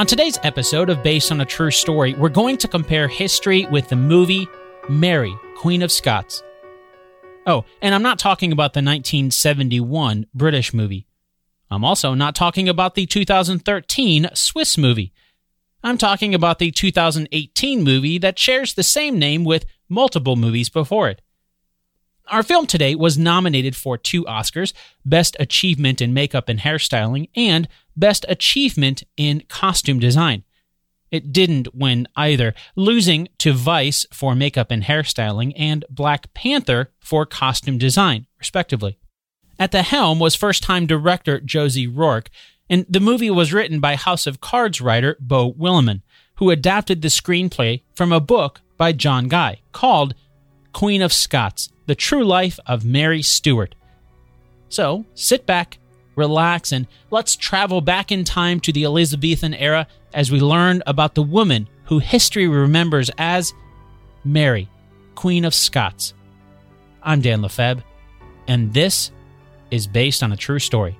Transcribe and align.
On 0.00 0.06
today's 0.06 0.38
episode 0.44 0.88
of 0.88 1.02
Based 1.02 1.30
on 1.30 1.42
a 1.42 1.44
True 1.44 1.70
Story, 1.70 2.14
we're 2.14 2.30
going 2.30 2.56
to 2.56 2.66
compare 2.66 3.06
history 3.06 3.66
with 3.66 3.90
the 3.90 3.96
movie 3.96 4.48
Mary, 4.88 5.36
Queen 5.58 5.82
of 5.82 5.92
Scots. 5.92 6.42
Oh, 7.46 7.66
and 7.82 7.94
I'm 7.94 8.00
not 8.02 8.18
talking 8.18 8.50
about 8.50 8.72
the 8.72 8.78
1971 8.78 10.24
British 10.32 10.72
movie. 10.72 11.06
I'm 11.70 11.84
also 11.84 12.14
not 12.14 12.34
talking 12.34 12.66
about 12.66 12.94
the 12.94 13.04
2013 13.04 14.30
Swiss 14.32 14.78
movie. 14.78 15.12
I'm 15.84 15.98
talking 15.98 16.34
about 16.34 16.60
the 16.60 16.70
2018 16.70 17.82
movie 17.82 18.16
that 18.16 18.38
shares 18.38 18.72
the 18.72 18.82
same 18.82 19.18
name 19.18 19.44
with 19.44 19.66
multiple 19.90 20.34
movies 20.34 20.70
before 20.70 21.10
it. 21.10 21.20
Our 22.26 22.42
film 22.42 22.66
today 22.66 22.94
was 22.94 23.18
nominated 23.18 23.76
for 23.76 23.98
two 23.98 24.24
Oscars 24.24 24.72
Best 25.04 25.36
Achievement 25.40 26.00
in 26.00 26.14
Makeup 26.14 26.48
and 26.48 26.60
Hairstyling 26.60 27.28
and 27.34 27.68
Best 28.00 28.24
Achievement 28.28 29.04
in 29.16 29.44
Costume 29.48 30.00
Design. 30.00 30.42
It 31.10 31.32
didn't 31.32 31.74
win 31.74 32.08
either, 32.16 32.54
losing 32.76 33.28
to 33.38 33.52
Vice 33.52 34.06
for 34.12 34.34
makeup 34.34 34.70
and 34.70 34.84
hairstyling 34.84 35.52
and 35.56 35.84
Black 35.90 36.32
Panther 36.34 36.92
for 37.00 37.26
costume 37.26 37.78
design, 37.78 38.26
respectively. 38.38 38.98
At 39.58 39.72
the 39.72 39.82
helm 39.82 40.18
was 40.18 40.34
first 40.34 40.62
time 40.62 40.86
director 40.86 41.40
Josie 41.40 41.86
Rourke, 41.86 42.30
and 42.68 42.86
the 42.88 43.00
movie 43.00 43.30
was 43.30 43.52
written 43.52 43.80
by 43.80 43.96
House 43.96 44.26
of 44.26 44.40
Cards 44.40 44.80
writer 44.80 45.16
Beau 45.20 45.52
Willimon, 45.52 46.02
who 46.36 46.50
adapted 46.50 47.02
the 47.02 47.08
screenplay 47.08 47.82
from 47.94 48.12
a 48.12 48.20
book 48.20 48.60
by 48.78 48.92
John 48.92 49.28
Guy 49.28 49.60
called 49.72 50.14
Queen 50.72 51.02
of 51.02 51.12
Scots 51.12 51.68
The 51.86 51.96
True 51.96 52.24
Life 52.24 52.58
of 52.66 52.84
Mary 52.84 53.20
Stuart. 53.20 53.74
So 54.68 55.04
sit 55.14 55.44
back, 55.44 55.78
relax, 56.16 56.72
and 56.72 56.86
let's 57.10 57.36
travel 57.36 57.80
back 57.80 58.12
in 58.12 58.24
time 58.24 58.60
to 58.60 58.72
the 58.72 58.84
Elizabethan 58.84 59.54
era 59.54 59.86
as 60.12 60.30
we 60.30 60.40
learn 60.40 60.82
about 60.86 61.14
the 61.14 61.22
woman 61.22 61.68
who 61.84 61.98
history 61.98 62.48
remembers 62.48 63.10
as 63.18 63.52
Mary, 64.24 64.68
Queen 65.14 65.44
of 65.44 65.54
Scots. 65.54 66.14
I'm 67.02 67.20
Dan 67.20 67.42
Lefebvre, 67.42 67.84
and 68.46 68.72
this 68.74 69.10
is 69.70 69.86
based 69.86 70.22
on 70.22 70.32
a 70.32 70.36
true 70.36 70.58
story. 70.58 70.96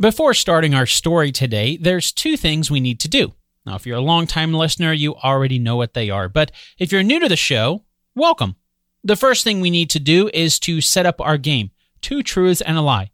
Before 0.00 0.34
starting 0.34 0.74
our 0.74 0.86
story 0.86 1.32
today, 1.32 1.78
there's 1.78 2.12
two 2.12 2.36
things 2.36 2.70
we 2.70 2.80
need 2.80 3.00
to 3.00 3.08
do. 3.08 3.32
Now, 3.64 3.76
if 3.76 3.86
you're 3.86 3.96
a 3.96 4.02
longtime 4.02 4.52
listener, 4.52 4.92
you 4.92 5.14
already 5.14 5.58
know 5.58 5.76
what 5.76 5.94
they 5.94 6.10
are. 6.10 6.28
But 6.28 6.52
if 6.78 6.92
you're 6.92 7.02
new 7.02 7.20
to 7.20 7.28
the 7.28 7.36
show, 7.36 7.84
welcome. 8.14 8.56
The 9.02 9.16
first 9.16 9.44
thing 9.44 9.60
we 9.60 9.70
need 9.70 9.90
to 9.90 10.00
do 10.00 10.30
is 10.32 10.58
to 10.60 10.80
set 10.80 11.06
up 11.06 11.20
our 11.20 11.36
game 11.36 11.70
two 12.00 12.22
truths 12.22 12.60
and 12.60 12.76
a 12.76 12.82
lie. 12.82 13.10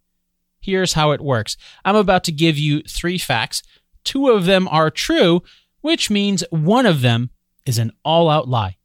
Here's 0.61 0.92
how 0.92 1.12
it 1.12 1.20
works 1.20 1.57
I'm 1.84 1.97
about 1.97 2.25
to 2.25 2.33
give 2.33 2.59
you 2.59 2.83
three 2.83 3.19
facts. 3.19 3.62
Two 4.05 4.29
of 4.29 4.45
them 4.47 4.69
are 4.69 4.91
true, 4.91 5.42
which 5.81 6.11
means 6.11 6.45
one 6.51 6.87
of 6.87 7.01
them 7.01 7.31
is 7.67 7.79
an 7.79 7.92
all 8.05 8.29
out 8.29 8.48
lie. 8.48 8.77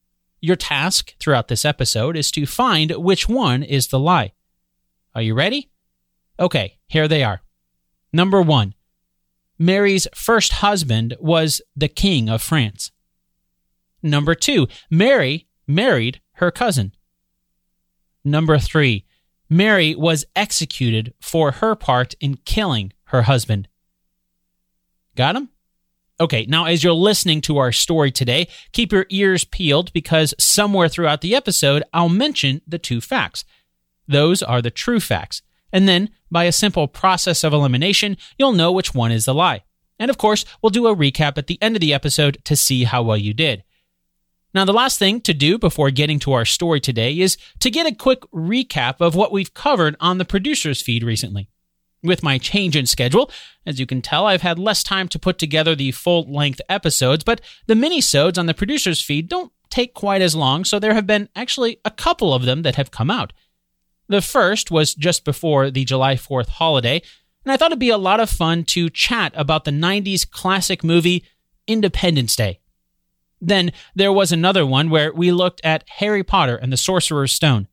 Your 0.42 0.56
task 0.56 1.16
throughout 1.20 1.48
this 1.48 1.66
episode 1.66 2.16
is 2.16 2.32
to 2.32 2.46
find 2.46 2.92
which 2.92 3.28
one 3.28 3.64
is 3.64 3.88
the 3.88 4.00
lie. 4.00 4.34
Are 5.14 5.22
you 5.22 5.34
ready? 5.34 5.72
Okay, 6.40 6.78
here 6.88 7.08
they 7.08 7.24
are. 7.24 7.42
Number 8.14 8.42
one 8.42 8.74
Mary's 9.58 10.08
first 10.14 10.54
husband 10.54 11.16
was 11.20 11.62
the 11.76 11.88
King 11.88 12.30
of 12.30 12.42
France. 12.42 12.92
Number 14.04 14.36
two, 14.36 14.68
Mary 14.90 15.48
married 15.68 16.22
her 16.34 16.52
cousin. 16.52 16.94
Number 18.24 18.58
three, 18.58 19.06
Mary 19.50 19.96
was 19.96 20.26
executed 20.36 21.14
for 21.22 21.52
her 21.52 21.76
part 21.76 22.16
in 22.20 22.38
killing 22.38 22.92
her 23.06 23.24
husband. 23.24 23.68
Got 25.16 25.36
him? 25.36 25.50
Okay, 26.20 26.46
now 26.48 26.66
as 26.66 26.84
you're 26.84 26.94
listening 26.94 27.42
to 27.42 27.58
our 27.58 27.72
story 27.72 28.10
today, 28.10 28.48
keep 28.72 28.92
your 28.92 29.06
ears 29.10 29.44
peeled 29.44 29.92
because 29.94 30.34
somewhere 30.40 30.88
throughout 30.88 31.22
the 31.22 31.36
episode, 31.36 31.84
I'll 31.94 32.10
mention 32.10 32.62
the 32.66 32.80
two 32.80 33.02
facts. 33.02 33.44
Those 34.08 34.42
are 34.42 34.62
the 34.62 34.72
true 34.72 35.00
facts. 35.00 35.42
And 35.74 35.90
then, 35.90 36.10
by 36.32 36.46
a 36.46 36.54
simple 36.54 36.88
process 36.88 37.44
of 37.44 37.52
elimination, 37.52 38.18
you'll 38.40 38.54
know 38.54 38.72
which 38.72 38.94
one 38.94 39.12
is 39.12 39.26
the 39.26 39.34
lie. 39.34 39.64
And 40.00 40.10
of 40.10 40.18
course, 40.18 40.46
we'll 40.62 40.70
do 40.70 40.88
a 40.88 40.96
recap 40.96 41.38
at 41.38 41.48
the 41.48 41.62
end 41.62 41.76
of 41.76 41.82
the 41.82 41.94
episode 41.94 42.38
to 42.46 42.56
see 42.56 42.86
how 42.86 43.04
well 43.04 43.18
you 43.18 43.34
did. 43.34 43.64
Now, 44.56 44.64
the 44.64 44.72
last 44.72 44.98
thing 44.98 45.20
to 45.22 45.34
do 45.34 45.58
before 45.58 45.92
getting 45.92 46.18
to 46.20 46.32
our 46.32 46.46
story 46.46 46.80
today 46.80 47.20
is 47.20 47.36
to 47.60 47.70
get 47.70 47.86
a 47.86 47.94
quick 47.94 48.22
recap 48.32 49.02
of 49.02 49.14
what 49.14 49.34
we've 49.34 49.54
covered 49.54 49.98
on 50.00 50.18
the 50.18 50.24
producer's 50.24 50.82
feed 50.82 51.04
recently. 51.04 51.50
With 52.02 52.24
my 52.24 52.38
change 52.38 52.78
in 52.78 52.86
schedule, 52.86 53.30
as 53.66 53.82
you 53.82 53.86
can 53.86 54.02
tell, 54.02 54.26
I've 54.26 54.44
had 54.44 54.58
less 54.58 54.82
time 54.82 55.10
to 55.10 55.20
put 55.20 55.38
together 55.38 55.76
the 55.76 55.92
full 55.92 56.24
length 56.34 56.62
episodes, 56.70 57.26
but 57.26 57.42
the 57.68 57.76
mini-sodes 57.76 58.38
on 58.38 58.46
the 58.46 58.54
producer's 58.54 59.02
feed 59.02 59.28
don't 59.28 59.52
take 59.70 59.94
quite 59.94 60.22
as 60.22 60.38
long, 60.38 60.64
so 60.64 60.80
there 60.80 60.94
have 60.94 61.06
been 61.06 61.28
actually 61.36 61.82
a 61.84 61.92
couple 61.92 62.34
of 62.34 62.44
them 62.44 62.62
that 62.62 62.76
have 62.76 62.92
come 62.92 63.12
out. 63.12 63.34
The 64.08 64.22
first 64.22 64.72
was 64.72 64.96
just 64.96 65.26
before 65.26 65.70
the 65.70 65.84
July 65.84 66.16
4th 66.16 66.48
holiday, 66.48 67.02
and 67.44 67.52
I 67.52 67.58
thought 67.58 67.72
it'd 67.72 67.80
be 67.80 67.90
a 67.90 67.98
lot 67.98 68.22
of 68.22 68.30
fun 68.30 68.64
to 68.68 68.90
chat 68.90 69.34
about 69.36 69.66
the 69.66 69.72
90s 69.72 70.26
classic 70.30 70.82
movie 70.82 71.26
Independence 71.68 72.38
Day. 72.38 72.62
Then 73.46 73.72
there 73.94 74.12
was 74.12 74.32
another 74.32 74.66
one 74.66 74.90
where 74.90 75.14
we 75.14 75.32
looked 75.32 75.62
at 75.64 75.88
Harry 75.88 76.24
Potter 76.24 76.56
and 76.56 76.74
the 76.74 76.78
Sorcerer's 76.78 77.32
Stone. 77.32 77.68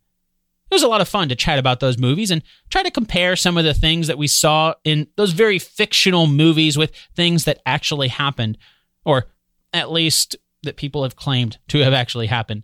It 0.70 0.74
was 0.74 0.82
a 0.82 0.88
lot 0.88 1.00
of 1.00 1.08
fun 1.08 1.28
to 1.28 1.36
chat 1.36 1.58
about 1.58 1.80
those 1.80 1.98
movies 1.98 2.30
and 2.30 2.42
try 2.70 2.82
to 2.82 2.90
compare 2.90 3.36
some 3.36 3.56
of 3.58 3.64
the 3.64 3.74
things 3.74 4.06
that 4.06 4.18
we 4.18 4.26
saw 4.26 4.74
in 4.84 5.06
those 5.16 5.32
very 5.32 5.58
fictional 5.58 6.26
movies 6.26 6.78
with 6.78 6.94
things 7.14 7.44
that 7.44 7.60
actually 7.66 8.08
happened, 8.08 8.58
or 9.04 9.26
at 9.72 9.90
least 9.90 10.36
that 10.62 10.76
people 10.76 11.02
have 11.02 11.16
claimed 11.16 11.58
to 11.68 11.78
have 11.78 11.92
actually 11.92 12.26
happened. 12.26 12.62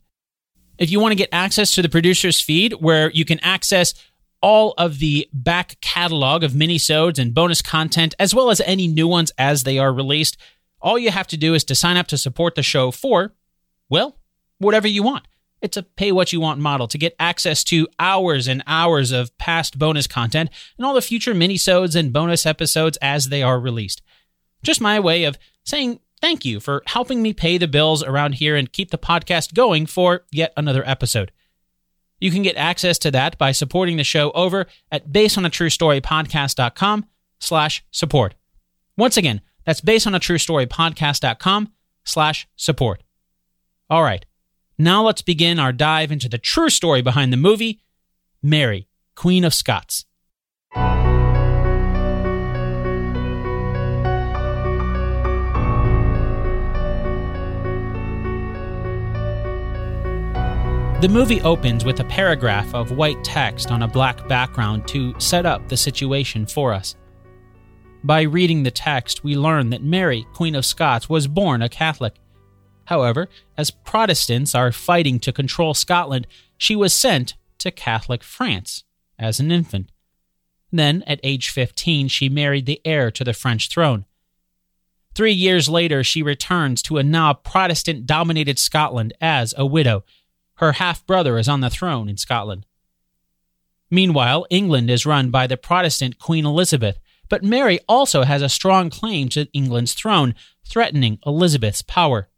If 0.78 0.90
you 0.90 1.00
want 1.00 1.12
to 1.12 1.16
get 1.16 1.30
access 1.32 1.74
to 1.74 1.82
the 1.82 1.88
producer's 1.88 2.40
feed, 2.40 2.74
where 2.74 3.10
you 3.10 3.24
can 3.24 3.40
access 3.40 3.94
all 4.40 4.72
of 4.78 5.00
the 5.00 5.28
back 5.32 5.78
catalog 5.80 6.44
of 6.44 6.52
minisodes 6.52 7.18
and 7.18 7.34
bonus 7.34 7.60
content, 7.60 8.14
as 8.18 8.34
well 8.34 8.50
as 8.50 8.60
any 8.62 8.86
new 8.86 9.08
ones 9.08 9.32
as 9.36 9.64
they 9.64 9.78
are 9.78 9.92
released, 9.92 10.36
all 10.80 10.98
you 10.98 11.10
have 11.10 11.26
to 11.28 11.36
do 11.36 11.54
is 11.54 11.64
to 11.64 11.74
sign 11.74 11.96
up 11.96 12.06
to 12.08 12.18
support 12.18 12.54
the 12.54 12.62
show 12.62 12.90
for, 12.90 13.34
well, 13.88 14.18
whatever 14.58 14.88
you 14.88 15.02
want. 15.02 15.26
It's 15.60 15.76
a 15.76 15.82
pay 15.82 16.12
what 16.12 16.32
you 16.32 16.40
want 16.40 16.60
model 16.60 16.86
to 16.88 16.98
get 16.98 17.16
access 17.18 17.64
to 17.64 17.88
hours 17.98 18.46
and 18.46 18.62
hours 18.66 19.10
of 19.10 19.36
past 19.38 19.78
bonus 19.78 20.06
content 20.06 20.50
and 20.76 20.86
all 20.86 20.94
the 20.94 21.02
future 21.02 21.34
minisodes 21.34 21.96
and 21.96 22.12
bonus 22.12 22.46
episodes 22.46 22.96
as 23.02 23.26
they 23.26 23.42
are 23.42 23.58
released. 23.58 24.00
Just 24.62 24.80
my 24.80 25.00
way 25.00 25.24
of 25.24 25.36
saying 25.64 25.98
thank 26.20 26.44
you 26.44 26.60
for 26.60 26.82
helping 26.86 27.22
me 27.22 27.32
pay 27.32 27.58
the 27.58 27.66
bills 27.68 28.04
around 28.04 28.36
here 28.36 28.54
and 28.56 28.72
keep 28.72 28.90
the 28.90 28.98
podcast 28.98 29.54
going 29.54 29.86
for 29.86 30.24
yet 30.30 30.52
another 30.56 30.86
episode. 30.86 31.32
You 32.20 32.30
can 32.30 32.42
get 32.42 32.56
access 32.56 32.98
to 32.98 33.10
that 33.12 33.38
by 33.38 33.52
supporting 33.52 33.96
the 33.96 34.04
show 34.04 34.30
over 34.32 34.66
at 34.90 35.10
basedonatruestorypodcast.com 35.10 37.06
slash 37.38 37.84
support. 37.90 38.34
Once 38.96 39.16
again, 39.16 39.40
that's 39.68 39.82
based 39.82 40.06
on 40.06 40.14
a 40.14 40.18
true 40.18 40.38
story 40.38 40.66
podcast.com 40.66 41.70
slash 42.02 42.48
support. 42.56 43.02
All 43.90 44.02
right. 44.02 44.24
Now 44.78 45.02
let's 45.04 45.20
begin 45.20 45.58
our 45.58 45.74
dive 45.74 46.10
into 46.10 46.26
the 46.26 46.38
true 46.38 46.70
story 46.70 47.02
behind 47.02 47.34
the 47.34 47.36
movie, 47.36 47.82
Mary, 48.42 48.88
Queen 49.14 49.44
of 49.44 49.52
Scots. 49.52 50.06
The 61.02 61.08
movie 61.10 61.42
opens 61.42 61.84
with 61.84 62.00
a 62.00 62.04
paragraph 62.04 62.74
of 62.74 62.92
white 62.92 63.22
text 63.22 63.70
on 63.70 63.82
a 63.82 63.88
black 63.88 64.26
background 64.28 64.88
to 64.88 65.14
set 65.20 65.44
up 65.44 65.68
the 65.68 65.76
situation 65.76 66.46
for 66.46 66.72
us. 66.72 66.96
By 68.04 68.22
reading 68.22 68.62
the 68.62 68.70
text, 68.70 69.24
we 69.24 69.36
learn 69.36 69.70
that 69.70 69.82
Mary, 69.82 70.26
Queen 70.32 70.54
of 70.54 70.64
Scots, 70.64 71.08
was 71.08 71.26
born 71.26 71.62
a 71.62 71.68
Catholic. 71.68 72.14
However, 72.84 73.28
as 73.56 73.70
Protestants 73.70 74.54
are 74.54 74.72
fighting 74.72 75.18
to 75.20 75.32
control 75.32 75.74
Scotland, 75.74 76.26
she 76.56 76.76
was 76.76 76.92
sent 76.92 77.34
to 77.58 77.70
Catholic 77.70 78.22
France 78.22 78.84
as 79.18 79.40
an 79.40 79.50
infant. 79.50 79.90
Then, 80.70 81.02
at 81.06 81.20
age 81.22 81.50
15, 81.50 82.08
she 82.08 82.28
married 82.28 82.66
the 82.66 82.80
heir 82.84 83.10
to 83.10 83.24
the 83.24 83.32
French 83.32 83.68
throne. 83.68 84.04
Three 85.14 85.32
years 85.32 85.68
later, 85.68 86.04
she 86.04 86.22
returns 86.22 86.80
to 86.82 86.98
a 86.98 87.02
now 87.02 87.34
Protestant 87.34 88.06
dominated 88.06 88.58
Scotland 88.58 89.12
as 89.20 89.52
a 89.56 89.66
widow. 89.66 90.04
Her 90.54 90.72
half 90.72 91.04
brother 91.04 91.38
is 91.38 91.48
on 91.48 91.60
the 91.60 91.70
throne 91.70 92.08
in 92.08 92.16
Scotland. 92.16 92.64
Meanwhile, 93.90 94.46
England 94.50 94.90
is 94.90 95.06
run 95.06 95.30
by 95.30 95.46
the 95.46 95.56
Protestant 95.56 96.18
Queen 96.18 96.46
Elizabeth, 96.46 97.00
but 97.28 97.42
Mary 97.42 97.78
also 97.88 98.22
has 98.22 98.42
a 98.42 98.48
strong 98.48 98.90
claim 98.90 99.28
to 99.30 99.48
England's 99.52 99.94
throne, 99.94 100.34
threatening 100.64 101.18
Elizabeth's 101.26 101.82
power. 101.82 102.28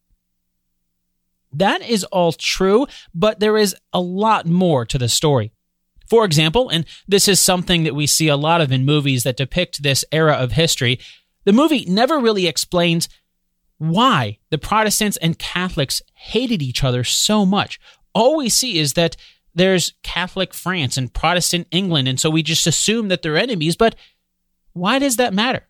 That 1.52 1.82
is 1.82 2.04
all 2.04 2.32
true, 2.32 2.86
but 3.14 3.40
there 3.40 3.56
is 3.56 3.74
a 3.92 4.00
lot 4.00 4.46
more 4.46 4.84
to 4.86 4.98
the 4.98 5.08
story. 5.08 5.52
For 6.08 6.24
example, 6.24 6.68
and 6.68 6.84
this 7.06 7.28
is 7.28 7.38
something 7.38 7.84
that 7.84 7.94
we 7.94 8.06
see 8.06 8.28
a 8.28 8.36
lot 8.36 8.60
of 8.60 8.72
in 8.72 8.84
movies 8.84 9.22
that 9.22 9.36
depict 9.36 9.82
this 9.82 10.04
era 10.10 10.34
of 10.34 10.52
history, 10.52 10.98
the 11.44 11.52
movie 11.52 11.84
never 11.86 12.18
really 12.18 12.46
explains 12.46 13.08
why 13.78 14.38
the 14.50 14.58
Protestants 14.58 15.16
and 15.18 15.38
Catholics 15.38 16.02
hated 16.14 16.62
each 16.62 16.84
other 16.84 17.02
so 17.02 17.46
much. 17.46 17.80
All 18.12 18.36
we 18.36 18.48
see 18.48 18.78
is 18.78 18.92
that 18.94 19.16
there's 19.54 19.94
Catholic 20.02 20.52
France 20.52 20.96
and 20.96 21.12
Protestant 21.12 21.66
England, 21.70 22.06
and 22.06 22.20
so 22.20 22.28
we 22.28 22.42
just 22.42 22.66
assume 22.66 23.08
that 23.08 23.22
they're 23.22 23.38
enemies, 23.38 23.76
but 23.76 23.94
why 24.80 24.98
does 24.98 25.16
that 25.16 25.34
matter? 25.34 25.66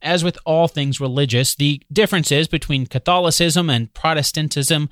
As 0.00 0.22
with 0.22 0.38
all 0.46 0.68
things 0.68 1.00
religious, 1.00 1.56
the 1.56 1.82
differences 1.92 2.46
between 2.46 2.86
Catholicism 2.86 3.68
and 3.68 3.92
Protestantism 3.92 4.88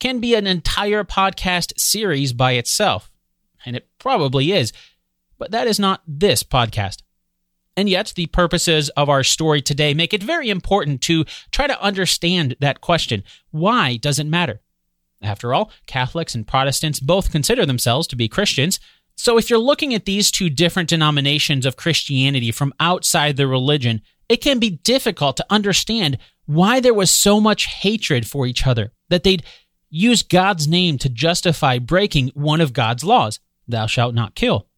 can 0.00 0.18
be 0.18 0.34
an 0.34 0.44
entire 0.44 1.04
podcast 1.04 1.78
series 1.78 2.32
by 2.32 2.54
itself, 2.54 3.12
and 3.64 3.76
it 3.76 3.88
probably 4.00 4.50
is, 4.50 4.72
but 5.38 5.52
that 5.52 5.68
is 5.68 5.78
not 5.78 6.02
this 6.04 6.42
podcast. 6.42 7.02
And 7.76 7.88
yet, 7.88 8.12
the 8.16 8.26
purposes 8.26 8.88
of 8.90 9.08
our 9.08 9.22
story 9.22 9.62
today 9.62 9.94
make 9.94 10.12
it 10.12 10.22
very 10.22 10.50
important 10.50 11.02
to 11.02 11.24
try 11.52 11.68
to 11.68 11.80
understand 11.80 12.56
that 12.58 12.80
question 12.80 13.22
why 13.52 13.98
does 13.98 14.18
it 14.18 14.26
matter? 14.26 14.62
After 15.22 15.54
all, 15.54 15.70
Catholics 15.86 16.34
and 16.34 16.44
Protestants 16.44 16.98
both 16.98 17.30
consider 17.30 17.64
themselves 17.64 18.08
to 18.08 18.16
be 18.16 18.28
Christians. 18.28 18.80
So, 19.16 19.38
if 19.38 19.48
you're 19.48 19.58
looking 19.58 19.94
at 19.94 20.04
these 20.04 20.30
two 20.30 20.50
different 20.50 20.90
denominations 20.90 21.64
of 21.64 21.76
Christianity 21.76 22.52
from 22.52 22.74
outside 22.78 23.36
the 23.36 23.46
religion, 23.46 24.02
it 24.28 24.42
can 24.42 24.58
be 24.58 24.70
difficult 24.70 25.36
to 25.38 25.46
understand 25.48 26.18
why 26.44 26.80
there 26.80 26.94
was 26.94 27.10
so 27.10 27.40
much 27.40 27.66
hatred 27.66 28.26
for 28.26 28.46
each 28.46 28.66
other, 28.66 28.92
that 29.08 29.22
they'd 29.22 29.42
use 29.88 30.22
God's 30.22 30.68
name 30.68 30.98
to 30.98 31.08
justify 31.08 31.78
breaking 31.78 32.30
one 32.34 32.60
of 32.60 32.72
God's 32.72 33.04
laws 33.04 33.40
thou 33.66 33.86
shalt 33.86 34.14
not 34.14 34.34
kill. 34.34 34.68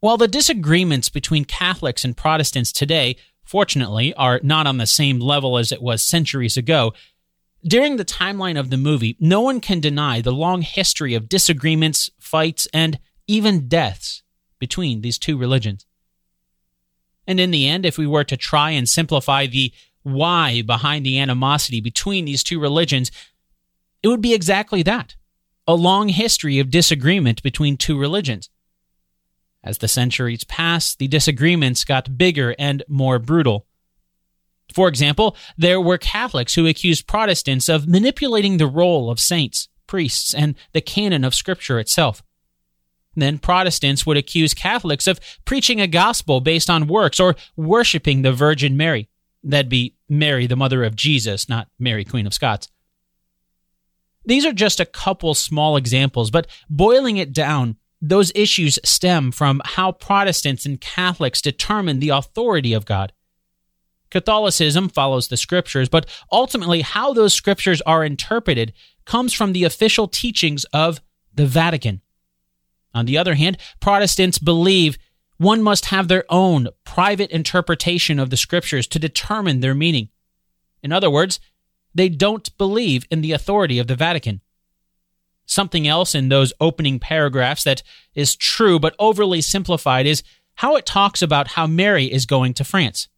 While 0.00 0.16
the 0.16 0.28
disagreements 0.28 1.08
between 1.08 1.44
Catholics 1.44 2.04
and 2.04 2.16
Protestants 2.16 2.72
today, 2.72 3.16
fortunately, 3.44 4.12
are 4.14 4.40
not 4.42 4.66
on 4.66 4.78
the 4.78 4.86
same 4.86 5.20
level 5.20 5.58
as 5.58 5.72
it 5.72 5.80
was 5.80 6.02
centuries 6.02 6.56
ago, 6.56 6.92
during 7.64 7.96
the 7.96 8.04
timeline 8.04 8.58
of 8.58 8.70
the 8.70 8.76
movie, 8.76 9.16
no 9.20 9.40
one 9.40 9.60
can 9.60 9.78
deny 9.78 10.20
the 10.20 10.32
long 10.32 10.62
history 10.62 11.14
of 11.14 11.28
disagreements, 11.28 12.10
fights, 12.18 12.66
and 12.74 12.98
even 13.26 13.68
deaths 13.68 14.22
between 14.58 15.00
these 15.00 15.18
two 15.18 15.36
religions. 15.36 15.86
And 17.26 17.38
in 17.38 17.50
the 17.50 17.68
end, 17.68 17.86
if 17.86 17.98
we 17.98 18.06
were 18.06 18.24
to 18.24 18.36
try 18.36 18.70
and 18.70 18.88
simplify 18.88 19.46
the 19.46 19.72
why 20.02 20.62
behind 20.62 21.06
the 21.06 21.18
animosity 21.18 21.80
between 21.80 22.24
these 22.24 22.42
two 22.42 22.60
religions, 22.60 23.10
it 24.02 24.08
would 24.08 24.20
be 24.20 24.34
exactly 24.34 24.82
that 24.82 25.14
a 25.66 25.74
long 25.74 26.08
history 26.08 26.58
of 26.58 26.70
disagreement 26.70 27.42
between 27.42 27.76
two 27.76 27.98
religions. 27.98 28.50
As 29.62 29.78
the 29.78 29.88
centuries 29.88 30.44
passed, 30.44 30.98
the 30.98 31.06
disagreements 31.06 31.84
got 31.84 32.18
bigger 32.18 32.54
and 32.58 32.82
more 32.88 33.18
brutal. 33.18 33.66
For 34.74 34.88
example, 34.88 35.36
there 35.56 35.80
were 35.80 35.98
Catholics 35.98 36.54
who 36.54 36.66
accused 36.66 37.06
Protestants 37.06 37.68
of 37.68 37.86
manipulating 37.86 38.56
the 38.56 38.66
role 38.66 39.10
of 39.10 39.20
saints, 39.20 39.68
priests, 39.86 40.34
and 40.34 40.56
the 40.72 40.80
canon 40.80 41.24
of 41.24 41.34
Scripture 41.34 41.78
itself. 41.78 42.22
Then 43.14 43.38
Protestants 43.38 44.06
would 44.06 44.16
accuse 44.16 44.54
Catholics 44.54 45.06
of 45.06 45.20
preaching 45.44 45.80
a 45.80 45.86
gospel 45.86 46.40
based 46.40 46.70
on 46.70 46.86
works 46.86 47.20
or 47.20 47.36
worshiping 47.56 48.22
the 48.22 48.32
Virgin 48.32 48.76
Mary. 48.76 49.08
That'd 49.44 49.68
be 49.68 49.96
Mary, 50.08 50.46
the 50.46 50.56
mother 50.56 50.84
of 50.84 50.96
Jesus, 50.96 51.48
not 51.48 51.68
Mary, 51.78 52.04
Queen 52.04 52.26
of 52.26 52.34
Scots. 52.34 52.68
These 54.24 54.46
are 54.46 54.52
just 54.52 54.80
a 54.80 54.86
couple 54.86 55.34
small 55.34 55.76
examples, 55.76 56.30
but 56.30 56.46
boiling 56.70 57.16
it 57.16 57.32
down, 57.32 57.76
those 58.00 58.32
issues 58.34 58.78
stem 58.84 59.32
from 59.32 59.60
how 59.64 59.92
Protestants 59.92 60.64
and 60.64 60.80
Catholics 60.80 61.42
determine 61.42 61.98
the 61.98 62.10
authority 62.10 62.72
of 62.72 62.84
God. 62.84 63.12
Catholicism 64.10 64.88
follows 64.88 65.28
the 65.28 65.36
scriptures, 65.36 65.88
but 65.88 66.06
ultimately, 66.30 66.82
how 66.82 67.12
those 67.12 67.32
scriptures 67.32 67.80
are 67.82 68.04
interpreted 68.04 68.74
comes 69.06 69.32
from 69.32 69.52
the 69.52 69.64
official 69.64 70.06
teachings 70.06 70.64
of 70.72 71.00
the 71.34 71.46
Vatican. 71.46 72.02
On 72.94 73.06
the 73.06 73.18
other 73.18 73.34
hand, 73.34 73.58
Protestants 73.80 74.38
believe 74.38 74.98
one 75.38 75.62
must 75.62 75.86
have 75.86 76.08
their 76.08 76.24
own 76.28 76.68
private 76.84 77.30
interpretation 77.30 78.18
of 78.18 78.30
the 78.30 78.36
scriptures 78.36 78.86
to 78.88 78.98
determine 78.98 79.60
their 79.60 79.74
meaning. 79.74 80.08
In 80.82 80.92
other 80.92 81.10
words, 81.10 81.40
they 81.94 82.08
don't 82.08 82.56
believe 82.58 83.04
in 83.10 83.20
the 83.20 83.32
authority 83.32 83.78
of 83.78 83.86
the 83.86 83.96
Vatican. 83.96 84.40
Something 85.46 85.86
else 85.88 86.14
in 86.14 86.28
those 86.28 86.52
opening 86.60 86.98
paragraphs 86.98 87.64
that 87.64 87.82
is 88.14 88.36
true 88.36 88.78
but 88.78 88.94
overly 88.98 89.40
simplified 89.40 90.06
is 90.06 90.22
how 90.56 90.76
it 90.76 90.86
talks 90.86 91.22
about 91.22 91.48
how 91.48 91.66
Mary 91.66 92.06
is 92.06 92.26
going 92.26 92.54
to 92.54 92.64
France. 92.64 93.08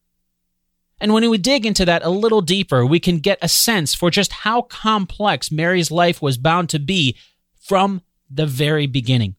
And 1.01 1.13
when 1.13 1.29
we 1.29 1.39
dig 1.39 1.67
into 1.67 1.85
that 1.85 2.05
a 2.05 2.09
little 2.09 2.41
deeper, 2.41 2.87
we 2.87 3.01
can 3.01 3.19
get 3.19 3.39
a 3.43 3.49
sense 3.49 3.95
for 3.95 4.11
just 4.11 4.33
how 4.33 4.63
complex 4.63 5.51
Mary's 5.51 5.91
life 5.91 6.23
was 6.23 6.39
bound 6.39 6.71
to 6.71 6.79
be 6.79 7.17
from 7.61 8.01
the 8.31 8.47
very 8.47 8.87
beginning. 8.87 9.37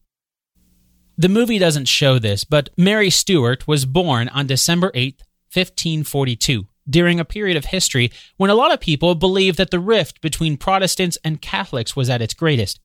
The 1.18 1.30
movie 1.30 1.58
doesn't 1.58 1.88
show 1.88 2.18
this, 2.18 2.44
but 2.44 2.68
Mary 2.76 3.08
Stuart 3.08 3.66
was 3.66 3.86
born 3.86 4.28
on 4.28 4.46
December 4.46 4.90
8, 4.92 5.22
1542, 5.50 6.66
during 6.88 7.18
a 7.18 7.24
period 7.24 7.56
of 7.56 7.66
history 7.66 8.12
when 8.36 8.50
a 8.50 8.54
lot 8.54 8.70
of 8.70 8.80
people 8.80 9.14
believed 9.14 9.56
that 9.56 9.70
the 9.70 9.80
rift 9.80 10.20
between 10.20 10.58
Protestants 10.58 11.16
and 11.24 11.40
Catholics 11.40 11.96
was 11.96 12.10
at 12.10 12.20
its 12.20 12.34
greatest. 12.34 12.80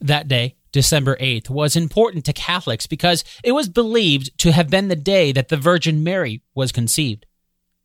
That 0.00 0.28
day, 0.28 0.58
December 0.70 1.16
8th, 1.16 1.50
was 1.50 1.74
important 1.74 2.24
to 2.26 2.32
Catholics 2.32 2.86
because 2.86 3.24
it 3.42 3.50
was 3.50 3.68
believed 3.68 4.38
to 4.38 4.52
have 4.52 4.70
been 4.70 4.86
the 4.86 4.94
day 4.94 5.32
that 5.32 5.48
the 5.48 5.56
Virgin 5.56 6.04
Mary 6.04 6.42
was 6.54 6.70
conceived. 6.70 7.26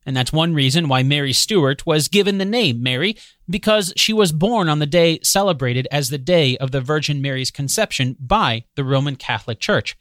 And 0.05 0.15
that's 0.15 0.33
one 0.33 0.53
reason 0.53 0.87
why 0.87 1.03
Mary 1.03 1.33
Stuart 1.33 1.85
was 1.85 2.07
given 2.07 2.37
the 2.37 2.45
name 2.45 2.83
Mary, 2.83 3.17
because 3.49 3.93
she 3.95 4.13
was 4.13 4.31
born 4.31 4.67
on 4.67 4.79
the 4.79 4.85
day 4.85 5.19
celebrated 5.23 5.87
as 5.91 6.09
the 6.09 6.17
day 6.17 6.57
of 6.57 6.71
the 6.71 6.81
Virgin 6.81 7.21
Mary's 7.21 7.51
conception 7.51 8.17
by 8.19 8.65
the 8.75 8.83
Roman 8.83 9.15
Catholic 9.15 9.59
Church. 9.59 9.97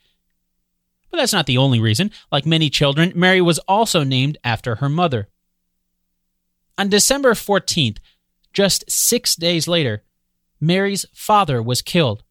But 1.10 1.18
that's 1.18 1.32
not 1.32 1.46
the 1.46 1.58
only 1.58 1.78
reason. 1.78 2.10
Like 2.32 2.46
many 2.46 2.70
children, 2.70 3.12
Mary 3.14 3.40
was 3.40 3.58
also 3.60 4.02
named 4.02 4.38
after 4.42 4.76
her 4.76 4.88
mother. 4.88 5.28
On 6.78 6.88
December 6.88 7.34
14th, 7.34 7.98
just 8.52 8.90
six 8.90 9.36
days 9.36 9.68
later, 9.68 10.02
Mary's 10.60 11.04
father 11.12 11.62
was 11.62 11.82
killed. 11.82 12.22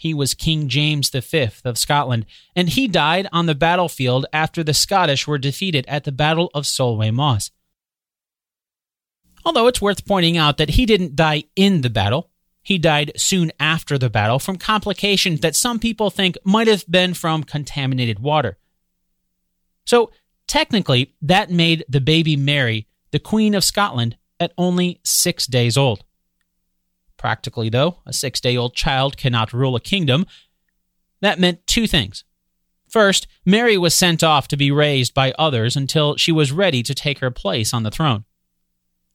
He 0.00 0.14
was 0.14 0.32
King 0.32 0.68
James 0.68 1.10
V 1.10 1.50
of 1.62 1.76
Scotland, 1.76 2.24
and 2.56 2.70
he 2.70 2.88
died 2.88 3.28
on 3.34 3.44
the 3.44 3.54
battlefield 3.54 4.24
after 4.32 4.64
the 4.64 4.72
Scottish 4.72 5.26
were 5.26 5.36
defeated 5.36 5.84
at 5.86 6.04
the 6.04 6.10
Battle 6.10 6.50
of 6.54 6.66
Solway 6.66 7.10
Moss. 7.10 7.50
Although 9.44 9.66
it's 9.66 9.82
worth 9.82 10.06
pointing 10.06 10.38
out 10.38 10.56
that 10.56 10.70
he 10.70 10.86
didn't 10.86 11.16
die 11.16 11.44
in 11.54 11.82
the 11.82 11.90
battle, 11.90 12.30
he 12.62 12.78
died 12.78 13.12
soon 13.16 13.52
after 13.60 13.98
the 13.98 14.08
battle 14.08 14.38
from 14.38 14.56
complications 14.56 15.40
that 15.40 15.54
some 15.54 15.78
people 15.78 16.08
think 16.08 16.38
might 16.44 16.66
have 16.66 16.90
been 16.90 17.12
from 17.12 17.44
contaminated 17.44 18.20
water. 18.20 18.56
So, 19.84 20.12
technically, 20.46 21.14
that 21.20 21.50
made 21.50 21.84
the 21.90 22.00
baby 22.00 22.36
Mary 22.36 22.88
the 23.10 23.18
Queen 23.18 23.54
of 23.54 23.64
Scotland 23.64 24.16
at 24.38 24.54
only 24.56 24.98
six 25.04 25.46
days 25.46 25.76
old. 25.76 26.04
Practically, 27.20 27.68
though, 27.68 27.98
a 28.06 28.14
six 28.14 28.40
day 28.40 28.56
old 28.56 28.74
child 28.74 29.18
cannot 29.18 29.52
rule 29.52 29.76
a 29.76 29.80
kingdom. 29.80 30.24
That 31.20 31.38
meant 31.38 31.66
two 31.66 31.86
things. 31.86 32.24
First, 32.88 33.26
Mary 33.44 33.76
was 33.76 33.94
sent 33.94 34.24
off 34.24 34.48
to 34.48 34.56
be 34.56 34.70
raised 34.70 35.12
by 35.12 35.34
others 35.38 35.76
until 35.76 36.16
she 36.16 36.32
was 36.32 36.50
ready 36.50 36.82
to 36.82 36.94
take 36.94 37.18
her 37.18 37.30
place 37.30 37.74
on 37.74 37.82
the 37.82 37.90
throne. 37.90 38.24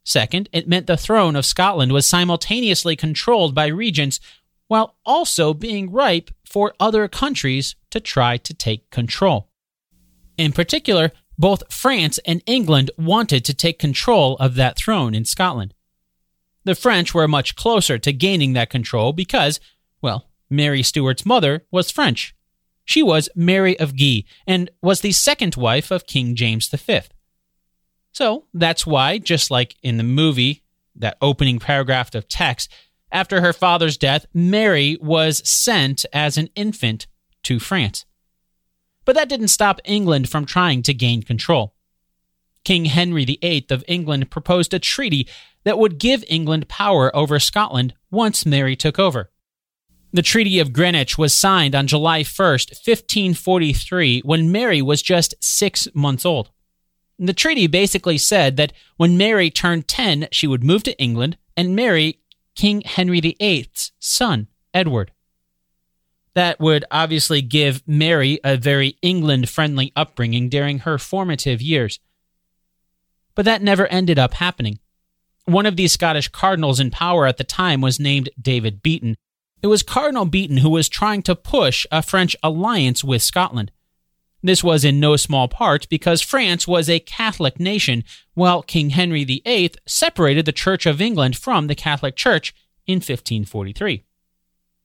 Second, 0.04 0.50
it 0.54 0.68
meant 0.68 0.86
the 0.86 0.98
throne 0.98 1.36
of 1.36 1.48
Scotland 1.48 1.94
was 1.94 2.06
simultaneously 2.06 2.96
controlled 2.96 3.56
by 3.56 3.66
regents 3.66 4.20
while 4.68 4.98
also 5.04 5.52
being 5.52 5.92
ripe 5.92 6.30
for 6.48 6.76
other 6.80 7.08
countries 7.08 7.76
to 7.90 8.00
try 8.00 8.38
to 8.38 8.54
take 8.54 8.92
control. 8.92 9.50
In 10.38 10.52
particular, 10.52 11.12
both 11.40 11.74
France 11.74 12.20
and 12.24 12.44
England 12.46 12.92
wanted 13.00 13.44
to 13.46 13.54
take 13.56 13.80
control 13.80 14.38
of 14.38 14.54
that 14.54 14.78
throne 14.78 15.16
in 15.16 15.26
Scotland. 15.26 15.74
The 16.66 16.76
French 16.76 17.14
were 17.14 17.28
much 17.28 17.56
closer 17.56 17.98
to 17.98 18.12
gaining 18.12 18.54
that 18.54 18.70
control 18.70 19.14
because, 19.14 19.60
well, 20.02 20.30
Mary 20.50 20.84
Stuart's 20.84 21.26
mother 21.26 21.66
was 21.72 21.92
French. 21.92 22.36
She 22.84 23.02
was 23.02 23.30
Mary 23.36 23.80
of 23.80 23.96
Guise 23.96 24.24
and 24.46 24.70
was 24.82 25.02
the 25.02 25.12
second 25.12 25.56
wife 25.56 25.92
of 25.92 26.08
King 26.08 26.36
James 26.36 26.68
V. 26.68 27.02
So 28.12 28.46
that's 28.54 28.86
why, 28.86 29.18
just 29.18 29.50
like 29.50 29.76
in 29.82 29.98
the 29.98 30.04
movie, 30.04 30.64
that 30.96 31.18
opening 31.22 31.60
paragraph 31.60 32.16
of 32.16 32.28
text, 32.28 32.72
after 33.12 33.42
her 33.42 33.54
father's 33.54 33.98
death, 33.98 34.26
Mary 34.34 34.98
was 35.02 35.48
sent 35.48 36.06
as 36.14 36.38
an 36.38 36.50
infant 36.56 37.08
to 37.44 37.60
France. 37.60 38.06
But 39.04 39.16
that 39.16 39.30
didn't 39.30 39.50
stop 39.50 39.80
England 39.84 40.30
from 40.30 40.46
trying 40.46 40.82
to 40.84 40.94
gain 40.94 41.22
control. 41.22 41.76
King 42.64 42.86
Henry 42.86 43.26
VIII 43.26 43.68
of 43.70 43.84
England 43.88 44.32
proposed 44.32 44.74
a 44.74 44.80
treaty 44.80 45.28
that 45.66 45.78
would 45.78 45.98
give 45.98 46.24
England 46.30 46.70
power 46.70 47.14
over 47.16 47.40
Scotland 47.40 47.94
once 48.10 48.46
Mary 48.46 48.76
took 48.76 48.98
over. 48.98 49.30
The 50.14 50.22
Treaty 50.22 50.60
of 50.60 50.72
Greenwich 50.72 51.18
was 51.18 51.34
signed 51.34 51.76
on 51.76 51.88
July 51.88 52.22
1st, 52.22 52.70
1543, 52.88 54.22
when 54.22 54.50
Mary 54.50 54.82
was 54.82 55.02
just 55.02 55.36
six 55.42 55.90
months 55.94 56.26
old. 56.26 56.52
The 57.20 57.34
treaty 57.34 57.68
basically 57.68 58.18
said 58.18 58.58
that 58.58 58.74
when 58.98 59.18
Mary 59.18 59.50
turned 59.50 59.88
10, 59.88 60.30
she 60.32 60.48
would 60.48 60.64
move 60.64 60.84
to 60.84 60.98
England 60.98 61.38
and 61.58 61.76
marry 61.76 62.22
King 62.56 62.82
Henry 62.82 63.20
VIII's 63.20 63.92
son, 64.00 64.48
Edward. 64.74 65.12
That 66.34 66.60
would 66.60 66.84
obviously 66.92 67.42
give 67.42 67.84
Mary 67.88 68.40
a 68.44 68.58
very 68.58 68.98
England 69.02 69.50
friendly 69.50 69.94
upbringing 69.96 70.50
during 70.50 70.80
her 70.80 70.98
formative 70.98 71.62
years. 71.62 72.00
But 73.34 73.46
that 73.46 73.62
never 73.62 73.88
ended 73.88 74.20
up 74.20 74.36
happening. 74.36 74.80
One 75.46 75.66
of 75.66 75.76
these 75.76 75.94
Scottish 75.94 76.28
cardinals 76.30 76.80
in 76.80 76.92
power 76.92 77.26
at 77.26 77.38
the 77.38 77.44
time 77.44 77.82
was 77.82 78.00
named 78.00 78.30
David 78.42 78.82
Beaton, 78.82 79.16
it 79.66 79.68
was 79.68 79.82
Cardinal 79.82 80.26
Beaton 80.26 80.58
who 80.58 80.70
was 80.70 80.88
trying 80.88 81.24
to 81.24 81.36
push 81.36 81.88
a 81.92 82.04
French 82.04 82.36
alliance 82.44 83.04
with 83.04 83.24
Scotland. 83.24 83.72
This 84.44 84.64
was 84.64 84.86
in 84.86 85.00
no 85.00 85.16
small 85.16 85.48
part 85.48 85.90
because 85.90 86.22
France 86.22 86.68
was 86.68 86.88
a 86.88 87.00
Catholic 87.00 87.60
nation, 87.60 88.04
while 88.36 88.62
King 88.62 88.92
Henry 88.92 89.24
VIII 89.24 89.72
separated 89.88 90.46
the 90.46 90.52
Church 90.52 90.86
of 90.86 91.02
England 91.02 91.36
from 91.36 91.66
the 91.66 91.74
Catholic 91.74 92.16
Church 92.16 92.54
in 92.86 92.98
1543. 92.98 94.04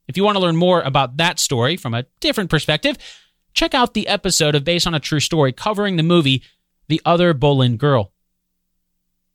If 0.08 0.16
you 0.16 0.24
want 0.24 0.36
to 0.36 0.42
learn 0.42 0.56
more 0.56 0.80
about 0.80 1.18
that 1.18 1.38
story 1.38 1.76
from 1.76 1.92
a 1.92 2.06
different 2.20 2.48
perspective, 2.48 2.96
check 3.52 3.74
out 3.74 3.92
the 3.92 4.08
episode 4.08 4.54
of 4.54 4.64
Based 4.64 4.86
on 4.86 4.94
a 4.94 4.98
True 4.98 5.20
Story 5.20 5.52
covering 5.52 5.96
the 5.96 6.02
movie 6.02 6.42
The 6.88 7.02
Other 7.04 7.34
Boleyn 7.34 7.76
Girl. 7.76 8.12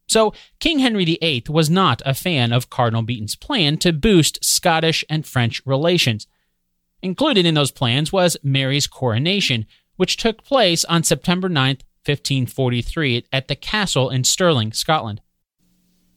So, 0.07 0.33
King 0.59 0.79
Henry 0.79 1.05
VIII 1.05 1.45
was 1.49 1.69
not 1.69 2.01
a 2.05 2.13
fan 2.13 2.53
of 2.53 2.69
Cardinal 2.69 3.01
Beaton's 3.01 3.35
plan 3.35 3.77
to 3.79 3.91
boost 3.91 4.43
Scottish 4.43 5.03
and 5.09 5.25
French 5.25 5.61
relations. 5.65 6.27
Included 7.01 7.45
in 7.45 7.55
those 7.55 7.71
plans 7.71 8.11
was 8.11 8.37
Mary's 8.43 8.87
coronation, 8.87 9.65
which 9.95 10.17
took 10.17 10.43
place 10.43 10.85
on 10.85 11.03
September 11.03 11.49
9, 11.49 11.77
1543, 12.05 13.25
at 13.31 13.47
the 13.47 13.55
castle 13.55 14.09
in 14.09 14.23
Stirling, 14.23 14.71
Scotland. 14.71 15.21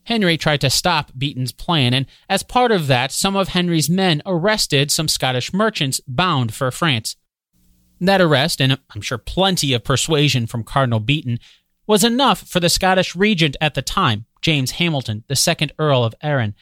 Henry 0.04 0.38
tried 0.38 0.61
to 0.62 0.71
stop 0.71 1.12
Beaton's 1.16 1.52
plan, 1.52 1.92
and 1.92 2.07
as 2.28 2.42
part 2.42 2.73
of 2.73 2.87
that, 2.87 3.12
some 3.12 3.37
of 3.37 3.49
Henry's 3.49 3.90
men 3.90 4.23
arrested 4.25 4.90
some 4.90 5.09
Scottish 5.09 5.52
merchants 5.52 6.00
bound 6.09 6.54
for 6.54 6.71
France. 6.71 7.16
That 8.00 8.21
arrest, 8.21 8.61
and 8.61 8.78
I'm 8.95 9.02
sure 9.02 9.18
plenty 9.18 9.75
of 9.75 9.85
persuasion 9.85 10.47
from 10.47 10.64
Cardinal 10.64 11.00
Beaton, 11.00 11.40
was 11.88 12.04
enough 12.04 12.47
for 12.47 12.61
the 12.61 12.68
Scottish 12.68 13.16
regent 13.16 13.57
at 13.61 13.75
the 13.75 13.83
time, 13.83 14.26
James 14.42 14.73
Hamilton, 14.73 15.25
the 15.26 15.35
second 15.35 15.73
Earl 15.78 16.04
of 16.04 16.14
Arran, 16.23 16.54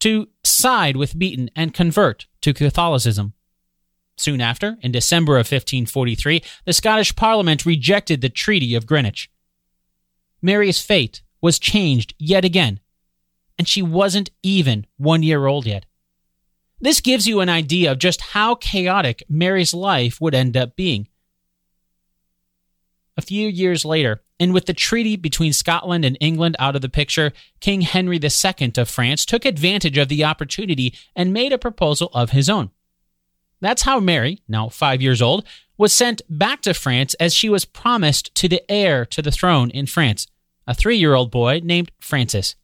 to 0.00 0.28
side 0.44 0.96
with 0.96 1.18
Beaton 1.18 1.48
and 1.56 1.72
convert 1.72 2.26
to 2.42 2.52
Catholicism. 2.52 3.32
Soon 4.16 4.40
after, 4.40 4.76
in 4.82 4.90
December 4.90 5.34
of 5.34 5.46
1543, 5.46 6.42
the 6.64 6.72
Scottish 6.72 7.14
Parliament 7.14 7.64
rejected 7.64 8.20
the 8.20 8.28
Treaty 8.28 8.74
of 8.74 8.86
Greenwich. 8.86 9.30
Mary's 10.42 10.80
fate 10.80 11.22
was 11.40 11.60
changed 11.60 12.14
yet 12.18 12.44
again, 12.44 12.80
and 13.56 13.68
she 13.68 13.82
wasn't 13.82 14.30
even 14.42 14.86
one 14.96 15.22
year 15.22 15.46
old 15.46 15.66
yet. 15.66 15.86
This 16.80 17.00
gives 17.00 17.28
you 17.28 17.40
an 17.40 17.48
idea 17.48 17.92
of 17.92 17.98
just 17.98 18.20
how 18.20 18.56
chaotic 18.56 19.22
Mary's 19.28 19.72
life 19.72 20.20
would 20.20 20.34
end 20.34 20.56
up 20.56 20.74
being. 20.74 21.08
A 23.18 23.22
few 23.22 23.48
years 23.48 23.84
later, 23.84 24.22
and 24.38 24.54
with 24.54 24.66
the 24.66 24.72
treaty 24.72 25.16
between 25.16 25.52
Scotland 25.52 26.04
and 26.04 26.16
England 26.20 26.54
out 26.60 26.76
of 26.76 26.82
the 26.82 26.88
picture, 26.88 27.32
King 27.58 27.80
Henry 27.80 28.20
II 28.22 28.72
of 28.76 28.88
France 28.88 29.26
took 29.26 29.44
advantage 29.44 29.98
of 29.98 30.08
the 30.08 30.24
opportunity 30.24 30.94
and 31.16 31.32
made 31.32 31.52
a 31.52 31.58
proposal 31.58 32.10
of 32.14 32.30
his 32.30 32.48
own. 32.48 32.70
That's 33.60 33.82
how 33.82 33.98
Mary, 33.98 34.38
now 34.46 34.68
five 34.68 35.02
years 35.02 35.20
old, 35.20 35.44
was 35.76 35.92
sent 35.92 36.22
back 36.28 36.62
to 36.62 36.74
France 36.74 37.14
as 37.14 37.34
she 37.34 37.48
was 37.48 37.64
promised 37.64 38.32
to 38.36 38.48
the 38.48 38.62
heir 38.70 39.04
to 39.06 39.20
the 39.20 39.32
throne 39.32 39.70
in 39.70 39.86
France, 39.86 40.28
a 40.68 40.72
three 40.72 40.96
year 40.96 41.14
old 41.14 41.32
boy 41.32 41.60
named 41.64 41.90
Francis. 41.98 42.54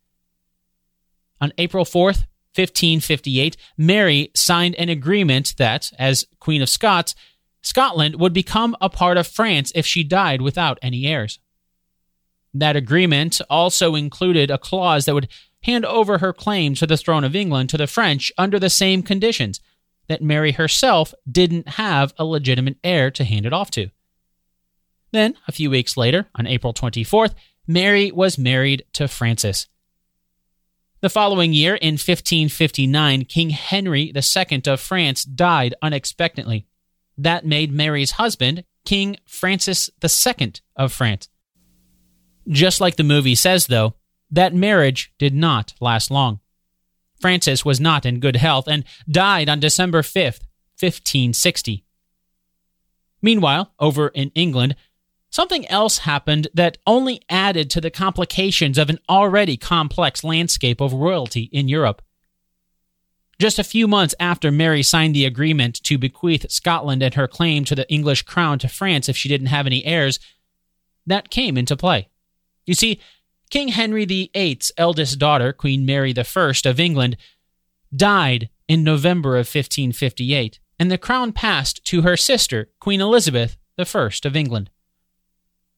On 1.41 1.53
April 1.59 1.85
4th, 1.85 2.27
1558, 2.55 3.57
Mary 3.77 4.31
signed 4.37 4.77
an 4.77 4.89
agreement 4.89 5.57
that, 5.59 5.91
as 5.99 6.29
Queen 6.39 6.63
of 6.63 6.69
Scots, 6.69 7.17
Scotland 7.65 8.21
would 8.21 8.35
become 8.35 8.77
a 8.79 8.91
part 8.91 9.17
of 9.17 9.27
France 9.27 9.73
if 9.75 9.87
she 9.87 10.05
died 10.05 10.43
without 10.43 10.79
any 10.83 11.07
heirs. 11.07 11.39
That 12.53 12.77
agreement 12.77 13.41
also 13.49 13.95
included 13.95 14.51
a 14.51 14.59
clause 14.59 15.07
that 15.07 15.15
would 15.15 15.29
hand 15.63 15.87
over 15.87 16.19
her 16.19 16.35
claim 16.35 16.75
to 16.75 16.87
the 16.87 16.99
throne 16.99 17.25
of 17.25 17.35
England 17.35 17.71
to 17.71 17.79
the 17.79 17.87
French 17.87 18.31
under 18.37 18.59
the 18.59 18.69
same 18.69 19.03
conditions 19.03 19.61
that 20.09 20.23
Mary 20.23 20.53
herself 20.53 21.15
didn't 21.29 21.67
have 21.71 22.13
a 22.19 22.25
legitimate 22.27 22.77
heir 22.85 23.11
to 23.11 23.25
hand 23.25 23.47
it 23.47 23.55
off 23.55 23.71
to. 23.71 23.89
Then, 25.13 25.35
a 25.49 25.53
few 25.53 25.71
weeks 25.71 25.97
later, 25.97 26.27
on 26.35 26.47
April 26.47 26.75
24th, 26.75 27.35
Mary 27.67 28.13
was 28.13 28.37
married 28.37 28.85
to 28.93 29.09
Francis. 29.09 29.69
The 31.01 31.09
following 31.09 31.55
year, 31.55 31.77
in 31.77 31.95
1559, 31.95 33.25
King 33.25 33.51
Henry 33.51 34.13
II 34.15 34.63
of 34.67 34.81
France 34.81 35.25
died 35.25 35.75
unexpectedly. 35.81 36.67
That 37.17 37.47
made 37.47 37.73
Mary's 37.73 38.13
husband 38.13 38.65
King 38.85 39.17
Francis 39.27 39.91
II 40.03 40.53
of 40.77 40.93
France. 40.93 41.29
Just 42.49 42.81
like 42.81 42.97
the 42.97 43.05
movie 43.05 43.35
says, 43.35 43.69
though, 43.69 43.95
that 44.31 44.55
marriage 44.55 45.13
did 45.19 45.35
not 45.35 45.75
last 45.81 46.11
long. 46.11 46.41
Francis 47.21 47.65
was 47.65 47.81
not 47.81 48.05
in 48.05 48.21
good 48.21 48.37
health 48.37 48.69
and 48.69 48.85
died 49.09 49.49
on 49.49 49.61
December 49.61 50.03
5th, 50.03 50.43
1560. 50.79 51.85
Meanwhile, 53.23 53.73
over 53.79 54.09
in 54.09 54.31
England, 54.35 54.77
something 55.31 55.67
else 55.69 55.99
happened 55.99 56.49
that 56.53 56.77
only 56.87 57.23
added 57.31 57.71
to 57.71 57.81
the 57.81 57.91
complications 57.91 58.77
of 58.77 58.91
an 58.91 58.99
already 59.09 59.57
complex 59.57 60.23
landscape 60.23 60.81
of 60.81 60.93
royalty 60.93 61.49
in 61.51 61.69
Europe. 61.69 62.03
Just 63.45 63.59
a 63.59 63.63
few 63.63 63.87
months 63.87 64.15
after 64.19 64.51
Mary 64.51 64.83
signed 64.83 65.15
the 65.15 65.27
agreement 65.27 65.83
to 65.83 65.99
bequeath 65.99 66.51
Scotland 66.51 67.03
and 67.03 67.13
her 67.13 67.29
claim 67.29 67.67
to 67.67 67.75
the 67.75 67.87
English 67.93 68.23
crown 68.23 68.59
to 68.61 68.69
France 68.69 69.07
if 69.07 69.19
she 69.19 69.29
didn't 69.29 69.49
have 69.49 69.67
any 69.67 69.85
heirs, 69.85 70.19
that 71.07 71.29
came 71.29 71.59
into 71.59 71.77
play. 71.77 72.09
You 72.65 72.73
see, 72.73 73.03
King 73.51 73.69
Henry 73.69 74.07
VIII's 74.07 74.73
eldest 74.79 75.19
daughter, 75.19 75.53
Queen 75.53 75.85
Mary 75.85 76.15
I 76.17 76.53
of 76.65 76.81
England, 76.81 77.19
died 77.95 78.49
in 78.67 78.83
November 78.83 79.35
of 79.35 79.41
1558, 79.41 80.59
and 80.79 80.91
the 80.91 80.97
crown 80.97 81.31
passed 81.33 81.85
to 81.85 82.01
her 82.01 82.17
sister, 82.17 82.71
Queen 82.81 83.03
Elizabeth 83.03 83.59
I 83.79 84.11
of 84.25 84.37
England. 84.37 84.71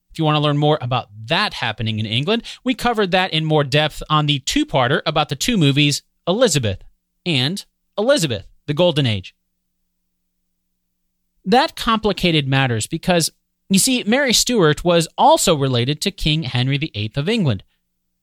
If 0.09 0.17
you 0.17 0.23
want 0.23 0.37
to 0.37 0.41
learn 0.41 0.57
more 0.57 0.77
about 0.79 1.09
that 1.25 1.55
happening 1.55 1.99
in 1.99 2.05
England, 2.05 2.43
we 2.63 2.73
covered 2.73 3.11
that 3.11 3.33
in 3.33 3.43
more 3.43 3.65
depth 3.65 4.01
on 4.09 4.25
the 4.25 4.39
two 4.39 4.65
parter 4.65 5.01
about 5.05 5.27
the 5.27 5.35
two 5.35 5.57
movies 5.57 6.01
Elizabeth 6.25 6.81
and 7.27 7.65
Elizabeth, 7.97 8.47
the 8.65 8.73
Golden 8.73 9.05
Age. 9.05 9.35
That 11.43 11.75
complicated 11.75 12.47
matters 12.47 12.87
because, 12.87 13.29
you 13.69 13.79
see, 13.79 14.03
Mary 14.05 14.33
Stuart 14.33 14.83
was 14.83 15.07
also 15.17 15.55
related 15.55 16.01
to 16.01 16.11
King 16.11 16.43
Henry 16.43 16.77
VIII 16.77 17.11
of 17.15 17.29
England. 17.29 17.63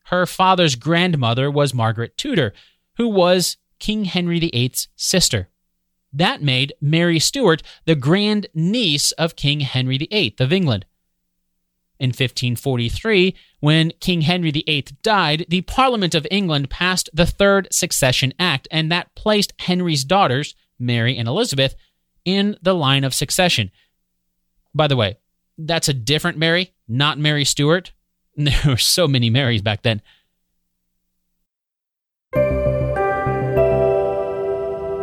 Her 0.07 0.27
father's 0.27 0.75
grandmother 0.75 1.51
was 1.51 1.75
Margaret 1.75 2.17
Tudor, 2.17 2.53
who 2.97 3.09
was 3.09 3.57
King 3.79 4.05
Henry 4.05 4.41
VIII's 4.41 4.89
sister. 4.97 5.49
That 6.13 6.43
made 6.43 6.75
Mary 6.81 7.19
Stuart 7.19 7.63
the 7.85 7.95
grand 7.95 8.47
niece 8.55 9.13
of 9.13 9.37
King 9.37 9.61
Henry 9.61 9.99
VIII 9.99 10.37
of 10.39 10.53
England. 10.53 10.87
In 12.01 12.09
1543, 12.09 13.37
when 13.61 13.93
King 14.01 14.23
Henry 14.23 14.51
VIII 14.51 14.87
died, 15.03 15.47
the 15.49 15.61
Parliament 15.63 16.15
of 16.15 16.27
England 16.31 16.69
passed 16.69 17.09
the 17.13 17.25
Third 17.25 17.69
Succession 17.71 18.35
Act, 18.39 18.67
and 18.71 18.91
that 18.91 19.15
placed 19.15 19.53
Henry's 19.61 20.05
daughters, 20.05 20.57
Mary 20.79 21.17
and 21.17 21.29
Elizabeth, 21.29 21.77
in 22.25 22.57
the 22.63 22.75
line 22.75 23.05
of 23.05 23.15
succession. 23.15 23.71
By 24.75 24.89
the 24.89 24.97
way, 24.97 25.19
that's 25.57 25.89
a 25.89 25.95
different 25.95 26.37
Mary, 26.37 26.75
not 26.89 27.19
Mary 27.19 27.45
Stuart. 27.45 27.93
There 28.37 28.59
were 28.67 28.77
so 28.77 29.07
many 29.07 29.31
Marys 29.31 29.63
back 29.63 29.83
then. 29.83 30.03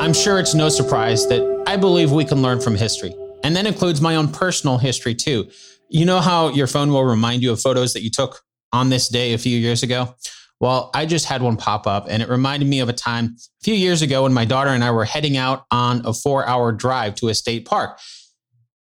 I'm 0.02 0.14
sure 0.14 0.38
it's 0.40 0.54
no 0.54 0.68
surprise 0.68 1.26
that 1.30 1.64
I 1.66 1.78
believe 1.78 2.12
we 2.12 2.26
can 2.26 2.42
learn 2.42 2.60
from 2.60 2.76
history. 2.76 3.16
And 3.44 3.56
that 3.56 3.66
includes 3.66 4.02
my 4.02 4.18
own 4.18 4.28
personal 4.28 4.78
history 4.78 5.16
too. 5.16 5.50
You 5.94 6.06
know 6.06 6.22
how 6.22 6.48
your 6.48 6.68
phone 6.68 6.94
will 6.94 7.04
remind 7.04 7.44
you 7.44 7.52
of 7.52 7.60
photos 7.60 7.92
that 7.94 8.02
you 8.02 8.10
took 8.10 8.40
on 8.72 8.90
this 8.90 9.10
day 9.10 9.34
a 9.34 9.38
few 9.38 9.58
years 9.60 9.84
ago? 9.84 10.16
Well, 10.62 10.90
I 10.94 11.06
just 11.06 11.26
had 11.26 11.42
one 11.42 11.58
pop 11.58 11.86
up 11.86 12.06
and 12.08 12.24
it 12.24 12.30
reminded 12.30 12.70
me 12.70 12.80
of 12.80 12.88
a 12.88 12.94
time 12.94 13.36
a 13.36 13.64
few 13.64 13.74
years 13.74 14.02
ago 14.02 14.24
when 14.24 14.32
my 14.32 14.46
daughter 14.46 14.70
and 14.70 14.86
I 14.86 14.92
were 14.92 15.04
heading 15.04 15.36
out 15.36 15.66
on 15.70 16.06
a 16.06 16.14
four 16.14 16.48
hour 16.48 16.72
drive 16.72 17.16
to 17.16 17.28
a 17.28 17.36
state 17.36 17.66
park. 17.66 18.00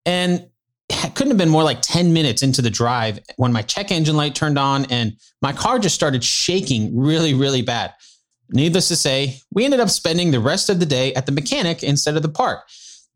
And 0.04 0.48
it 0.90 1.14
couldn't 1.14 1.30
have 1.30 1.38
been 1.38 1.48
more 1.48 1.62
like 1.62 1.80
10 1.80 2.12
minutes 2.12 2.42
into 2.42 2.60
the 2.60 2.68
drive 2.68 3.20
when 3.36 3.54
my 3.54 3.62
check 3.62 3.90
engine 3.90 4.16
light 4.16 4.34
turned 4.34 4.58
on 4.58 4.84
and 4.86 5.14
my 5.40 5.54
car 5.54 5.78
just 5.78 5.94
started 5.94 6.22
shaking 6.22 6.94
really, 6.94 7.32
really 7.32 7.62
bad. 7.62 7.94
Needless 8.50 8.88
to 8.88 8.96
say, 8.96 9.40
we 9.50 9.64
ended 9.64 9.80
up 9.80 9.88
spending 9.88 10.30
the 10.30 10.40
rest 10.40 10.68
of 10.68 10.78
the 10.78 10.86
day 10.86 11.14
at 11.14 11.24
the 11.24 11.32
mechanic 11.32 11.82
instead 11.82 12.16
of 12.16 12.22
the 12.22 12.28
park. 12.28 12.68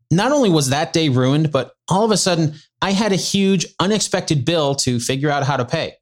Not 0.09 0.31
only 0.31 0.49
was 0.49 0.69
that 0.69 0.93
day 0.93 1.09
ruined, 1.09 1.51
but 1.51 1.73
all 1.89 2.05
of 2.05 2.11
a 2.11 2.17
sudden, 2.17 2.55
I 2.83 2.91
had 2.91 3.13
a 3.13 3.15
huge, 3.15 3.65
unexpected 3.79 4.43
bill 4.43 4.75
to 4.75 4.99
figure 4.99 5.29
out 5.29 5.45
how 5.45 5.55
to 5.55 5.63
pay. 5.63 5.93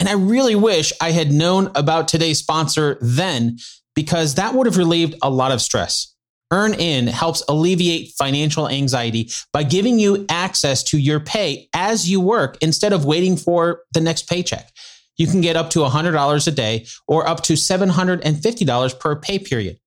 And 0.00 0.08
I 0.08 0.14
really 0.14 0.54
wish 0.54 0.90
I 0.98 1.10
had 1.10 1.30
known 1.30 1.70
about 1.74 2.08
today's 2.08 2.38
sponsor 2.38 2.96
then, 3.02 3.58
because 3.94 4.36
that 4.36 4.54
would 4.54 4.64
have 4.66 4.78
relieved 4.78 5.16
a 5.20 5.28
lot 5.28 5.52
of 5.52 5.60
stress. 5.60 6.14
EarnIn 6.50 7.08
helps 7.08 7.42
alleviate 7.46 8.14
financial 8.18 8.70
anxiety 8.70 9.30
by 9.52 9.64
giving 9.64 9.98
you 9.98 10.24
access 10.30 10.82
to 10.84 10.98
your 10.98 11.20
pay 11.20 11.68
as 11.74 12.08
you 12.08 12.22
work 12.22 12.56
instead 12.62 12.94
of 12.94 13.04
waiting 13.04 13.36
for 13.36 13.82
the 13.92 14.00
next 14.00 14.26
paycheck. 14.26 14.72
You 15.18 15.26
can 15.26 15.42
get 15.42 15.56
up 15.56 15.68
to 15.70 15.80
$100 15.80 16.48
a 16.48 16.50
day 16.50 16.86
or 17.06 17.28
up 17.28 17.42
to 17.42 17.52
$750 17.52 18.98
per 18.98 19.16
pay 19.16 19.38
period. 19.38 19.78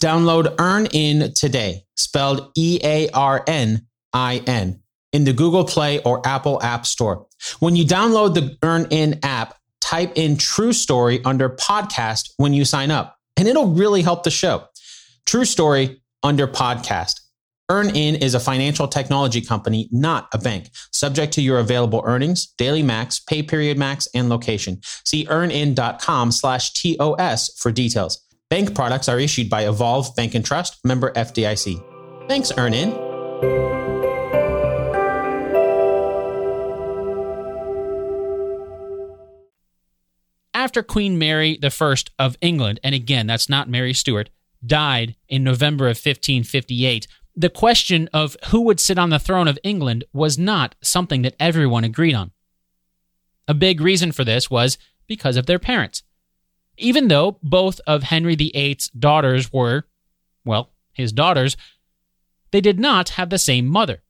Download 0.00 0.54
EarnIn 0.54 1.34
today, 1.34 1.82
spelled 1.96 2.52
E 2.56 2.78
A 2.84 3.08
R 3.10 3.42
N 3.48 3.88
I 4.12 4.42
N, 4.46 4.79
in 5.12 5.24
the 5.24 5.32
Google 5.32 5.64
Play 5.64 6.00
or 6.02 6.26
Apple 6.26 6.62
App 6.62 6.86
Store. 6.86 7.26
When 7.58 7.76
you 7.76 7.84
download 7.84 8.34
the 8.34 8.56
EarnIn 8.62 9.20
app, 9.22 9.56
type 9.80 10.12
in 10.14 10.36
True 10.36 10.72
Story 10.72 11.22
under 11.24 11.48
podcast 11.48 12.30
when 12.36 12.52
you 12.52 12.64
sign 12.64 12.90
up, 12.90 13.16
and 13.36 13.48
it'll 13.48 13.72
really 13.72 14.02
help 14.02 14.22
the 14.22 14.30
show. 14.30 14.64
True 15.26 15.44
Story 15.44 16.02
under 16.22 16.46
podcast. 16.46 17.20
EarnIn 17.70 18.20
is 18.20 18.34
a 18.34 18.40
financial 18.40 18.88
technology 18.88 19.40
company, 19.40 19.88
not 19.92 20.28
a 20.34 20.38
bank, 20.38 20.70
subject 20.90 21.32
to 21.34 21.40
your 21.40 21.60
available 21.60 22.02
earnings, 22.04 22.48
daily 22.58 22.82
max, 22.82 23.20
pay 23.20 23.44
period 23.44 23.78
max, 23.78 24.08
and 24.12 24.28
location. 24.28 24.80
See 25.04 25.26
earnin.com 25.30 26.32
slash 26.32 26.72
TOS 26.72 27.56
for 27.56 27.70
details. 27.70 28.26
Bank 28.48 28.74
products 28.74 29.08
are 29.08 29.20
issued 29.20 29.48
by 29.48 29.68
Evolve 29.68 30.14
Bank 30.16 30.34
and 30.34 30.44
Trust, 30.44 30.84
member 30.84 31.12
FDIC. 31.12 32.28
Thanks, 32.28 32.50
EarnIn. 32.50 33.89
After 40.60 40.82
Queen 40.82 41.18
Mary 41.18 41.58
I 41.62 41.94
of 42.18 42.36
England, 42.42 42.80
and 42.84 42.94
again, 42.94 43.26
that's 43.26 43.48
not 43.48 43.70
Mary 43.70 43.94
Stuart, 43.94 44.28
died 44.64 45.16
in 45.26 45.42
November 45.42 45.86
of 45.86 45.96
1558, 45.96 47.06
the 47.34 47.48
question 47.48 48.10
of 48.12 48.36
who 48.48 48.60
would 48.60 48.78
sit 48.78 48.98
on 48.98 49.08
the 49.08 49.18
throne 49.18 49.48
of 49.48 49.58
England 49.64 50.04
was 50.12 50.36
not 50.36 50.74
something 50.82 51.22
that 51.22 51.34
everyone 51.40 51.82
agreed 51.82 52.12
on. 52.12 52.32
A 53.48 53.54
big 53.54 53.80
reason 53.80 54.12
for 54.12 54.22
this 54.22 54.50
was 54.50 54.76
because 55.06 55.38
of 55.38 55.46
their 55.46 55.58
parents. 55.58 56.02
Even 56.76 57.08
though 57.08 57.38
both 57.42 57.80
of 57.86 58.02
Henry 58.02 58.34
VIII's 58.34 58.90
daughters 58.90 59.50
were, 59.50 59.84
well, 60.44 60.72
his 60.92 61.10
daughters, 61.10 61.56
they 62.50 62.60
did 62.60 62.78
not 62.78 63.08
have 63.10 63.30
the 63.30 63.38
same 63.38 63.66
mother. 63.66 64.02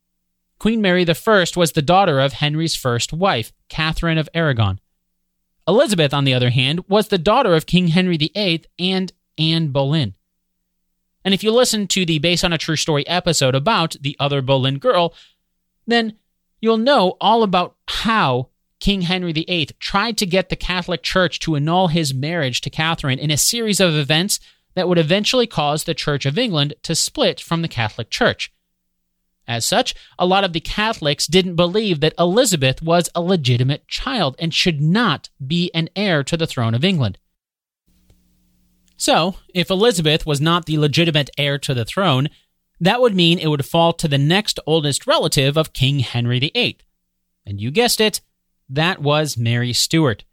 Queen 0.59 0.81
Mary 0.81 1.07
I 1.07 1.45
was 1.55 1.71
the 1.71 1.81
daughter 1.81 2.19
of 2.19 2.33
Henry's 2.33 2.75
first 2.75 3.13
wife, 3.13 3.53
Catherine 3.69 4.17
of 4.17 4.27
Aragon. 4.33 4.81
Elizabeth, 5.67 6.13
on 6.13 6.23
the 6.23 6.33
other 6.33 6.49
hand, 6.49 6.83
was 6.87 7.07
the 7.07 7.17
daughter 7.17 7.53
of 7.53 7.65
King 7.65 7.89
Henry 7.89 8.17
VIII 8.17 8.65
and 8.79 9.11
Anne 9.37 9.69
Boleyn. 9.69 10.15
And 11.23 11.33
if 11.33 11.43
you 11.43 11.51
listen 11.51 11.87
to 11.87 12.05
the 12.05 12.19
Based 12.19 12.43
on 12.43 12.53
a 12.53 12.57
True 12.57 12.75
Story 12.75 13.05
episode 13.07 13.55
about 13.55 13.95
the 14.01 14.15
other 14.19 14.41
Boleyn 14.41 14.79
girl, 14.79 15.13
then 15.85 16.17
you'll 16.59 16.77
know 16.77 17.15
all 17.21 17.43
about 17.43 17.75
how 17.87 18.49
King 18.79 19.01
Henry 19.01 19.31
VIII 19.31 19.69
tried 19.79 20.17
to 20.17 20.25
get 20.25 20.49
the 20.49 20.55
Catholic 20.55 21.03
Church 21.03 21.39
to 21.41 21.55
annul 21.55 21.89
his 21.89 22.13
marriage 22.13 22.61
to 22.61 22.69
Catherine 22.69 23.19
in 23.19 23.29
a 23.29 23.37
series 23.37 23.79
of 23.79 23.93
events 23.93 24.39
that 24.73 24.87
would 24.87 24.97
eventually 24.97 25.45
cause 25.45 25.83
the 25.83 25.93
Church 25.93 26.25
of 26.25 26.37
England 26.37 26.73
to 26.83 26.95
split 26.95 27.39
from 27.39 27.61
the 27.61 27.67
Catholic 27.67 28.09
Church. 28.09 28.51
As 29.51 29.65
such, 29.65 29.93
a 30.17 30.25
lot 30.25 30.45
of 30.45 30.53
the 30.53 30.61
Catholics 30.61 31.27
didn't 31.27 31.57
believe 31.57 31.99
that 31.99 32.13
Elizabeth 32.17 32.81
was 32.81 33.09
a 33.13 33.21
legitimate 33.21 33.85
child 33.85 34.37
and 34.39 34.53
should 34.53 34.79
not 34.79 35.29
be 35.45 35.69
an 35.73 35.89
heir 35.93 36.23
to 36.23 36.37
the 36.37 36.47
throne 36.47 36.73
of 36.73 36.85
England. 36.85 37.17
So, 38.95 39.35
if 39.53 39.69
Elizabeth 39.69 40.25
was 40.25 40.39
not 40.39 40.67
the 40.67 40.77
legitimate 40.77 41.31
heir 41.37 41.57
to 41.57 41.73
the 41.73 41.83
throne, 41.83 42.29
that 42.79 43.01
would 43.01 43.13
mean 43.13 43.39
it 43.39 43.49
would 43.49 43.65
fall 43.65 43.91
to 43.91 44.07
the 44.07 44.17
next 44.17 44.57
oldest 44.65 45.05
relative 45.05 45.57
of 45.57 45.73
King 45.73 45.99
Henry 45.99 46.39
VIII. 46.39 46.77
And 47.45 47.59
you 47.59 47.71
guessed 47.71 47.99
it, 47.99 48.21
that 48.69 49.01
was 49.01 49.37
Mary 49.37 49.73
Stuart. 49.73 50.23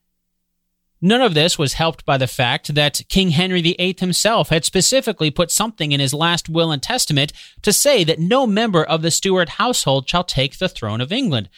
None 1.01 1.21
of 1.21 1.35
this 1.35 1.59
was 1.59 1.75
helped 1.75 2.05
by 2.05 2.19
the 2.19 2.27
fact 2.27 2.75
that 2.75 3.03
King 3.09 3.31
Henry 3.31 3.63
VIII 3.63 3.97
himself 3.99 4.49
had 4.49 4.65
specifically 4.65 5.31
put 5.31 5.53
something 5.53 5.93
in 5.93 6.01
his 6.01 6.13
last 6.13 6.49
will 6.49 6.73
and 6.73 6.83
testament 6.83 7.33
to 7.63 7.73
say 7.73 8.03
that 8.03 8.19
no 8.19 8.47
member 8.47 8.83
of 8.83 9.03
the 9.03 9.13
Stuart 9.13 9.51
household 9.51 10.09
shall 10.09 10.25
take 10.25 10.59
the 10.59 10.69
throne 10.69 11.01
of 11.01 11.13
England. 11.13 11.49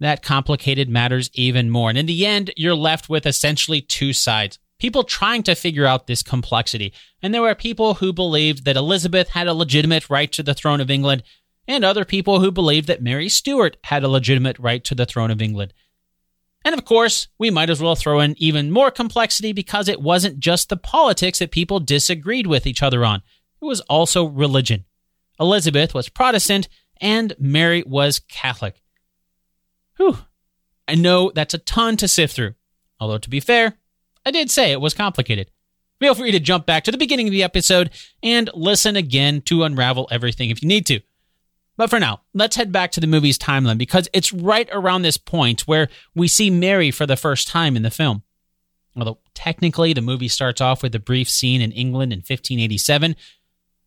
That 0.00 0.22
complicated 0.22 0.88
matters 0.88 1.30
even 1.34 1.70
more. 1.70 1.88
And 1.88 1.98
in 1.98 2.06
the 2.06 2.26
end, 2.26 2.52
you're 2.56 2.74
left 2.74 3.08
with 3.08 3.26
essentially 3.26 3.80
two 3.80 4.12
sides 4.12 4.58
people 4.78 5.04
trying 5.04 5.42
to 5.42 5.54
figure 5.54 5.86
out 5.86 6.06
this 6.06 6.22
complexity. 6.22 6.92
And 7.22 7.32
there 7.32 7.42
were 7.42 7.54
people 7.54 7.94
who 7.94 8.12
believed 8.12 8.66
that 8.66 8.76
Elizabeth 8.76 9.30
had 9.30 9.46
a 9.46 9.54
legitimate 9.54 10.10
right 10.10 10.30
to 10.32 10.42
the 10.42 10.52
throne 10.52 10.82
of 10.82 10.90
England, 10.90 11.22
and 11.66 11.84
other 11.84 12.04
people 12.04 12.40
who 12.40 12.52
believed 12.52 12.86
that 12.86 13.02
Mary 13.02 13.28
Stuart 13.28 13.76
had 13.84 14.04
a 14.04 14.08
legitimate 14.08 14.58
right 14.58 14.84
to 14.84 14.94
the 14.94 15.06
throne 15.06 15.30
of 15.30 15.40
England. 15.40 15.72
And 16.66 16.74
of 16.74 16.84
course, 16.84 17.28
we 17.38 17.48
might 17.48 17.70
as 17.70 17.80
well 17.80 17.94
throw 17.94 18.18
in 18.18 18.34
even 18.38 18.72
more 18.72 18.90
complexity 18.90 19.52
because 19.52 19.86
it 19.86 20.02
wasn't 20.02 20.40
just 20.40 20.68
the 20.68 20.76
politics 20.76 21.38
that 21.38 21.52
people 21.52 21.78
disagreed 21.78 22.48
with 22.48 22.66
each 22.66 22.82
other 22.82 23.04
on, 23.04 23.22
it 23.62 23.64
was 23.64 23.82
also 23.82 24.24
religion. 24.24 24.84
Elizabeth 25.38 25.94
was 25.94 26.08
Protestant, 26.08 26.68
and 27.00 27.36
Mary 27.38 27.84
was 27.86 28.18
Catholic. 28.18 28.82
Whew. 29.96 30.18
I 30.88 30.96
know 30.96 31.30
that's 31.32 31.54
a 31.54 31.58
ton 31.58 31.96
to 31.98 32.08
sift 32.08 32.34
through. 32.34 32.54
Although, 32.98 33.18
to 33.18 33.30
be 33.30 33.38
fair, 33.38 33.78
I 34.24 34.32
did 34.32 34.50
say 34.50 34.72
it 34.72 34.80
was 34.80 34.92
complicated. 34.92 35.52
Feel 36.00 36.16
free 36.16 36.32
to 36.32 36.40
jump 36.40 36.66
back 36.66 36.82
to 36.82 36.90
the 36.90 36.98
beginning 36.98 37.28
of 37.28 37.32
the 37.32 37.44
episode 37.44 37.90
and 38.24 38.50
listen 38.54 38.96
again 38.96 39.40
to 39.42 39.62
unravel 39.62 40.08
everything 40.10 40.50
if 40.50 40.60
you 40.62 40.66
need 40.66 40.84
to. 40.86 40.98
But 41.76 41.90
for 41.90 42.00
now, 42.00 42.22
let's 42.32 42.56
head 42.56 42.72
back 42.72 42.90
to 42.92 43.00
the 43.00 43.06
movie's 43.06 43.38
timeline 43.38 43.78
because 43.78 44.08
it's 44.12 44.32
right 44.32 44.68
around 44.72 45.02
this 45.02 45.18
point 45.18 45.62
where 45.62 45.88
we 46.14 46.26
see 46.26 46.48
Mary 46.48 46.90
for 46.90 47.06
the 47.06 47.16
first 47.16 47.48
time 47.48 47.76
in 47.76 47.82
the 47.82 47.90
film. 47.90 48.22
Although 48.96 49.18
technically 49.34 49.92
the 49.92 50.00
movie 50.00 50.28
starts 50.28 50.60
off 50.60 50.82
with 50.82 50.94
a 50.94 50.98
brief 50.98 51.28
scene 51.28 51.60
in 51.60 51.72
England 51.72 52.12
in 52.12 52.20
1587, 52.20 53.14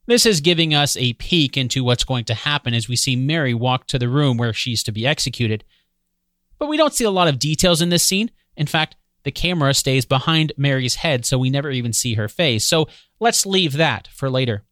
this 0.06 0.26
is 0.26 0.42
giving 0.42 0.74
us 0.74 0.96
a 0.98 1.14
peek 1.14 1.58
into 1.58 1.84
what's 1.84 2.04
going 2.04 2.26
to 2.26 2.34
happen 2.34 2.74
as 2.74 2.88
we 2.88 2.96
see 2.96 3.16
Mary 3.16 3.54
walk 3.54 3.88
to 3.88 4.00
the 4.00 4.10
room 4.10 4.38
where 4.38 4.54
she's 4.54 4.84
to 4.84 4.92
be 4.92 5.08
executed. 5.08 5.64
But 6.60 6.68
we 6.68 6.78
don't 6.78 6.94
see 6.94 7.06
a 7.06 7.12
lot 7.12 7.28
of 7.28 7.40
details 7.40 7.82
in 7.82 7.90
this 7.90 8.04
scene. 8.04 8.30
In 8.56 8.68
fact, 8.68 8.96
the 9.24 9.32
camera 9.32 9.74
stays 9.74 10.06
behind 10.06 10.54
Mary's 10.58 10.96
head, 10.96 11.26
so 11.26 11.38
we 11.38 11.50
never 11.50 11.70
even 11.70 11.94
see 11.94 12.16
her 12.16 12.28
face. 12.28 12.66
So 12.66 12.88
let's 13.20 13.46
leave 13.46 13.74
that 13.74 14.08
for 14.08 14.30
later. 14.30 14.64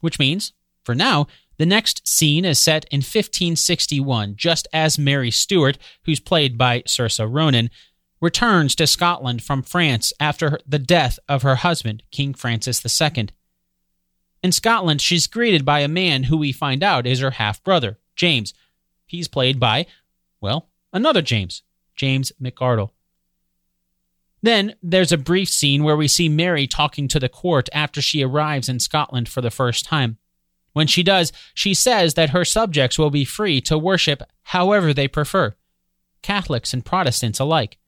Which 0.00 0.18
means, 0.18 0.52
for 0.82 0.94
now, 0.94 1.26
the 1.56 1.66
next 1.66 2.06
scene 2.06 2.44
is 2.44 2.58
set 2.58 2.84
in 2.90 2.98
1561, 2.98 4.34
just 4.36 4.66
as 4.72 4.98
Mary 4.98 5.30
Stuart, 5.30 5.78
who's 6.04 6.20
played 6.20 6.58
by 6.58 6.82
Saoirse 6.82 7.26
Ronan, 7.30 7.70
returns 8.20 8.74
to 8.74 8.86
Scotland 8.86 9.42
from 9.42 9.62
France 9.62 10.12
after 10.18 10.58
the 10.66 10.78
death 10.78 11.18
of 11.28 11.42
her 11.42 11.56
husband, 11.56 12.02
King 12.10 12.34
Francis 12.34 12.82
II. 13.02 13.28
In 14.42 14.52
Scotland, 14.52 15.00
she's 15.00 15.26
greeted 15.26 15.64
by 15.64 15.80
a 15.80 15.88
man 15.88 16.24
who 16.24 16.36
we 16.36 16.52
find 16.52 16.82
out 16.82 17.06
is 17.06 17.20
her 17.20 17.32
half 17.32 17.62
brother, 17.62 17.98
James. 18.16 18.52
He's 19.06 19.28
played 19.28 19.60
by, 19.60 19.86
well, 20.40 20.68
another 20.92 21.22
James, 21.22 21.62
James 21.94 22.32
McArdle. 22.40 22.90
Then 24.42 24.74
there's 24.82 25.12
a 25.12 25.16
brief 25.16 25.48
scene 25.48 25.84
where 25.84 25.96
we 25.96 26.08
see 26.08 26.28
Mary 26.28 26.66
talking 26.66 27.08
to 27.08 27.18
the 27.18 27.30
court 27.30 27.70
after 27.72 28.02
she 28.02 28.22
arrives 28.22 28.68
in 28.68 28.78
Scotland 28.78 29.28
for 29.28 29.40
the 29.40 29.50
first 29.50 29.86
time. 29.86 30.18
When 30.74 30.86
she 30.86 31.02
does, 31.02 31.32
she 31.54 31.72
says 31.72 32.14
that 32.14 32.30
her 32.30 32.44
subjects 32.44 32.98
will 32.98 33.10
be 33.10 33.24
free 33.24 33.60
to 33.62 33.78
worship 33.78 34.22
however 34.42 34.92
they 34.92 35.08
prefer, 35.08 35.54
Catholics 36.20 36.74
and 36.74 36.84
Protestants 36.84 37.40
alike. 37.40 37.78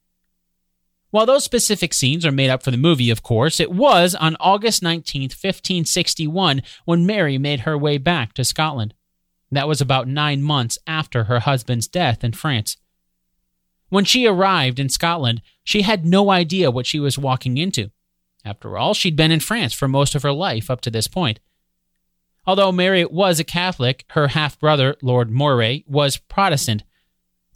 While 1.11 1.27
those 1.27 1.45
specific 1.45 1.93
scenes 1.93 2.25
are 2.25 2.33
made 2.33 2.51
up 2.51 2.63
for 2.63 2.71
the 2.71 2.77
movie, 2.77 3.11
of 3.11 3.23
course, 3.23 3.61
it 3.61 3.73
was 3.73 4.15
on 4.15 4.37
August 4.39 4.83
19, 4.83 5.23
1561, 5.23 6.63
when 6.85 7.07
Mary 7.07 7.39
made 7.39 7.61
her 7.61 7.77
way 7.77 7.99
back 7.99 8.33
to 8.35 8.45
Scotland. 8.45 8.95
That 9.51 9.69
was 9.69 9.81
about 9.81 10.09
nine 10.09 10.43
months 10.43 10.79
after 10.87 11.25
her 11.25 11.41
husband's 11.41 11.89
death 11.89 12.23
in 12.23 12.33
France. 12.33 12.77
When 13.89 14.05
she 14.05 14.27
arrived 14.27 14.79
in 14.79 14.89
Scotland, 14.89 15.43
she 15.65 15.83
had 15.83 16.05
no 16.05 16.31
idea 16.31 16.71
what 16.71 16.87
she 16.87 17.01
was 17.01 17.19
walking 17.19 17.57
into. 17.57 17.91
After 18.45 18.77
all, 18.77 18.95
she'd 18.95 19.17
been 19.17 19.33
in 19.33 19.41
France 19.41 19.73
for 19.73 19.89
most 19.89 20.15
of 20.15 20.23
her 20.23 20.33
life 20.33 20.71
up 20.71 20.81
to 20.83 20.91
this 20.91 21.09
point. 21.09 21.41
Although 22.47 22.73
Mary 22.73 23.05
was 23.05 23.41
a 23.41 23.45
Catholic, 23.45 24.05
her 24.11 24.29
half 24.29 24.59
brother, 24.59 24.97
Lord 25.03 25.31
Moray, 25.31 25.83
was 25.87 26.17
Protestant, 26.17 26.85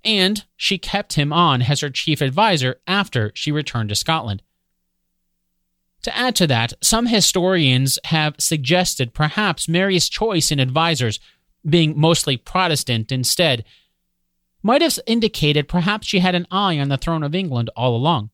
and 0.04 0.44
she 0.56 0.78
kept 0.78 1.12
him 1.12 1.32
on 1.32 1.62
as 1.62 1.80
her 1.80 1.90
chief 1.90 2.20
advisor 2.20 2.80
after 2.86 3.30
she 3.34 3.52
returned 3.52 3.90
to 3.90 3.94
Scotland. 3.94 4.42
To 6.02 6.16
add 6.16 6.34
to 6.36 6.46
that, 6.46 6.72
some 6.82 7.06
historians 7.06 7.98
have 8.04 8.34
suggested 8.38 9.14
perhaps 9.14 9.68
Mary's 9.68 10.08
choice 10.08 10.50
in 10.50 10.58
advisors, 10.58 11.20
being 11.68 11.98
mostly 11.98 12.36
Protestant 12.36 13.12
instead, 13.12 13.64
might 14.62 14.82
have 14.82 14.98
indicated 15.06 15.68
perhaps 15.68 16.06
she 16.06 16.20
had 16.20 16.34
an 16.34 16.46
eye 16.50 16.78
on 16.78 16.88
the 16.88 16.96
throne 16.96 17.22
of 17.22 17.34
England 17.34 17.70
all 17.76 17.94
along. 17.94 18.30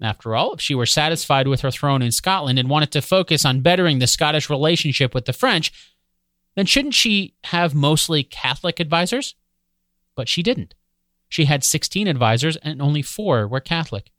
After 0.00 0.36
all, 0.36 0.52
if 0.54 0.60
she 0.60 0.74
were 0.74 0.86
satisfied 0.86 1.48
with 1.48 1.62
her 1.62 1.70
throne 1.70 2.02
in 2.02 2.12
Scotland 2.12 2.58
and 2.58 2.68
wanted 2.68 2.92
to 2.92 3.02
focus 3.02 3.44
on 3.44 3.62
bettering 3.62 3.98
the 3.98 4.06
Scottish 4.06 4.50
relationship 4.50 5.14
with 5.14 5.24
the 5.24 5.32
French, 5.32 5.72
then 6.54 6.66
shouldn't 6.66 6.94
she 6.94 7.34
have 7.44 7.74
mostly 7.74 8.22
Catholic 8.22 8.78
advisors? 8.78 9.34
But 10.14 10.28
she 10.28 10.42
didn't. 10.42 10.74
She 11.28 11.46
had 11.46 11.64
16 11.64 12.06
advisors 12.08 12.56
and 12.58 12.80
only 12.80 13.02
four 13.02 13.48
were 13.48 13.60
Catholic. 13.60 14.10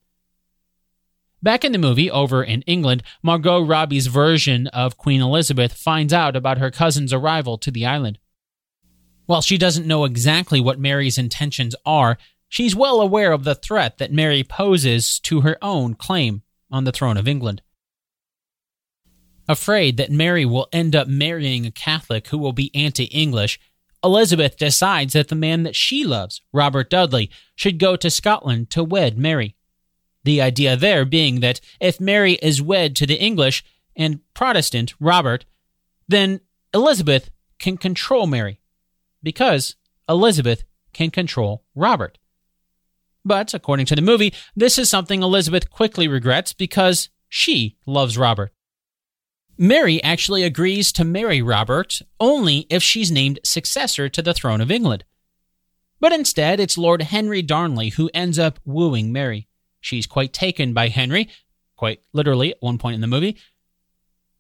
Back 1.42 1.64
in 1.64 1.72
the 1.72 1.78
movie, 1.78 2.10
over 2.10 2.44
in 2.44 2.64
England, 2.64 3.04
Margot 3.22 3.62
Robbie's 3.62 4.08
version 4.08 4.68
of 4.68 4.98
Queen 4.98 5.22
Elizabeth 5.22 5.74
finds 5.74 6.12
out 6.12 6.36
about 6.36 6.58
her 6.58 6.72
cousin's 6.72 7.14
arrival 7.14 7.60
to 7.60 7.70
the 7.70 7.86
island. 7.86 8.18
While 9.28 9.42
she 9.42 9.58
doesn't 9.58 9.86
know 9.86 10.06
exactly 10.06 10.60
what 10.60 10.80
Mary's 10.80 11.18
intentions 11.18 11.76
are, 11.86 12.18
she's 12.50 12.76
well 12.76 13.02
aware 13.02 13.32
of 13.32 13.44
the 13.44 13.56
threat 13.56 13.98
that 13.98 14.12
Mary 14.12 14.44
poses 14.44 15.20
to 15.22 15.42
her 15.42 15.58
own 15.62 15.96
claim 15.96 16.44
on 16.72 16.84
the 16.84 16.92
throne 16.92 17.18
of 17.18 17.28
England. 17.28 17.62
Afraid 19.48 19.98
that 19.98 20.12
Mary 20.12 20.46
will 20.46 20.68
end 20.74 20.96
up 20.96 21.08
marrying 21.08 21.66
a 21.66 21.72
Catholic 21.72 22.28
who 22.28 22.38
will 22.38 22.54
be 22.54 22.76
anti 22.76 23.06
English, 23.06 23.60
Elizabeth 24.04 24.58
decides 24.58 25.14
that 25.14 25.30
the 25.30 25.36
man 25.36 25.64
that 25.64 25.76
she 25.76 26.04
loves, 26.04 26.42
Robert 26.54 26.90
Dudley, 26.90 27.32
should 27.56 27.80
go 27.80 27.96
to 27.96 28.10
Scotland 28.10 28.70
to 28.72 28.84
wed 28.84 29.18
Mary. 29.18 29.56
The 30.24 30.42
idea 30.42 30.76
there 30.76 31.06
being 31.06 31.40
that 31.40 31.62
if 31.80 32.00
Mary 32.00 32.34
is 32.34 32.62
wed 32.62 32.96
to 32.98 33.08
the 33.08 33.20
English 33.20 33.64
and 33.96 34.20
Protestant 34.34 34.94
Robert, 35.00 35.46
then 36.08 36.42
Elizabeth 36.74 37.30
can 37.60 37.78
control 37.78 38.28
Mary 38.28 38.60
because 39.24 39.76
Elizabeth 40.08 40.64
can 40.94 41.10
control 41.10 41.64
Robert. 41.74 42.18
But 43.28 43.54
according 43.54 43.86
to 43.88 43.96
the 43.96 44.02
movie, 44.02 44.34
this 44.56 44.78
is 44.78 44.90
something 44.90 45.22
Elizabeth 45.22 45.70
quickly 45.70 46.08
regrets 46.08 46.54
because 46.54 47.10
she 47.28 47.78
loves 47.86 48.18
Robert. 48.18 48.52
Mary 49.58 50.02
actually 50.04 50.44
agrees 50.44 50.92
to 50.94 51.04
marry 51.04 51.42
Robert 51.42 52.02
only 52.20 52.68
if 52.70 52.82
she's 52.82 53.12
named 53.12 53.40
successor 53.44 54.08
to 54.08 54.22
the 54.22 54.34
throne 54.34 54.62
of 54.62 54.72
England. 54.72 55.04
But 56.00 56.14
instead, 56.14 56.60
it's 56.60 56.78
Lord 56.78 57.02
Henry 57.02 57.42
Darnley 57.42 57.90
who 57.90 58.10
ends 58.14 58.40
up 58.40 58.60
wooing 58.64 59.12
Mary. 59.12 59.48
She's 59.82 60.08
quite 60.08 60.32
taken 60.32 60.74
by 60.74 60.88
Henry, 60.88 61.28
quite 61.76 62.02
literally 62.14 62.52
at 62.52 62.62
one 62.62 62.78
point 62.78 62.96
in 62.96 63.02
the 63.02 63.08
movie, 63.08 63.38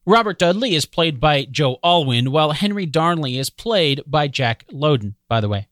Robert 0.07 0.39
Dudley 0.39 0.73
is 0.73 0.85
played 0.85 1.19
by 1.19 1.43
Joe 1.43 1.79
Alwyn, 1.83 2.31
while 2.31 2.51
Henry 2.53 2.85
Darnley 2.85 3.37
is 3.37 3.49
played 3.49 4.01
by 4.07 4.29
Jack 4.29 4.63
Lowden, 4.71 5.15
by 5.27 5.41
the 5.41 5.49
way. 5.49 5.67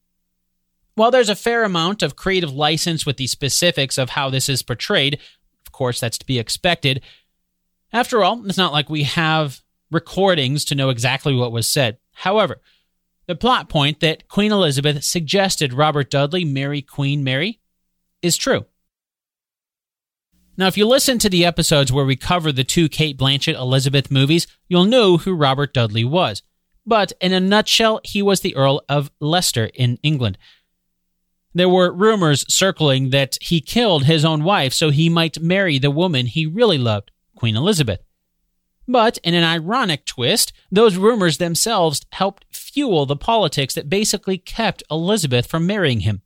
While 0.96 1.12
there's 1.12 1.30
a 1.30 1.36
fair 1.36 1.64
amount 1.64 2.02
of 2.02 2.16
creative 2.16 2.54
license 2.54 3.06
with 3.06 3.18
the 3.18 3.28
specifics 3.28 3.98
of 3.98 4.12
how 4.12 4.30
this 4.30 4.50
is 4.50 4.64
portrayed, 4.64 5.20
of 5.66 5.72
course, 5.72 6.00
that's 6.00 6.18
to 6.18 6.26
be 6.26 6.40
expected. 6.40 7.02
After 7.94 8.24
all, 8.24 8.46
it's 8.46 8.58
not 8.58 8.74
like 8.74 8.90
we 8.90 9.04
have 9.04 9.62
recordings 9.92 10.66
to 10.66 10.76
know 10.76 10.90
exactly 10.90 11.36
what 11.36 11.52
was 11.52 11.68
said. 11.68 11.98
However, 12.14 12.62
the 13.28 13.36
plot 13.36 13.70
point 13.70 14.00
that 14.00 14.28
Queen 14.28 14.52
Elizabeth 14.52 15.04
suggested 15.04 15.74
Robert 15.74 16.10
Dudley 16.10 16.46
marry 16.46 16.82
Queen 16.82 17.24
Mary 17.24 17.60
is 18.22 18.38
true. 18.38 18.66
Now, 20.58 20.68
if 20.68 20.78
you 20.78 20.88
listen 20.88 21.20
to 21.20 21.30
the 21.30 21.44
episodes 21.44 21.92
where 21.92 22.06
we 22.06 22.16
cover 22.16 22.52
the 22.52 22.64
two 22.64 22.88
Cate 22.88 23.18
Blanchett 23.18 23.56
Elizabeth 23.56 24.10
movies, 24.10 24.48
you'll 24.70 24.86
know 24.86 25.18
who 25.18 25.34
Robert 25.34 25.74
Dudley 25.74 26.06
was. 26.06 26.42
But 26.86 27.12
in 27.20 27.34
a 27.34 27.40
nutshell, 27.40 28.00
he 28.04 28.22
was 28.22 28.40
the 28.40 28.56
Earl 28.56 28.82
of 28.88 29.12
Leicester 29.20 29.66
in 29.74 30.00
England. 30.02 30.38
There 31.56 31.70
were 31.70 31.94
rumors 31.94 32.44
circling 32.54 33.12
that 33.12 33.38
he 33.42 33.62
killed 33.62 34.04
his 34.04 34.26
own 34.26 34.44
wife 34.44 34.74
so 34.74 34.90
he 34.90 35.08
might 35.08 35.40
marry 35.40 35.80
the 35.80 35.90
woman 35.90 36.26
he 36.26 36.46
really 36.46 36.78
loved, 36.78 37.12
Queen 37.34 37.56
Elizabeth. 37.56 38.02
But 38.90 39.18
in 39.24 39.34
an 39.34 39.46
ironic 39.46 40.04
twist, 40.06 40.52
those 40.70 40.98
rumors 40.98 41.38
themselves 41.38 42.06
helped 42.12 42.46
fuel 42.52 43.06
the 43.06 43.16
politics 43.16 43.74
that 43.74 43.90
basically 43.90 44.38
kept 44.38 44.84
Elizabeth 44.92 45.48
from 45.48 45.66
marrying 45.66 46.02
him. 46.02 46.22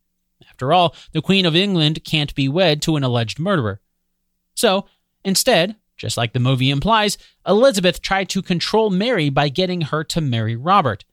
After 0.49 0.73
all, 0.73 0.95
the 1.13 1.21
Queen 1.21 1.45
of 1.45 1.55
England 1.55 2.03
can't 2.03 2.33
be 2.33 2.49
wed 2.49 2.81
to 2.81 2.95
an 2.95 3.03
alleged 3.03 3.37
murderer. 3.37 3.81
So, 4.55 4.87
instead, 5.23 5.75
just 5.95 6.17
like 6.17 6.33
the 6.33 6.39
movie 6.39 6.71
implies, 6.71 7.19
Elizabeth 7.47 8.01
tried 8.01 8.29
to 8.29 8.41
control 8.41 8.89
Mary 8.89 9.29
by 9.29 9.49
getting 9.49 9.81
her 9.81 10.03
to 10.05 10.21
marry 10.21 10.55
Robert. 10.55 11.05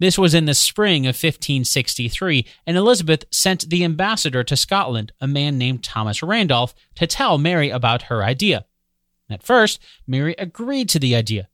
This 0.00 0.18
was 0.18 0.34
in 0.34 0.46
the 0.46 0.54
spring 0.54 1.04
of 1.04 1.14
1563, 1.14 2.46
and 2.66 2.76
Elizabeth 2.76 3.26
sent 3.30 3.68
the 3.68 3.84
ambassador 3.84 4.42
to 4.42 4.56
Scotland, 4.56 5.12
a 5.20 5.28
man 5.28 5.58
named 5.58 5.84
Thomas 5.84 6.22
Randolph, 6.22 6.74
to 6.96 7.06
tell 7.06 7.36
Mary 7.38 7.68
about 7.68 8.02
her 8.04 8.24
idea. 8.24 8.64
At 9.28 9.42
first, 9.42 9.78
Mary 10.06 10.34
agreed 10.38 10.88
to 10.88 10.98
the 10.98 11.14
idea. 11.14 11.48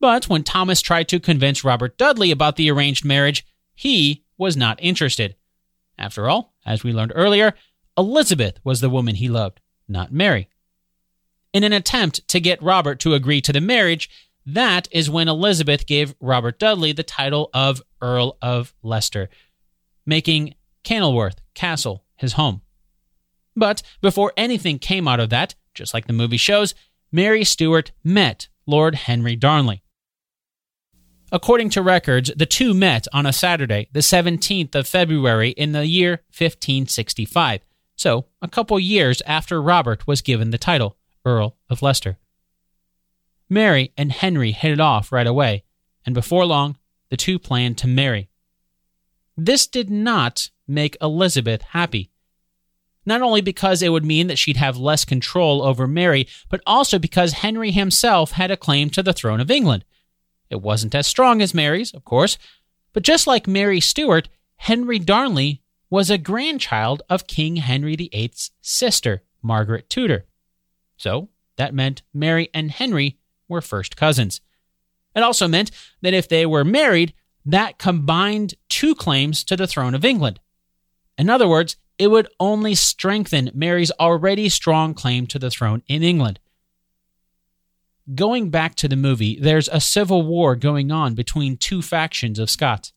But 0.00 0.28
when 0.28 0.42
Thomas 0.42 0.80
tried 0.80 1.08
to 1.08 1.20
convince 1.20 1.64
Robert 1.64 1.96
Dudley 1.96 2.32
about 2.32 2.56
the 2.56 2.70
arranged 2.70 3.04
marriage, 3.04 3.46
he 3.74 4.24
was 4.36 4.56
not 4.56 4.78
interested. 4.82 5.36
After 5.96 6.28
all, 6.28 6.54
as 6.66 6.82
we 6.82 6.92
learned 6.92 7.12
earlier, 7.14 7.54
Elizabeth 7.96 8.58
was 8.64 8.80
the 8.80 8.90
woman 8.90 9.14
he 9.14 9.28
loved 9.28 9.60
not 9.88 10.12
Mary. 10.12 10.48
In 11.52 11.64
an 11.64 11.72
attempt 11.72 12.28
to 12.28 12.40
get 12.40 12.62
Robert 12.62 13.00
to 13.00 13.14
agree 13.14 13.40
to 13.40 13.52
the 13.52 13.60
marriage, 13.60 14.10
that 14.54 14.88
is 14.90 15.10
when 15.10 15.28
Elizabeth 15.28 15.86
gave 15.86 16.14
Robert 16.20 16.58
Dudley 16.58 16.92
the 16.92 17.02
title 17.02 17.50
of 17.52 17.82
Earl 18.00 18.36
of 18.42 18.74
Leicester, 18.82 19.28
making 20.06 20.54
Kenilworth 20.84 21.40
Castle 21.54 22.04
his 22.16 22.34
home. 22.34 22.62
But 23.56 23.82
before 24.00 24.32
anything 24.36 24.78
came 24.78 25.08
out 25.08 25.20
of 25.20 25.30
that, 25.30 25.54
just 25.74 25.92
like 25.94 26.06
the 26.06 26.12
movie 26.12 26.36
shows, 26.36 26.74
Mary 27.10 27.44
Stuart 27.44 27.92
met 28.04 28.48
Lord 28.66 28.94
Henry 28.94 29.36
Darnley. 29.36 29.82
According 31.30 31.70
to 31.70 31.82
records, 31.82 32.32
the 32.36 32.46
two 32.46 32.72
met 32.72 33.06
on 33.12 33.26
a 33.26 33.32
Saturday, 33.32 33.88
the 33.92 34.00
17th 34.00 34.74
of 34.74 34.88
February 34.88 35.50
in 35.50 35.72
the 35.72 35.86
year 35.86 36.22
1565 36.36 37.60
so 37.98 38.26
a 38.40 38.48
couple 38.48 38.78
years 38.78 39.20
after 39.26 39.60
Robert 39.60 40.06
was 40.06 40.22
given 40.22 40.50
the 40.50 40.58
title, 40.58 40.96
Earl 41.24 41.56
of 41.68 41.82
Leicester. 41.82 42.16
Mary 43.48 43.92
and 43.96 44.12
Henry 44.12 44.52
hit 44.52 44.72
it 44.72 44.80
off 44.80 45.12
right 45.12 45.26
away, 45.26 45.64
and 46.04 46.14
before 46.14 46.44
long, 46.44 46.76
the 47.10 47.16
two 47.16 47.38
planned 47.38 47.78
to 47.78 47.88
marry. 47.88 48.28
This 49.36 49.66
did 49.66 49.88
not 49.88 50.50
make 50.66 50.96
Elizabeth 51.00 51.62
happy. 51.62 52.10
Not 53.06 53.22
only 53.22 53.40
because 53.40 53.82
it 53.82 53.90
would 53.90 54.04
mean 54.04 54.26
that 54.26 54.38
she'd 54.38 54.58
have 54.58 54.76
less 54.76 55.04
control 55.04 55.62
over 55.62 55.86
Mary, 55.86 56.28
but 56.50 56.60
also 56.66 56.98
because 56.98 57.32
Henry 57.34 57.70
himself 57.70 58.32
had 58.32 58.50
a 58.50 58.56
claim 58.56 58.90
to 58.90 59.02
the 59.02 59.14
throne 59.14 59.40
of 59.40 59.50
England. 59.50 59.84
It 60.50 60.60
wasn't 60.60 60.94
as 60.94 61.06
strong 61.06 61.40
as 61.40 61.54
Mary's, 61.54 61.94
of 61.94 62.04
course, 62.04 62.36
but 62.92 63.02
just 63.02 63.26
like 63.26 63.46
Mary 63.46 63.80
Stuart, 63.80 64.28
Henry 64.56 64.98
Darnley 64.98 65.62
was 65.88 66.10
a 66.10 66.18
grandchild 66.18 67.02
of 67.08 67.26
King 67.26 67.56
Henry 67.56 67.96
VIII's 67.96 68.50
sister, 68.60 69.22
Margaret 69.40 69.88
Tudor. 69.88 70.26
So 70.96 71.28
that 71.56 71.74
meant 71.74 72.02
Mary 72.12 72.50
and 72.52 72.70
Henry 72.70 73.17
were 73.48 73.60
first 73.60 73.96
cousins. 73.96 74.40
It 75.14 75.22
also 75.22 75.48
meant 75.48 75.70
that 76.02 76.14
if 76.14 76.28
they 76.28 76.46
were 76.46 76.64
married, 76.64 77.14
that 77.44 77.78
combined 77.78 78.54
two 78.68 78.94
claims 78.94 79.42
to 79.44 79.56
the 79.56 79.66
throne 79.66 79.94
of 79.94 80.04
England. 80.04 80.40
In 81.16 81.30
other 81.30 81.48
words, 81.48 81.76
it 81.98 82.08
would 82.08 82.28
only 82.38 82.74
strengthen 82.74 83.50
Mary's 83.54 83.90
already 83.92 84.48
strong 84.48 84.94
claim 84.94 85.26
to 85.28 85.38
the 85.38 85.50
throne 85.50 85.82
in 85.88 86.02
England. 86.02 86.38
Going 88.14 88.50
back 88.50 88.74
to 88.76 88.88
the 88.88 88.96
movie, 88.96 89.38
there's 89.40 89.68
a 89.68 89.80
civil 89.80 90.22
war 90.22 90.56
going 90.56 90.90
on 90.90 91.14
between 91.14 91.56
two 91.56 91.82
factions 91.82 92.38
of 92.38 92.50
Scots. 92.50 92.92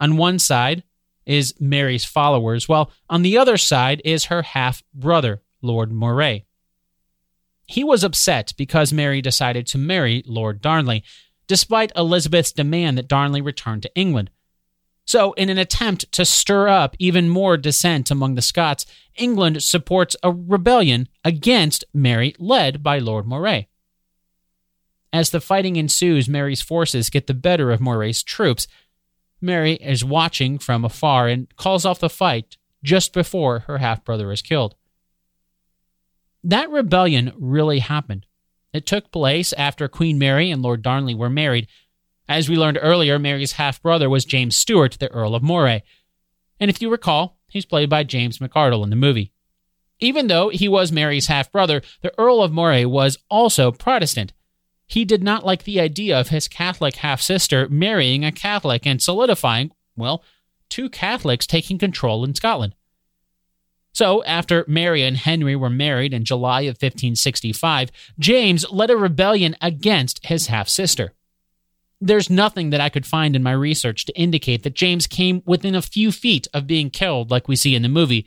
On 0.00 0.16
one 0.16 0.38
side, 0.38 0.82
is 1.28 1.54
Mary's 1.60 2.06
followers, 2.06 2.68
while 2.68 2.90
on 3.08 3.22
the 3.22 3.36
other 3.36 3.58
side 3.58 4.00
is 4.04 4.24
her 4.24 4.42
half 4.42 4.82
brother, 4.94 5.42
Lord 5.60 5.92
Moray. 5.92 6.44
He 7.68 7.84
was 7.84 8.02
upset 8.02 8.54
because 8.56 8.92
Mary 8.92 9.22
decided 9.22 9.66
to 9.68 9.78
marry 9.78 10.24
Lord 10.26 10.60
Darnley, 10.60 11.04
despite 11.46 11.92
Elizabeth's 11.94 12.50
demand 12.50 12.98
that 12.98 13.08
Darnley 13.08 13.40
return 13.40 13.80
to 13.82 13.94
England. 13.94 14.30
So, 15.04 15.32
in 15.34 15.48
an 15.48 15.58
attempt 15.58 16.10
to 16.12 16.24
stir 16.24 16.68
up 16.68 16.96
even 16.98 17.28
more 17.28 17.56
dissent 17.56 18.10
among 18.10 18.34
the 18.34 18.42
Scots, 18.42 18.84
England 19.16 19.62
supports 19.62 20.16
a 20.22 20.32
rebellion 20.32 21.08
against 21.24 21.84
Mary 21.94 22.34
led 22.38 22.82
by 22.82 22.98
Lord 22.98 23.26
Moray. 23.26 23.68
As 25.12 25.30
the 25.30 25.40
fighting 25.40 25.76
ensues, 25.76 26.28
Mary's 26.28 26.60
forces 26.60 27.08
get 27.08 27.26
the 27.26 27.34
better 27.34 27.70
of 27.70 27.80
Moray's 27.80 28.22
troops, 28.22 28.66
Mary 29.40 29.74
is 29.74 30.04
watching 30.04 30.58
from 30.58 30.84
afar 30.84 31.28
and 31.28 31.54
calls 31.56 31.84
off 31.84 32.00
the 32.00 32.10
fight 32.10 32.56
just 32.82 33.12
before 33.12 33.60
her 33.60 33.78
half 33.78 34.04
brother 34.04 34.32
is 34.32 34.42
killed. 34.42 34.74
That 36.44 36.70
rebellion 36.70 37.32
really 37.36 37.80
happened. 37.80 38.26
It 38.72 38.86
took 38.86 39.10
place 39.10 39.52
after 39.54 39.88
Queen 39.88 40.18
Mary 40.18 40.50
and 40.50 40.62
Lord 40.62 40.82
Darnley 40.82 41.14
were 41.14 41.30
married. 41.30 41.68
As 42.28 42.48
we 42.48 42.56
learned 42.56 42.78
earlier, 42.80 43.18
Mary's 43.18 43.52
half 43.52 43.82
brother 43.82 44.10
was 44.10 44.24
James 44.24 44.54
Stewart, 44.54 44.98
the 45.00 45.10
Earl 45.10 45.34
of 45.34 45.42
Moray. 45.42 45.82
And 46.60 46.70
if 46.70 46.82
you 46.82 46.90
recall, 46.90 47.38
he's 47.48 47.64
played 47.64 47.88
by 47.88 48.04
James 48.04 48.38
McArdle 48.38 48.84
in 48.84 48.90
the 48.90 48.96
movie. 48.96 49.32
Even 50.00 50.28
though 50.28 50.48
he 50.50 50.68
was 50.68 50.92
Mary's 50.92 51.26
half 51.26 51.50
brother, 51.50 51.82
the 52.02 52.12
Earl 52.18 52.42
of 52.42 52.52
Moray 52.52 52.84
was 52.84 53.18
also 53.28 53.72
Protestant. 53.72 54.32
He 54.86 55.04
did 55.04 55.22
not 55.22 55.44
like 55.44 55.64
the 55.64 55.80
idea 55.80 56.18
of 56.18 56.28
his 56.28 56.48
Catholic 56.48 56.96
half 56.96 57.20
sister 57.20 57.68
marrying 57.68 58.24
a 58.24 58.32
Catholic 58.32 58.86
and 58.86 59.02
solidifying, 59.02 59.72
well, 59.96 60.22
two 60.68 60.88
Catholics 60.88 61.46
taking 61.46 61.78
control 61.78 62.24
in 62.24 62.34
Scotland. 62.34 62.74
So, 63.98 64.22
after 64.22 64.64
Mary 64.68 65.02
and 65.02 65.16
Henry 65.16 65.56
were 65.56 65.68
married 65.68 66.14
in 66.14 66.24
July 66.24 66.60
of 66.60 66.76
1565, 66.76 67.90
James 68.16 68.64
led 68.70 68.90
a 68.90 68.96
rebellion 68.96 69.56
against 69.60 70.24
his 70.24 70.46
half 70.46 70.68
sister. 70.68 71.14
There's 72.00 72.30
nothing 72.30 72.70
that 72.70 72.80
I 72.80 72.90
could 72.90 73.04
find 73.04 73.34
in 73.34 73.42
my 73.42 73.50
research 73.50 74.06
to 74.06 74.16
indicate 74.16 74.62
that 74.62 74.76
James 74.76 75.08
came 75.08 75.42
within 75.46 75.74
a 75.74 75.82
few 75.82 76.12
feet 76.12 76.46
of 76.54 76.68
being 76.68 76.90
killed 76.90 77.32
like 77.32 77.48
we 77.48 77.56
see 77.56 77.74
in 77.74 77.82
the 77.82 77.88
movie. 77.88 78.24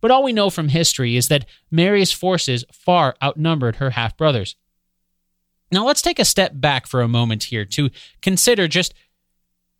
But 0.00 0.12
all 0.12 0.22
we 0.22 0.32
know 0.32 0.48
from 0.48 0.68
history 0.68 1.16
is 1.16 1.26
that 1.26 1.46
Mary's 1.72 2.12
forces 2.12 2.64
far 2.72 3.16
outnumbered 3.20 3.76
her 3.76 3.90
half 3.90 4.16
brothers. 4.16 4.54
Now 5.72 5.84
let's 5.86 6.02
take 6.02 6.20
a 6.20 6.24
step 6.24 6.52
back 6.54 6.86
for 6.86 7.02
a 7.02 7.08
moment 7.08 7.42
here 7.42 7.64
to 7.64 7.90
consider 8.22 8.68
just 8.68 8.94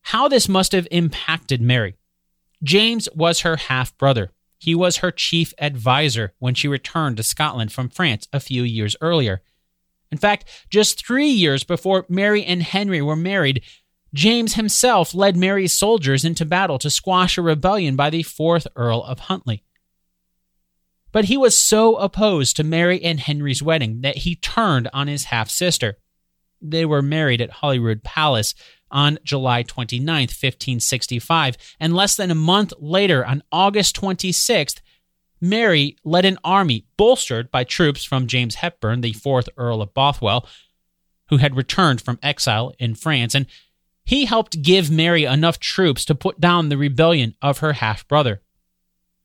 how 0.00 0.26
this 0.26 0.48
must 0.48 0.72
have 0.72 0.88
impacted 0.90 1.62
Mary. 1.62 1.94
James 2.64 3.08
was 3.14 3.42
her 3.42 3.54
half 3.54 3.96
brother. 3.96 4.32
He 4.58 4.74
was 4.74 4.98
her 4.98 5.10
chief 5.10 5.54
advisor 5.58 6.34
when 6.38 6.54
she 6.54 6.68
returned 6.68 7.16
to 7.16 7.22
Scotland 7.22 7.72
from 7.72 7.88
France 7.88 8.28
a 8.32 8.40
few 8.40 8.62
years 8.64 8.96
earlier. 9.00 9.42
In 10.10 10.18
fact, 10.18 10.46
just 10.70 11.06
three 11.06 11.28
years 11.28 11.64
before 11.64 12.06
Mary 12.08 12.44
and 12.44 12.62
Henry 12.62 13.00
were 13.00 13.16
married, 13.16 13.62
James 14.14 14.54
himself 14.54 15.14
led 15.14 15.36
Mary's 15.36 15.72
soldiers 15.72 16.24
into 16.24 16.44
battle 16.44 16.78
to 16.78 16.90
squash 16.90 17.36
a 17.36 17.42
rebellion 17.42 17.94
by 17.94 18.10
the 18.10 18.22
fourth 18.22 18.66
Earl 18.74 19.02
of 19.04 19.20
Huntly. 19.20 19.62
But 21.12 21.26
he 21.26 21.36
was 21.36 21.56
so 21.56 21.96
opposed 21.96 22.56
to 22.56 22.64
Mary 22.64 23.02
and 23.02 23.20
Henry's 23.20 23.62
wedding 23.62 24.00
that 24.00 24.18
he 24.18 24.36
turned 24.36 24.88
on 24.92 25.08
his 25.08 25.24
half 25.24 25.50
sister. 25.50 25.98
They 26.60 26.84
were 26.84 27.02
married 27.02 27.40
at 27.40 27.50
Holyrood 27.50 28.02
Palace 28.02 28.54
on 28.90 29.18
July 29.24 29.62
29, 29.62 30.04
1565, 30.06 31.56
and 31.80 31.94
less 31.94 32.16
than 32.16 32.30
a 32.30 32.34
month 32.34 32.72
later, 32.78 33.24
on 33.24 33.42
August 33.52 33.96
26th, 34.00 34.80
Mary 35.40 35.96
led 36.04 36.24
an 36.24 36.38
army 36.42 36.86
bolstered 36.96 37.50
by 37.50 37.64
troops 37.64 38.04
from 38.04 38.26
James 38.26 38.56
Hepburn, 38.56 39.00
the 39.00 39.12
fourth 39.12 39.48
Earl 39.56 39.82
of 39.82 39.94
Bothwell, 39.94 40.48
who 41.28 41.36
had 41.36 41.56
returned 41.56 42.00
from 42.00 42.18
exile 42.22 42.72
in 42.78 42.94
France, 42.94 43.34
and 43.34 43.46
he 44.04 44.24
helped 44.24 44.62
give 44.62 44.90
Mary 44.90 45.24
enough 45.24 45.60
troops 45.60 46.04
to 46.06 46.14
put 46.14 46.40
down 46.40 46.68
the 46.68 46.78
rebellion 46.78 47.34
of 47.42 47.58
her 47.58 47.74
half 47.74 48.08
brother. 48.08 48.40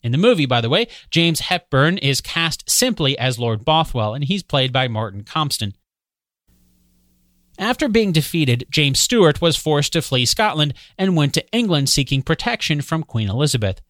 In 0.01 0.11
the 0.11 0.17
movie, 0.17 0.45
by 0.45 0.59
the 0.59 0.69
way, 0.69 0.87
James 1.09 1.39
Hepburn 1.39 1.97
is 1.97 2.19
cast 2.19 2.69
simply 2.69 3.17
as 3.17 3.39
Lord 3.39 3.63
Bothwell, 3.63 4.13
and 4.13 4.25
he's 4.25 4.43
played 4.43 4.73
by 4.73 4.89
Martin 4.89 5.23
Compston. 5.23 5.73
After 7.59 7.87
being 7.87 8.11
defeated, 8.11 8.65
James 8.69 8.99
Stuart 8.99 9.41
was 9.41 9.55
forced 9.55 9.93
to 9.93 10.01
flee 10.01 10.25
Scotland 10.25 10.73
and 10.97 11.15
went 11.15 11.33
to 11.35 11.47
England 11.51 11.89
seeking 11.89 12.21
protection 12.21 12.81
from 12.81 13.03
Queen 13.03 13.29
Elizabeth. 13.29 13.81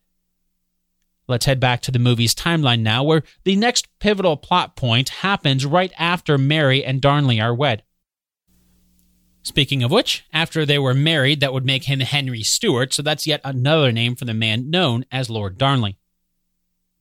Let's 1.27 1.45
head 1.45 1.59
back 1.59 1.81
to 1.83 1.91
the 1.91 1.99
movie's 1.99 2.35
timeline 2.35 2.81
now, 2.81 3.03
where 3.03 3.23
the 3.45 3.55
next 3.55 3.87
pivotal 3.99 4.35
plot 4.35 4.75
point 4.75 5.09
happens 5.09 5.65
right 5.65 5.93
after 5.97 6.37
Mary 6.37 6.83
and 6.83 7.01
Darnley 7.01 7.39
are 7.39 7.55
wed. 7.55 7.83
Speaking 9.41 9.83
of 9.83 9.91
which, 9.91 10.23
after 10.33 10.65
they 10.65 10.79
were 10.79 10.93
married, 10.93 11.39
that 11.39 11.53
would 11.53 11.65
make 11.65 11.85
him 11.85 12.01
Henry 12.01 12.43
Stuart, 12.43 12.93
so 12.93 13.01
that's 13.01 13.27
yet 13.27 13.41
another 13.43 13.91
name 13.91 14.15
for 14.15 14.25
the 14.25 14.33
man 14.33 14.69
known 14.69 15.05
as 15.11 15.29
Lord 15.29 15.57
Darnley. 15.57 15.97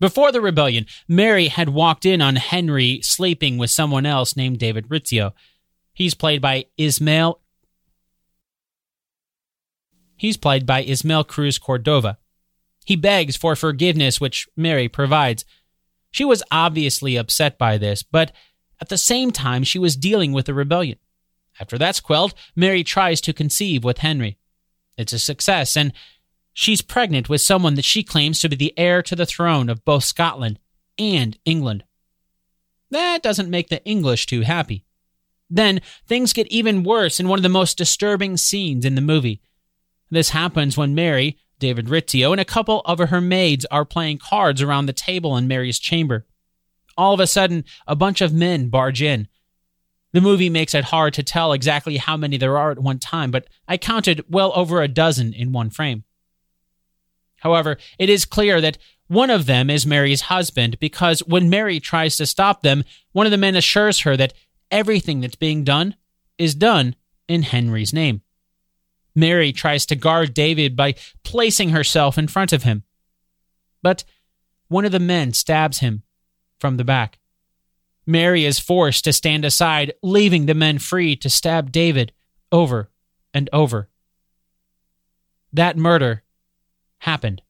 Before 0.00 0.32
the 0.32 0.40
rebellion, 0.40 0.86
Mary 1.06 1.46
had 1.46 1.68
walked 1.68 2.04
in 2.04 2.20
on 2.20 2.34
Henry 2.34 3.00
sleeping 3.02 3.58
with 3.58 3.70
someone 3.70 4.04
else 4.04 4.36
named 4.36 4.58
David 4.58 4.88
Rizzio. 4.88 5.32
He's 5.92 6.14
played 6.14 6.40
by 6.40 6.66
Ismael. 6.76 7.40
He's 10.16 10.36
played 10.36 10.66
by 10.66 10.82
Ismael 10.82 11.24
Cruz 11.24 11.58
Cordova. 11.58 12.18
He 12.84 12.96
begs 12.96 13.36
for 13.36 13.54
forgiveness, 13.54 14.20
which 14.20 14.48
Mary 14.56 14.88
provides. 14.88 15.44
She 16.10 16.24
was 16.24 16.42
obviously 16.50 17.16
upset 17.16 17.58
by 17.58 17.78
this, 17.78 18.02
but 18.02 18.32
at 18.80 18.88
the 18.88 18.98
same 18.98 19.30
time, 19.30 19.62
she 19.64 19.78
was 19.78 19.96
dealing 19.96 20.32
with 20.32 20.48
a 20.48 20.54
rebellion. 20.54 20.98
After 21.60 21.78
that's 21.78 22.00
quelled, 22.00 22.34
Mary 22.56 22.82
tries 22.82 23.20
to 23.22 23.32
conceive 23.32 23.84
with 23.84 23.98
Henry. 23.98 24.38
It's 24.96 25.12
a 25.12 25.18
success, 25.18 25.76
and 25.76 25.92
she's 26.52 26.82
pregnant 26.82 27.28
with 27.28 27.40
someone 27.40 27.74
that 27.74 27.84
she 27.84 28.02
claims 28.02 28.40
to 28.40 28.48
be 28.48 28.56
the 28.56 28.78
heir 28.78 29.02
to 29.02 29.14
the 29.14 29.26
throne 29.26 29.68
of 29.68 29.84
both 29.84 30.04
Scotland 30.04 30.58
and 30.98 31.38
England. 31.44 31.84
That 32.90 33.22
doesn't 33.22 33.50
make 33.50 33.68
the 33.68 33.84
English 33.84 34.26
too 34.26 34.42
happy. 34.42 34.84
Then 35.54 35.82
things 36.06 36.32
get 36.32 36.46
even 36.46 36.82
worse 36.82 37.20
in 37.20 37.28
one 37.28 37.38
of 37.38 37.42
the 37.42 37.48
most 37.50 37.76
disturbing 37.76 38.38
scenes 38.38 38.86
in 38.86 38.94
the 38.94 39.02
movie. 39.02 39.42
This 40.10 40.30
happens 40.30 40.78
when 40.78 40.94
Mary, 40.94 41.36
David 41.58 41.86
Rizzio, 41.86 42.32
and 42.32 42.40
a 42.40 42.46
couple 42.46 42.80
of 42.86 42.98
her 42.98 43.20
maids 43.20 43.66
are 43.66 43.84
playing 43.84 44.18
cards 44.18 44.62
around 44.62 44.86
the 44.86 44.94
table 44.94 45.36
in 45.36 45.46
Mary's 45.46 45.78
chamber. 45.78 46.26
All 46.96 47.12
of 47.12 47.20
a 47.20 47.26
sudden, 47.26 47.64
a 47.86 47.94
bunch 47.94 48.22
of 48.22 48.32
men 48.32 48.68
barge 48.68 49.02
in. 49.02 49.28
The 50.12 50.22
movie 50.22 50.48
makes 50.48 50.74
it 50.74 50.84
hard 50.84 51.12
to 51.14 51.22
tell 51.22 51.52
exactly 51.52 51.98
how 51.98 52.16
many 52.16 52.38
there 52.38 52.56
are 52.56 52.70
at 52.70 52.78
one 52.78 52.98
time, 52.98 53.30
but 53.30 53.46
I 53.68 53.76
counted 53.76 54.24
well 54.30 54.52
over 54.54 54.80
a 54.80 54.88
dozen 54.88 55.34
in 55.34 55.52
one 55.52 55.68
frame. 55.68 56.04
However, 57.36 57.76
it 57.98 58.08
is 58.08 58.24
clear 58.24 58.60
that 58.62 58.78
one 59.08 59.28
of 59.28 59.44
them 59.44 59.68
is 59.68 59.84
Mary's 59.84 60.22
husband 60.22 60.78
because 60.78 61.20
when 61.20 61.50
Mary 61.50 61.78
tries 61.78 62.16
to 62.16 62.26
stop 62.26 62.62
them, 62.62 62.84
one 63.12 63.26
of 63.26 63.32
the 63.32 63.38
men 63.38 63.56
assures 63.56 64.00
her 64.00 64.16
that 64.16 64.32
everything 64.72 65.20
that's 65.20 65.36
being 65.36 65.62
done 65.62 65.94
is 66.38 66.54
done 66.56 66.96
in 67.28 67.42
Henry's 67.42 67.92
name. 67.92 68.22
Mary 69.14 69.52
tries 69.52 69.86
to 69.86 69.94
guard 69.94 70.34
David 70.34 70.74
by 70.74 70.94
placing 71.22 71.68
herself 71.68 72.18
in 72.18 72.26
front 72.26 72.52
of 72.52 72.62
him. 72.62 72.82
But 73.82 74.04
one 74.68 74.84
of 74.84 74.92
the 74.92 74.98
men 74.98 75.34
stabs 75.34 75.78
him 75.78 76.02
from 76.58 76.78
the 76.78 76.84
back. 76.84 77.18
Mary 78.06 78.44
is 78.44 78.58
forced 78.58 79.04
to 79.04 79.12
stand 79.12 79.44
aside, 79.44 79.92
leaving 80.02 80.46
the 80.46 80.54
men 80.54 80.78
free 80.78 81.14
to 81.16 81.30
stab 81.30 81.70
David 81.70 82.12
over 82.50 82.90
and 83.34 83.48
over. 83.52 83.88
That 85.52 85.76
murder 85.76 86.22
happened. 86.98 87.42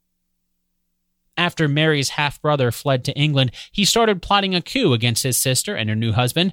After 1.36 1.68
Mary's 1.68 2.10
half 2.10 2.42
brother 2.42 2.70
fled 2.70 3.04
to 3.04 3.16
England, 3.16 3.52
he 3.70 3.84
started 3.84 4.20
plotting 4.20 4.54
a 4.54 4.60
coup 4.60 4.92
against 4.92 5.22
his 5.22 5.36
sister 5.36 5.74
and 5.74 5.88
her 5.88 5.96
new 5.96 6.12
husband. 6.12 6.52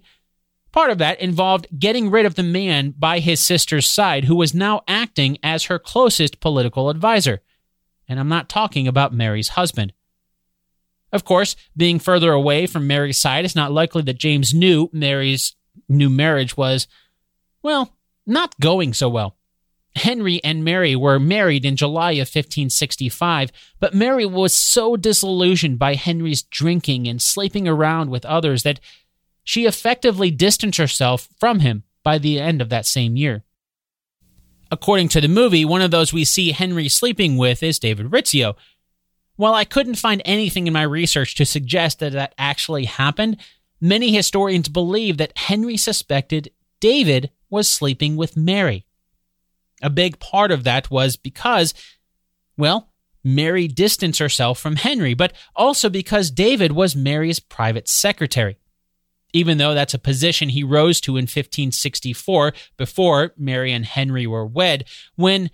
Part 0.72 0.92
of 0.92 1.00
that 1.00 1.20
involved 1.20 1.68
getting 1.78 2.12
rid 2.12 2.26
of 2.26 2.36
the 2.36 2.44
man 2.44 2.94
by 2.98 3.20
his 3.20 3.40
sister's 3.40 3.88
side 3.88 4.26
who 4.26 4.36
was 4.36 4.54
now 4.54 4.82
acting 4.88 5.38
as 5.42 5.66
her 5.66 5.80
closest 5.80 6.40
political 6.40 6.90
advisor. 6.90 7.42
And 8.08 8.20
I'm 8.20 8.30
not 8.30 8.50
talking 8.50 8.88
about 8.88 9.14
Mary's 9.14 9.50
husband. 9.50 9.94
Of 11.12 11.26
course, 11.26 11.56
being 11.76 11.98
further 11.98 12.32
away 12.32 12.68
from 12.68 12.86
Mary's 12.86 13.20
side, 13.20 13.46
it's 13.46 13.56
not 13.56 13.72
likely 13.72 14.04
that 14.04 14.20
James 14.20 14.54
knew 14.54 14.90
Mary's 14.94 15.56
new 15.88 16.10
marriage 16.10 16.56
was, 16.56 16.88
well, 17.64 17.96
not 18.28 18.60
going 18.60 18.94
so 18.94 19.10
well. 19.10 19.36
Henry 19.96 20.40
and 20.44 20.64
Mary 20.64 20.96
were 20.96 21.20
married 21.20 21.66
in 21.66 21.76
July 21.76 22.12
of 22.14 22.28
1565, 22.28 23.52
but 23.80 23.96
Mary 23.96 24.26
was 24.26 24.54
so 24.54 24.96
disillusioned 24.96 25.80
by 25.80 25.96
Henry's 25.96 26.44
drinking 26.44 27.08
and 27.08 27.22
sleeping 27.22 27.68
around 27.68 28.12
with 28.12 28.24
others 28.26 28.64
that 28.64 28.80
she 29.50 29.66
effectively 29.66 30.30
distanced 30.30 30.78
herself 30.78 31.28
from 31.40 31.62
him 31.62 31.82
by 32.04 32.20
the 32.20 32.40
end 32.40 32.62
of 32.62 32.70
that 32.70 32.86
same 32.86 33.16
year. 33.16 33.44
According 34.70 35.10
to 35.10 35.22
the 35.22 35.28
movie, 35.28 35.66
one 35.66 35.82
of 35.82 35.90
those 35.90 36.14
we 36.14 36.24
see 36.24 36.52
Henry 36.52 36.88
sleeping 36.88 37.36
with 37.36 37.64
is 37.64 37.80
David 37.80 38.12
Rizzio. 38.12 38.54
While 39.38 39.56
I 39.56 39.66
couldn't 39.66 39.96
find 39.96 40.22
anything 40.24 40.68
in 40.68 40.74
my 40.74 40.84
research 40.84 41.34
to 41.34 41.48
suggest 41.48 41.98
that 41.98 42.12
that 42.12 42.36
actually 42.38 42.86
happened, 42.86 43.38
many 43.82 44.14
historians 44.14 44.70
believe 44.70 45.18
that 45.18 45.36
Henry 45.36 45.78
suspected 45.78 46.52
David 46.80 47.32
was 47.50 47.68
sleeping 47.68 48.18
with 48.18 48.38
Mary. 48.38 48.86
A 49.82 49.90
big 49.90 50.20
part 50.20 50.52
of 50.52 50.64
that 50.66 50.92
was 50.92 51.18
because, 51.18 51.74
well, 52.56 52.92
Mary 53.24 53.68
distanced 53.68 54.20
herself 54.20 54.60
from 54.60 54.76
Henry, 54.76 55.16
but 55.16 55.34
also 55.56 55.90
because 55.90 56.30
David 56.30 56.72
was 56.72 56.96
Mary's 56.96 57.40
private 57.40 57.88
secretary 57.88 58.60
even 59.34 59.58
though 59.58 59.74
that's 59.74 59.94
a 59.94 60.00
position 60.00 60.50
he 60.50 60.64
rose 60.64 61.00
to 61.02 61.12
in 61.12 61.24
1564 61.24 62.54
before 62.78 63.34
Mary 63.38 63.72
and 63.72 63.86
Henry 63.86 64.26
were 64.28 64.46
wed, 64.46 64.86
when 65.16 65.50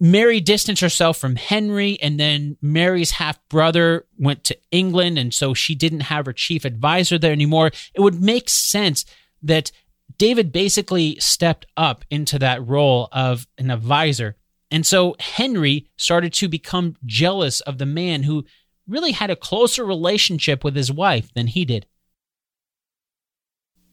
Mary 0.00 0.40
distanced 0.40 0.82
herself 0.82 1.18
from 1.18 1.36
Henry, 1.36 1.98
and 2.00 2.20
then 2.20 2.56
Mary's 2.62 3.12
half 3.12 3.38
brother 3.48 4.06
went 4.16 4.44
to 4.44 4.56
England, 4.70 5.18
and 5.18 5.34
so 5.34 5.54
she 5.54 5.74
didn't 5.74 6.00
have 6.00 6.26
her 6.26 6.32
chief 6.32 6.64
advisor 6.64 7.18
there 7.18 7.32
anymore. 7.32 7.72
It 7.94 8.00
would 8.00 8.22
make 8.22 8.48
sense 8.48 9.04
that 9.42 9.72
David 10.16 10.52
basically 10.52 11.16
stepped 11.18 11.66
up 11.76 12.04
into 12.10 12.38
that 12.38 12.64
role 12.66 13.08
of 13.10 13.46
an 13.58 13.70
advisor. 13.70 14.36
And 14.70 14.86
so 14.86 15.16
Henry 15.18 15.88
started 15.96 16.32
to 16.34 16.48
become 16.48 16.96
jealous 17.04 17.60
of 17.62 17.78
the 17.78 17.86
man 17.86 18.22
who 18.22 18.44
really 18.86 19.12
had 19.12 19.30
a 19.30 19.36
closer 19.36 19.84
relationship 19.84 20.62
with 20.62 20.76
his 20.76 20.92
wife 20.92 21.32
than 21.34 21.48
he 21.48 21.64
did. 21.64 21.86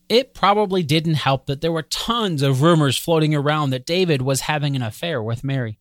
It 0.08 0.34
probably 0.34 0.84
didn't 0.84 1.16
help 1.16 1.48
that 1.48 1.62
there 1.62 1.72
were 1.72 1.82
tons 1.82 2.42
of 2.42 2.62
rumors 2.62 2.98
floating 2.98 3.34
around 3.34 3.72
that 3.72 3.86
David 3.86 4.22
was 4.22 4.42
having 4.42 4.76
an 4.76 4.82
affair 4.82 5.22
with 5.22 5.44
Mary. 5.44 5.80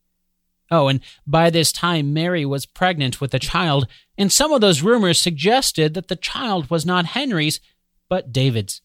Oh, 0.70 0.88
and 0.88 1.00
by 1.26 1.50
this 1.50 1.72
time, 1.72 2.14
Mary 2.14 2.44
was 2.44 2.64
pregnant 2.64 3.20
with 3.20 3.34
a 3.34 3.38
child, 3.38 3.86
and 4.16 4.32
some 4.32 4.50
of 4.50 4.60
those 4.60 4.82
rumors 4.82 5.20
suggested 5.20 5.94
that 5.94 6.08
the 6.08 6.16
child 6.16 6.70
was 6.70 6.86
not 6.86 7.06
Henry's, 7.06 7.60
but 8.08 8.32
David's. 8.32 8.80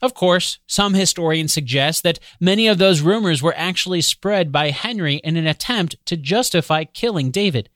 Of 0.00 0.14
course, 0.14 0.58
some 0.66 0.94
historians 0.94 1.52
suggest 1.52 2.02
that 2.02 2.20
many 2.40 2.68
of 2.68 2.78
those 2.78 3.00
rumors 3.00 3.42
were 3.42 3.54
actually 3.56 4.00
spread 4.00 4.52
by 4.52 4.70
Henry 4.70 5.16
in 5.16 5.36
an 5.36 5.46
attempt 5.46 5.96
to 6.06 6.16
justify 6.16 6.84
killing 6.84 7.30
David. 7.30 7.68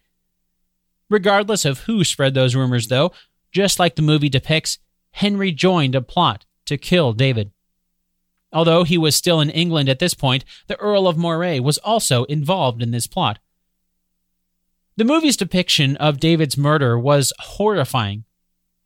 Regardless 1.11 1.65
of 1.65 1.81
who 1.81 2.05
spread 2.05 2.35
those 2.35 2.55
rumors, 2.55 2.89
though, 2.89 3.13
just 3.51 3.79
like 3.79 3.97
the 3.97 4.03
movie 4.03 4.29
depicts, 4.29 4.79
Henry 5.12 5.53
joined 5.53 5.94
a 5.94 6.03
plot 6.03 6.44
to 6.66 6.77
kill 6.77 7.12
David. 7.12 7.53
Although 8.53 8.85
he 8.85 8.98
was 8.98 9.16
still 9.16 9.40
in 9.40 9.51
England 9.51 9.88
at 9.88 9.98
this 9.98 10.14
point, 10.14 10.44
the 10.66 10.77
Earl 10.77 11.07
of 11.07 11.16
Moray 11.16 11.59
was 11.59 11.79
also 11.79 12.25
involved 12.25 12.83
in 12.83 12.90
this 12.90 13.07
plot. 13.07 13.38
The 14.96 15.05
movie's 15.05 15.38
depiction 15.38 15.96
of 15.96 16.20
David's 16.20 16.59
murder 16.59 16.98
was 16.98 17.33
horrifying, 17.38 18.25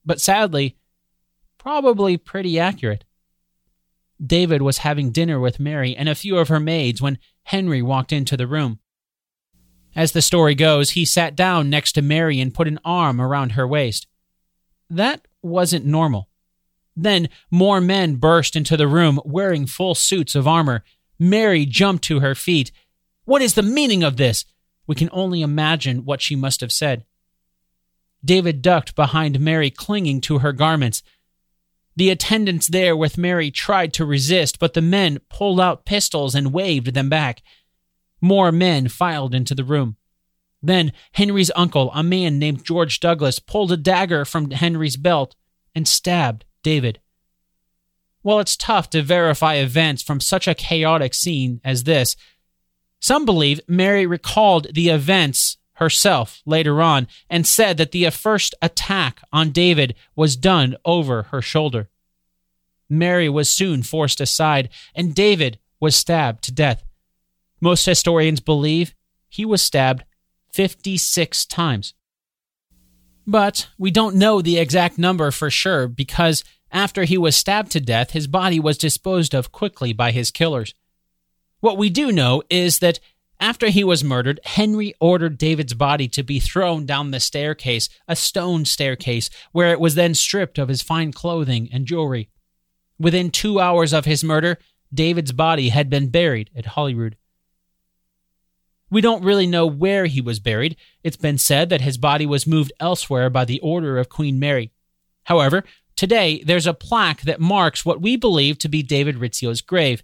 but 0.05 0.21
sadly, 0.21 0.77
probably 1.59 2.17
pretty 2.17 2.61
accurate. 2.61 3.05
David 4.25 4.63
was 4.63 4.79
having 4.79 5.11
dinner 5.11 5.41
with 5.41 5.61
Mary 5.61 5.97
and 5.97 6.09
a 6.09 6.15
few 6.15 6.39
of 6.39 6.49
her 6.49 6.61
maids 6.61 7.03
when 7.03 7.19
Henry 7.43 7.83
walked 7.83 8.13
into 8.13 8.37
the 8.37 8.47
room. 8.47 8.79
As 9.97 10.13
the 10.13 10.23
story 10.23 10.55
goes, 10.55 10.91
he 10.91 11.05
sat 11.05 11.35
down 11.35 11.69
next 11.69 11.93
to 11.93 12.03
Mary 12.03 12.41
and 12.41 12.55
put 12.55 12.69
an 12.69 12.79
arm 12.85 13.21
around 13.21 13.53
her 13.53 13.67
waist. 13.67 14.07
That 14.89 15.27
wasn't 15.47 15.87
normal. 15.87 16.29
Then 16.97 17.29
more 17.51 17.81
men 17.81 18.17
burst 18.17 18.57
into 18.57 18.77
the 18.77 18.89
room 18.89 19.21
wearing 19.25 19.67
full 19.67 19.95
suits 19.95 20.35
of 20.35 20.49
armor. 20.49 20.83
Mary 21.19 21.67
jumped 21.67 22.05
to 22.05 22.21
her 22.21 22.35
feet. 22.35 22.73
What 23.25 23.43
is 23.43 23.55
the 23.55 23.63
meaning 23.63 24.03
of 24.03 24.17
this? 24.17 24.45
We 24.87 24.95
can 24.95 25.11
only 25.13 25.43
imagine 25.43 26.05
what 26.05 26.23
she 26.23 26.37
must 26.37 26.61
have 26.61 26.73
said. 26.73 27.05
David 28.25 28.63
ducked 28.63 28.95
behind 28.95 29.39
Mary, 29.41 29.71
clinging 29.71 30.21
to 30.23 30.39
her 30.39 30.53
garments. 30.53 31.03
The 31.97 32.11
attendants 32.11 32.67
there 32.67 32.97
with 32.97 33.19
Mary 33.19 33.51
tried 33.51 33.93
to 33.95 34.05
resist, 34.05 34.59
but 34.59 34.75
the 34.75 34.83
men 34.83 35.21
pulled 35.29 35.61
out 35.61 35.85
pistols 35.85 36.35
and 36.35 36.53
waved 36.53 36.95
them 36.95 37.09
back. 37.09 37.43
More 38.21 38.53
men 38.53 38.89
filed 38.89 39.35
into 39.35 39.55
the 39.55 39.65
room. 39.65 39.97
Then 40.63 40.93
Henry's 41.13 41.51
uncle, 41.55 41.91
a 41.95 42.03
man 42.03 42.39
named 42.39 42.65
George 42.65 43.01
Douglas, 43.01 43.39
pulled 43.39 43.73
a 43.73 43.77
dagger 43.77 44.25
from 44.25 44.51
Henry's 44.51 44.97
belt 44.97 45.35
and 45.75 45.87
stabbed 45.87 46.45
David. 46.63 47.01
While 48.23 48.41
it's 48.41 48.57
tough 48.57 48.91
to 48.91 49.03
verify 49.03 49.55
events 49.55 50.03
from 50.03 50.19
such 50.19 50.49
a 50.49 50.55
chaotic 50.55 51.15
scene 51.15 51.61
as 51.63 51.85
this, 51.85 52.17
some 52.99 53.25
believe 53.25 53.61
Mary 53.69 54.07
recalled 54.07 54.67
the 54.75 54.89
events 54.89 55.59
herself 55.75 56.43
later 56.47 56.81
on 56.81 57.07
and 57.29 57.47
said 57.47 57.77
that 57.77 57.93
the 57.93 58.11
first 58.11 58.55
attack 58.63 59.21
on 59.33 59.51
David 59.51 59.95
was 60.17 60.37
done 60.37 60.77
over 60.85 61.25
her 61.25 61.43
shoulder. 61.43 61.89
Mary 62.89 63.29
was 63.29 63.51
soon 63.51 63.83
forced 63.83 64.21
aside, 64.21 64.71
and 64.95 65.15
David 65.15 65.59
was 65.79 65.95
stabbed 65.95 66.43
to 66.45 66.53
death. 66.53 66.83
Most 67.61 67.85
historians 67.85 68.41
believe 68.41 68.95
he 69.29 69.45
was 69.45 69.63
stabbed 69.63 70.05
56 70.57 71.45
times. 71.45 71.93
But 73.27 73.69
we 73.77 73.91
don't 73.91 74.17
know 74.17 74.41
the 74.41 74.59
exact 74.59 74.97
number 74.97 75.31
for 75.31 75.51
sure 75.51 75.87
because 75.87 76.45
after 76.73 77.05
he 77.05 77.19
was 77.19 77.37
stabbed 77.37 77.73
to 77.73 77.81
death, 77.81 78.13
his 78.13 78.27
body 78.27 78.59
was 78.59 78.79
disposed 78.79 79.35
of 79.35 79.53
quickly 79.53 79.93
by 79.93 80.13
his 80.13 80.31
killers. 80.31 80.73
What 81.61 81.77
we 81.77 81.91
do 81.91 82.11
know 82.11 82.43
is 82.49 82.79
that 82.79 83.01
after 83.39 83.69
he 83.69 83.85
was 83.85 84.03
murdered, 84.03 84.41
Henry 84.45 84.95
ordered 84.99 85.37
David's 85.37 85.75
body 85.75 86.09
to 86.09 86.23
be 86.23 86.41
thrown 86.41 86.87
down 86.87 87.11
the 87.11 87.21
staircase, 87.21 87.91
a 88.09 88.17
stone 88.17 88.65
staircase, 88.65 89.29
where 89.53 89.73
it 89.73 89.81
was 89.81 89.95
then 89.95 90.15
stripped 90.15 90.57
of 90.57 90.71
his 90.71 90.81
fine 90.81 91.13
clothing 91.13 91.69
and 91.71 91.85
jewelry. 91.85 92.31
Within 92.99 93.31
two 93.31 93.61
hours 93.61 93.93
of 93.93 94.07
his 94.07 94.25
murder, 94.25 94.57
David's 94.95 95.33
body 95.33 95.69
had 95.69 95.91
been 95.91 96.09
buried 96.09 96.49
at 96.57 96.65
Holyrood. 96.65 97.19
We 98.91 99.01
don't 99.01 99.25
really 99.25 99.47
know 99.47 99.67
where 99.67 100.07
he 100.07 100.21
was 100.21 100.39
buried. 100.39 100.77
It's 101.03 101.17
been 101.17 101.39
said 101.39 101.71
that 101.71 101.81
his 101.81 101.99
body 101.99 102.27
was 102.27 102.47
moved 102.47 102.73
elsewhere 102.79 103.31
by 103.31 103.45
the 103.45 103.61
order 103.61 103.99
of 103.99 104.09
Queen 104.09 104.39
Mary. 104.39 104.71
However, 105.25 105.65
Today, 105.97 106.43
there's 106.45 106.67
a 106.67 106.75
plaque 106.75 107.23
that 107.23 107.41
marks 107.41 107.87
what 107.87 108.03
we 108.03 108.17
believe 108.17 108.59
to 108.59 108.69
be 108.69 108.83
David 108.83 109.17
Rizzio's 109.17 109.63
grave. 109.63 110.03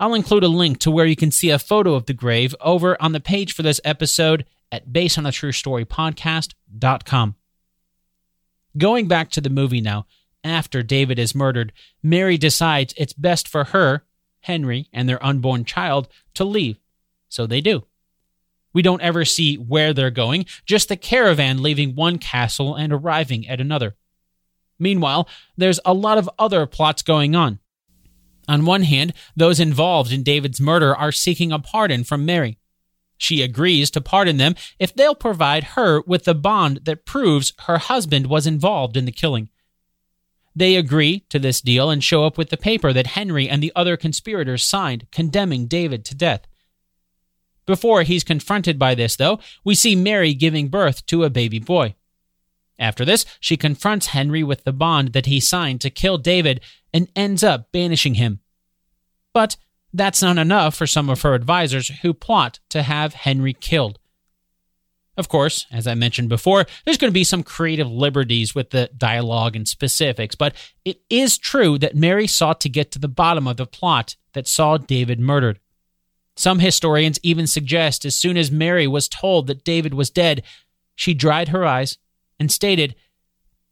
I'll 0.00 0.14
include 0.14 0.42
a 0.42 0.48
link 0.48 0.80
to 0.80 0.90
where 0.90 1.06
you 1.06 1.14
can 1.14 1.30
see 1.30 1.50
a 1.50 1.60
photo 1.60 1.94
of 1.94 2.06
the 2.06 2.12
grave 2.12 2.56
over 2.60 3.00
on 3.00 3.12
the 3.12 3.20
page 3.20 3.54
for 3.54 3.62
this 3.62 3.80
episode 3.84 4.44
at 4.72 4.88
basedonatruestorypodcast.com. 4.88 7.36
Going 8.76 9.08
back 9.08 9.30
to 9.30 9.40
the 9.40 9.48
movie 9.48 9.80
now, 9.80 10.06
after 10.42 10.82
David 10.82 11.20
is 11.20 11.36
murdered, 11.36 11.72
Mary 12.02 12.36
decides 12.36 12.92
it's 12.96 13.12
best 13.12 13.46
for 13.46 13.62
her, 13.64 14.02
Henry, 14.40 14.88
and 14.92 15.08
their 15.08 15.24
unborn 15.24 15.64
child 15.64 16.08
to 16.34 16.44
leave. 16.44 16.80
So 17.36 17.46
they 17.46 17.60
do. 17.60 17.84
We 18.72 18.80
don't 18.80 19.02
ever 19.02 19.26
see 19.26 19.56
where 19.56 19.92
they're 19.92 20.10
going, 20.10 20.46
just 20.64 20.88
the 20.88 20.96
caravan 20.96 21.62
leaving 21.62 21.94
one 21.94 22.16
castle 22.16 22.74
and 22.74 22.94
arriving 22.94 23.46
at 23.46 23.60
another. 23.60 23.94
Meanwhile, 24.78 25.28
there's 25.54 25.78
a 25.84 25.92
lot 25.92 26.16
of 26.16 26.30
other 26.38 26.64
plots 26.64 27.02
going 27.02 27.36
on. 27.36 27.58
On 28.48 28.64
one 28.64 28.84
hand, 28.84 29.12
those 29.36 29.60
involved 29.60 30.12
in 30.12 30.22
David's 30.22 30.62
murder 30.62 30.96
are 30.96 31.12
seeking 31.12 31.52
a 31.52 31.58
pardon 31.58 32.04
from 32.04 32.24
Mary. 32.24 32.58
She 33.18 33.42
agrees 33.42 33.90
to 33.90 34.00
pardon 34.00 34.38
them 34.38 34.54
if 34.78 34.94
they'll 34.94 35.14
provide 35.14 35.64
her 35.76 36.00
with 36.06 36.24
the 36.24 36.34
bond 36.34 36.80
that 36.84 37.04
proves 37.04 37.52
her 37.66 37.76
husband 37.76 38.28
was 38.28 38.46
involved 38.46 38.96
in 38.96 39.04
the 39.04 39.12
killing. 39.12 39.50
They 40.54 40.76
agree 40.76 41.20
to 41.28 41.38
this 41.38 41.60
deal 41.60 41.90
and 41.90 42.02
show 42.02 42.24
up 42.24 42.38
with 42.38 42.48
the 42.48 42.56
paper 42.56 42.94
that 42.94 43.08
Henry 43.08 43.46
and 43.46 43.62
the 43.62 43.72
other 43.76 43.98
conspirators 43.98 44.62
signed 44.62 45.06
condemning 45.12 45.66
David 45.66 46.02
to 46.06 46.14
death. 46.14 46.46
Before 47.66 48.02
he's 48.02 48.24
confronted 48.24 48.78
by 48.78 48.94
this, 48.94 49.16
though, 49.16 49.40
we 49.64 49.74
see 49.74 49.96
Mary 49.96 50.34
giving 50.34 50.68
birth 50.68 51.04
to 51.06 51.24
a 51.24 51.30
baby 51.30 51.58
boy. 51.58 51.96
After 52.78 53.04
this, 53.04 53.26
she 53.40 53.56
confronts 53.56 54.08
Henry 54.08 54.42
with 54.42 54.64
the 54.64 54.72
bond 54.72 55.12
that 55.12 55.26
he 55.26 55.40
signed 55.40 55.80
to 55.80 55.90
kill 55.90 56.18
David 56.18 56.60
and 56.92 57.10
ends 57.16 57.42
up 57.42 57.72
banishing 57.72 58.14
him. 58.14 58.40
But 59.32 59.56
that's 59.92 60.22
not 60.22 60.38
enough 60.38 60.74
for 60.74 60.86
some 60.86 61.10
of 61.10 61.22
her 61.22 61.34
advisors 61.34 61.88
who 62.02 62.14
plot 62.14 62.60
to 62.70 62.82
have 62.82 63.14
Henry 63.14 63.54
killed. 63.54 63.98
Of 65.16 65.28
course, 65.28 65.66
as 65.72 65.86
I 65.86 65.94
mentioned 65.94 66.28
before, 66.28 66.66
there's 66.84 66.98
going 66.98 67.10
to 67.10 67.14
be 67.14 67.24
some 67.24 67.42
creative 67.42 67.90
liberties 67.90 68.54
with 68.54 68.70
the 68.70 68.90
dialogue 68.96 69.56
and 69.56 69.66
specifics, 69.66 70.34
but 70.34 70.54
it 70.84 71.00
is 71.08 71.38
true 71.38 71.78
that 71.78 71.96
Mary 71.96 72.26
sought 72.26 72.60
to 72.60 72.68
get 72.68 72.90
to 72.92 72.98
the 72.98 73.08
bottom 73.08 73.48
of 73.48 73.56
the 73.56 73.66
plot 73.66 74.16
that 74.34 74.46
saw 74.46 74.76
David 74.76 75.18
murdered. 75.18 75.58
Some 76.36 76.58
historians 76.58 77.18
even 77.22 77.46
suggest 77.46 78.04
as 78.04 78.14
soon 78.14 78.36
as 78.36 78.50
Mary 78.50 78.86
was 78.86 79.08
told 79.08 79.46
that 79.46 79.64
David 79.64 79.94
was 79.94 80.10
dead, 80.10 80.42
she 80.94 81.14
dried 81.14 81.48
her 81.48 81.64
eyes 81.64 81.98
and 82.38 82.52
stated 82.52 82.94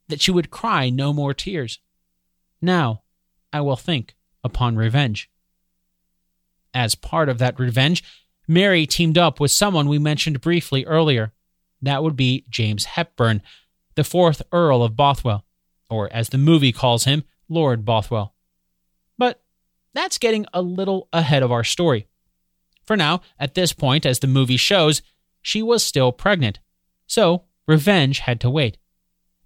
that 0.08 0.20
she 0.20 0.30
would 0.30 0.50
cry 0.50 0.88
no 0.88 1.12
more 1.12 1.34
tears. 1.34 1.78
Now 2.62 3.02
I 3.52 3.60
will 3.60 3.76
think 3.76 4.16
upon 4.42 4.76
revenge. 4.76 5.30
As 6.72 6.94
part 6.94 7.28
of 7.28 7.38
that 7.38 7.58
revenge, 7.58 8.02
Mary 8.48 8.86
teamed 8.86 9.18
up 9.18 9.40
with 9.40 9.50
someone 9.50 9.88
we 9.88 9.98
mentioned 9.98 10.40
briefly 10.40 10.84
earlier. 10.86 11.32
That 11.82 12.02
would 12.02 12.16
be 12.16 12.44
James 12.48 12.84
Hepburn, 12.84 13.42
the 13.94 14.04
fourth 14.04 14.42
Earl 14.52 14.82
of 14.82 14.96
Bothwell, 14.96 15.44
or 15.90 16.10
as 16.12 16.30
the 16.30 16.38
movie 16.38 16.72
calls 16.72 17.04
him, 17.04 17.24
Lord 17.48 17.84
Bothwell. 17.84 18.34
But 19.18 19.42
that's 19.92 20.18
getting 20.18 20.46
a 20.52 20.62
little 20.62 21.08
ahead 21.12 21.42
of 21.42 21.52
our 21.52 21.64
story. 21.64 22.08
For 22.84 22.96
now, 22.96 23.20
at 23.38 23.54
this 23.54 23.72
point, 23.72 24.04
as 24.04 24.18
the 24.18 24.26
movie 24.26 24.56
shows, 24.56 25.02
she 25.42 25.62
was 25.62 25.84
still 25.84 26.12
pregnant. 26.12 26.58
So 27.06 27.44
Revenge 27.66 28.20
had 28.20 28.40
to 28.40 28.50
wait. 28.50 28.78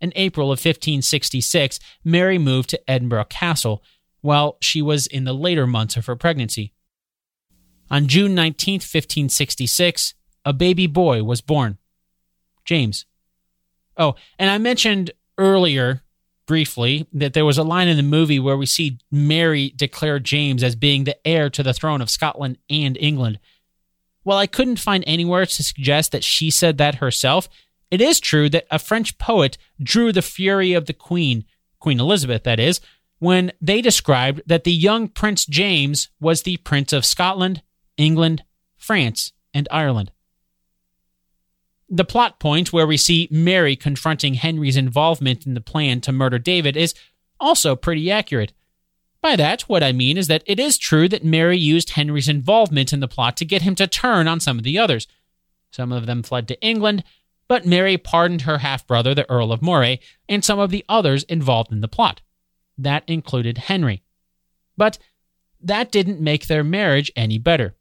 In 0.01 0.13
April 0.15 0.47
of 0.49 0.59
1566, 0.59 1.81
Mary 2.05 2.39
moved 2.39 2.71
to 2.71 2.91
Edinburgh 2.91 3.27
Castle 3.31 3.83
while 4.21 4.57
she 4.61 4.83
was 4.83 5.07
in 5.07 5.25
the 5.25 5.33
later 5.33 5.67
months 5.67 5.97
of 5.97 6.07
her 6.07 6.17
pregnancy. 6.17 6.73
On 7.91 8.07
June 8.07 8.35
19, 8.35 8.75
1566, 8.75 10.15
a 10.45 10.53
baby 10.53 10.87
boy 10.87 11.23
was 11.23 11.41
born, 11.41 11.79
James. 12.65 13.07
Oh, 13.97 14.15
and 14.39 14.51
I 14.51 14.59
mentioned 14.59 15.11
earlier 15.37 16.03
briefly 16.49 17.07
that 17.13 17.35
there 17.35 17.45
was 17.45 17.59
a 17.59 17.63
line 17.63 17.87
in 17.87 17.97
the 17.97 18.03
movie 18.03 18.41
where 18.41 18.57
we 18.57 18.67
see 18.67 18.99
Mary 19.13 19.73
declare 19.77 20.19
James 20.19 20.65
as 20.65 20.75
being 20.75 21.05
the 21.05 21.17
heir 21.25 21.49
to 21.51 21.63
the 21.63 21.75
throne 21.75 22.01
of 22.01 22.11
Scotland 22.11 22.59
and 22.69 22.97
England. 22.99 23.39
While 24.25 24.39
I 24.39 24.49
couldn't 24.49 24.81
find 24.81 25.05
anywhere 25.07 25.47
to 25.47 25.63
suggest 25.63 26.11
that 26.11 26.25
she 26.25 26.51
said 26.51 26.79
that 26.79 26.97
herself, 26.97 27.49
it 27.91 28.01
is 28.01 28.19
true 28.19 28.49
that 28.49 28.67
a 28.71 28.79
French 28.79 29.19
poet 29.19 29.59
drew 29.81 30.11
the 30.11 30.23
fury 30.23 30.73
of 30.73 30.87
the 30.87 30.93
Queen, 30.93 31.45
Queen 31.79 32.01
Elizabeth, 32.01 32.43
that 32.43 32.59
is, 32.59 32.81
when 33.19 33.53
they 33.61 33.81
described 33.81 34.43
that 34.47 34.65
the 34.65 34.73
young 34.73 35.09
Prince 35.09 35.47
James 35.47 36.09
was 36.21 36.43
the 36.43 36.57
Prince 36.59 36.93
of 36.93 37.05
Scotland, 37.05 37.63
England, 37.97 38.43
France, 38.77 39.33
and 39.55 39.69
Ireland. 39.71 40.11
The 41.91 42.05
plot 42.05 42.39
point 42.39 42.73
where 42.73 42.87
we 42.87 42.97
see 42.97 43.29
Mary 43.31 43.75
confronting 43.75 44.35
Henry's 44.35 44.77
involvement 44.77 45.47
in 45.47 45.55
the 45.55 45.61
plan 45.61 46.01
to 46.03 46.13
murder 46.13 46.39
David 46.39 46.77
is 46.77 46.95
also 47.41 47.75
pretty 47.75 48.11
accurate. 48.11 48.53
By 49.21 49.37
that, 49.37 49.63
what 49.63 49.83
I 49.83 49.93
mean 49.93 50.17
is 50.17 50.27
that 50.29 50.45
it 50.47 50.61
is 50.61 50.79
true 50.79 51.09
that 51.09 51.25
Mary 51.25 51.59
used 51.59 51.91
Henry's 51.91 52.29
involvement 52.29 52.93
in 52.93 53.01
the 53.01 53.09
plot 53.09 53.37
to 53.39 53.45
get 53.45 53.63
him 53.63 53.75
to 53.77 53.87
turn 53.87 54.29
on 54.29 54.39
some 54.39 54.59
of 54.59 54.65
the 54.65 54.79
others. 54.79 55.09
Some 55.71 55.93
of 55.93 56.07
them 56.07 56.23
fled 56.23 56.47
to 56.49 56.61
England, 56.61 57.05
but 57.49 57.67
Mary 57.67 57.97
pardoned 57.97 58.43
her 58.43 58.59
half 58.59 58.87
brother, 58.87 59.15
the 59.15 59.29
Earl 59.31 59.53
of 59.53 59.63
Moray, 59.63 59.99
and 60.29 60.45
some 60.45 60.59
of 60.59 60.71
the 60.71 60.85
others 60.89 61.25
involved 61.25 61.73
in 61.73 61.81
the 61.81 61.89
plot. 61.89 62.21
That 62.77 63.03
included 63.09 63.59
Henry. 63.59 64.03
But 64.77 64.99
that 65.61 65.91
didn't 65.91 66.21
make 66.21 66.47
their 66.47 66.63
marriage 66.63 67.11
any 67.17 67.39
better. 67.39 67.75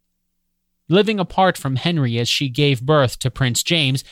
Living 0.89 1.19
apart 1.19 1.57
from 1.57 1.75
Henry 1.75 2.17
as 2.17 2.29
she 2.29 2.49
gave 2.49 2.81
birth 2.81 3.19
to 3.19 3.31
Prince 3.31 3.63
James, 3.63 4.03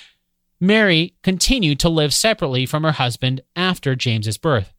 Mary 0.59 1.15
continued 1.23 1.79
to 1.79 1.89
live 1.89 2.13
separately 2.13 2.65
from 2.65 2.83
her 2.83 2.93
husband 2.93 3.41
after 3.55 3.95
James's 3.95 4.37
birth. 4.37 4.73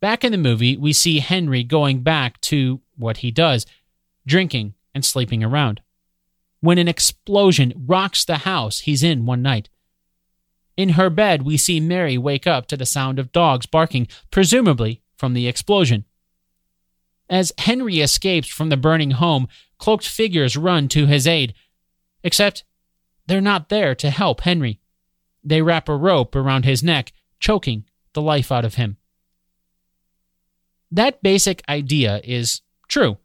Back 0.00 0.24
in 0.24 0.32
the 0.32 0.38
movie, 0.38 0.76
we 0.76 0.92
see 0.92 1.18
Henry 1.18 1.62
going 1.62 2.02
back 2.02 2.40
to 2.42 2.80
what 2.96 3.18
he 3.18 3.30
does 3.30 3.66
drinking 4.26 4.74
and 4.94 5.04
sleeping 5.04 5.42
around. 5.42 5.80
When 6.60 6.78
an 6.78 6.88
explosion 6.88 7.72
rocks 7.76 8.24
the 8.24 8.38
house 8.38 8.80
he's 8.80 9.02
in 9.02 9.26
one 9.26 9.42
night. 9.42 9.68
In 10.76 10.90
her 10.90 11.10
bed, 11.10 11.42
we 11.42 11.56
see 11.56 11.80
Mary 11.80 12.16
wake 12.16 12.46
up 12.46 12.66
to 12.68 12.76
the 12.76 12.86
sound 12.86 13.18
of 13.18 13.32
dogs 13.32 13.66
barking, 13.66 14.08
presumably 14.30 15.02
from 15.16 15.34
the 15.34 15.46
explosion. 15.46 16.04
As 17.30 17.52
Henry 17.58 18.00
escapes 18.00 18.48
from 18.48 18.70
the 18.70 18.76
burning 18.76 19.12
home, 19.12 19.46
cloaked 19.78 20.06
figures 20.06 20.56
run 20.56 20.88
to 20.88 21.06
his 21.06 21.28
aid. 21.28 21.54
Except 22.24 22.64
they're 23.26 23.40
not 23.40 23.68
there 23.68 23.94
to 23.94 24.10
help 24.10 24.40
Henry. 24.40 24.80
They 25.44 25.62
wrap 25.62 25.88
a 25.88 25.96
rope 25.96 26.34
around 26.34 26.64
his 26.64 26.82
neck, 26.82 27.12
choking 27.38 27.84
the 28.12 28.20
life 28.20 28.50
out 28.50 28.64
of 28.64 28.74
him. 28.74 28.96
That 30.90 31.22
basic 31.22 31.62
idea 31.68 32.20
is 32.24 32.62
true. 32.88 33.18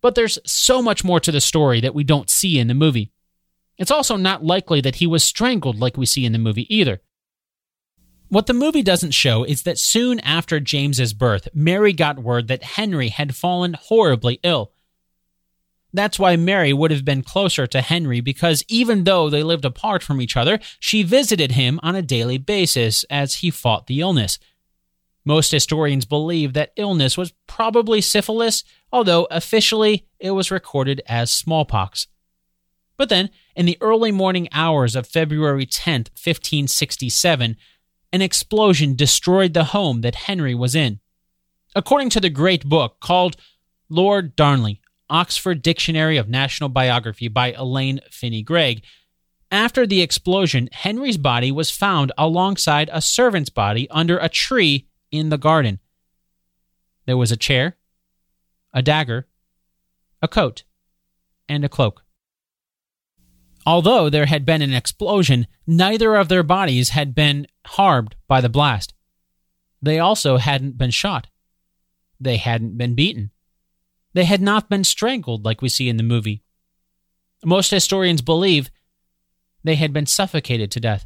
But 0.00 0.14
there's 0.14 0.38
so 0.46 0.80
much 0.80 1.02
more 1.02 1.18
to 1.18 1.32
the 1.32 1.40
story 1.40 1.80
that 1.80 1.94
we 1.94 2.04
don't 2.04 2.30
see 2.30 2.60
in 2.60 2.68
the 2.68 2.74
movie. 2.74 3.10
It's 3.76 3.90
also 3.90 4.16
not 4.16 4.44
likely 4.44 4.80
that 4.80 4.96
he 4.96 5.06
was 5.08 5.24
strangled 5.24 5.80
like 5.80 5.96
we 5.96 6.06
see 6.06 6.24
in 6.24 6.32
the 6.32 6.38
movie 6.38 6.72
either. 6.74 7.00
What 8.28 8.46
the 8.46 8.52
movie 8.52 8.82
doesn't 8.82 9.12
show 9.12 9.42
is 9.44 9.62
that 9.62 9.78
soon 9.78 10.20
after 10.20 10.60
James's 10.60 11.14
birth, 11.14 11.48
Mary 11.54 11.94
got 11.94 12.18
word 12.18 12.48
that 12.48 12.62
Henry 12.62 13.08
had 13.08 13.34
fallen 13.34 13.74
horribly 13.74 14.38
ill. 14.42 14.72
That's 15.94 16.18
why 16.18 16.36
Mary 16.36 16.74
would 16.74 16.90
have 16.90 17.06
been 17.06 17.22
closer 17.22 17.66
to 17.66 17.80
Henry 17.80 18.20
because 18.20 18.62
even 18.68 19.04
though 19.04 19.30
they 19.30 19.42
lived 19.42 19.64
apart 19.64 20.02
from 20.02 20.20
each 20.20 20.36
other, 20.36 20.58
she 20.78 21.02
visited 21.02 21.52
him 21.52 21.80
on 21.82 21.96
a 21.96 22.02
daily 22.02 22.36
basis 22.36 23.04
as 23.08 23.36
he 23.36 23.50
fought 23.50 23.86
the 23.86 24.00
illness. 24.00 24.38
Most 25.24 25.50
historians 25.50 26.04
believe 26.04 26.52
that 26.52 26.72
illness 26.76 27.16
was 27.16 27.32
probably 27.46 28.02
syphilis, 28.02 28.62
although 28.92 29.26
officially 29.30 30.06
it 30.18 30.32
was 30.32 30.50
recorded 30.50 31.00
as 31.06 31.30
smallpox. 31.30 32.06
But 32.98 33.08
then, 33.08 33.30
in 33.56 33.64
the 33.64 33.78
early 33.80 34.12
morning 34.12 34.48
hours 34.52 34.94
of 34.94 35.06
February 35.06 35.64
10, 35.64 36.00
1567, 36.00 37.56
an 38.12 38.22
explosion 38.22 38.96
destroyed 38.96 39.54
the 39.54 39.64
home 39.64 40.00
that 40.00 40.14
Henry 40.14 40.54
was 40.54 40.74
in. 40.74 41.00
According 41.74 42.10
to 42.10 42.20
the 42.20 42.30
great 42.30 42.64
book 42.64 42.98
called 43.00 43.36
Lord 43.88 44.34
Darnley, 44.36 44.80
Oxford 45.10 45.62
Dictionary 45.62 46.16
of 46.16 46.28
National 46.28 46.68
Biography 46.68 47.28
by 47.28 47.52
Elaine 47.52 48.00
Finnie 48.10 48.44
Greig, 48.44 48.82
after 49.50 49.86
the 49.86 50.02
explosion, 50.02 50.68
Henry's 50.72 51.16
body 51.16 51.50
was 51.50 51.70
found 51.70 52.12
alongside 52.18 52.90
a 52.92 53.00
servant's 53.00 53.48
body 53.48 53.88
under 53.90 54.18
a 54.18 54.28
tree 54.28 54.88
in 55.10 55.30
the 55.30 55.38
garden. 55.38 55.80
There 57.06 57.16
was 57.16 57.32
a 57.32 57.36
chair, 57.36 57.78
a 58.74 58.82
dagger, 58.82 59.26
a 60.20 60.28
coat, 60.28 60.64
and 61.48 61.64
a 61.64 61.68
cloak. 61.68 62.04
Although 63.68 64.08
there 64.08 64.24
had 64.24 64.46
been 64.46 64.62
an 64.62 64.72
explosion, 64.72 65.46
neither 65.66 66.16
of 66.16 66.30
their 66.30 66.42
bodies 66.42 66.88
had 66.88 67.14
been 67.14 67.46
harmed 67.66 68.16
by 68.26 68.40
the 68.40 68.48
blast. 68.48 68.94
They 69.82 69.98
also 69.98 70.38
hadn't 70.38 70.78
been 70.78 70.90
shot. 70.90 71.26
They 72.18 72.38
hadn't 72.38 72.78
been 72.78 72.94
beaten. 72.94 73.30
They 74.14 74.24
had 74.24 74.40
not 74.40 74.70
been 74.70 74.84
strangled 74.84 75.44
like 75.44 75.60
we 75.60 75.68
see 75.68 75.90
in 75.90 75.98
the 75.98 76.02
movie. 76.02 76.42
Most 77.44 77.70
historians 77.70 78.22
believe 78.22 78.70
they 79.62 79.74
had 79.74 79.92
been 79.92 80.06
suffocated 80.06 80.70
to 80.70 80.80
death. 80.80 81.04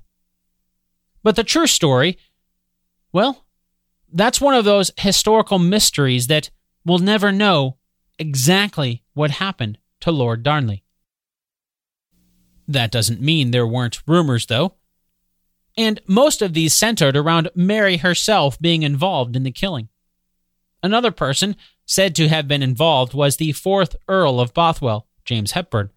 But 1.24 1.34
the 1.34 1.42
true 1.42 1.66
story, 1.66 2.16
well, 3.12 3.44
that's 4.12 4.40
one 4.40 4.54
of 4.54 4.64
those 4.64 4.92
historical 4.98 5.58
mysteries 5.58 6.28
that 6.28 6.50
we'll 6.84 7.00
never 7.00 7.32
know 7.32 7.78
exactly 8.20 9.02
what 9.14 9.32
happened 9.32 9.78
to 10.02 10.12
Lord 10.12 10.44
Darnley. 10.44 10.81
That 12.68 12.90
doesn't 12.90 13.20
mean 13.20 13.50
there 13.50 13.66
weren't 13.66 14.02
rumors, 14.06 14.46
though. 14.46 14.74
And 15.76 16.00
most 16.06 16.42
of 16.42 16.52
these 16.52 16.74
centered 16.74 17.16
around 17.16 17.50
Mary 17.54 17.98
herself 17.98 18.58
being 18.58 18.82
involved 18.82 19.36
in 19.36 19.42
the 19.42 19.50
killing. 19.50 19.88
Another 20.82 21.10
person 21.10 21.56
said 21.86 22.14
to 22.16 22.28
have 22.28 22.48
been 22.48 22.62
involved 22.62 23.14
was 23.14 23.36
the 23.36 23.52
fourth 23.52 23.96
Earl 24.08 24.40
of 24.40 24.52
Bothwell, 24.52 25.06
James 25.24 25.52
Hepburn. 25.52 25.90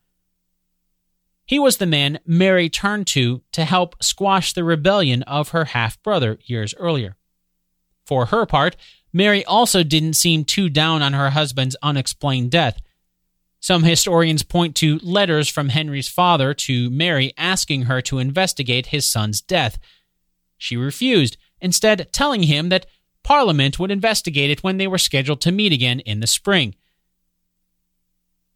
He 1.46 1.60
was 1.60 1.78
the 1.78 1.86
man 1.86 2.20
Mary 2.26 2.70
turned 2.70 3.08
to 3.08 3.42
to 3.52 3.66
help 3.66 4.02
squash 4.04 4.54
the 4.54 4.64
rebellion 4.64 5.22
of 5.24 5.50
her 5.50 5.66
half 5.66 6.02
brother 6.02 6.40
years 6.44 6.74
earlier. 6.76 7.16
For 8.06 8.28
her 8.28 8.46
part, 8.46 8.76
Mary 9.14 9.46
also 9.46 9.84
didn't 9.84 10.14
seem 10.14 10.44
too 10.44 10.70
down 10.70 11.02
on 11.02 11.14
her 11.14 11.32
husband's 11.32 11.76
unexplained 11.82 12.52
death. 12.52 12.82
Some 13.66 13.82
historians 13.82 14.44
point 14.44 14.76
to 14.76 15.00
letters 15.02 15.50
from 15.50 15.70
Henry's 15.70 16.08
father 16.08 16.54
to 16.54 16.92
Mary 16.92 17.34
asking 17.36 17.86
her 17.86 18.00
to 18.02 18.20
investigate 18.20 18.86
his 18.86 19.10
son's 19.10 19.42
death. 19.42 19.80
She 20.56 20.78
refused, 20.78 21.38
instead, 21.60 22.14
telling 22.14 22.44
him 22.44 22.70
that 22.70 22.86
Parliament 23.24 23.80
would 23.80 23.90
investigate 23.90 24.52
it 24.52 24.62
when 24.62 24.78
they 24.78 24.86
were 24.86 25.00
scheduled 25.00 25.42
to 25.42 25.52
meet 25.52 25.74
again 25.74 26.00
in 26.02 26.20
the 26.20 26.28
spring. 26.28 26.76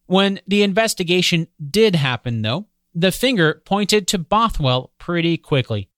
When 0.05 0.41
the 0.45 0.61
investigation 0.61 1.47
did 1.71 1.95
happen, 1.95 2.43
though, 2.43 2.67
the 2.93 3.11
finger 3.11 3.63
pointed 3.65 4.07
to 4.09 4.19
Bothwell 4.19 4.91
pretty 4.99 5.37
quickly. 5.37 5.88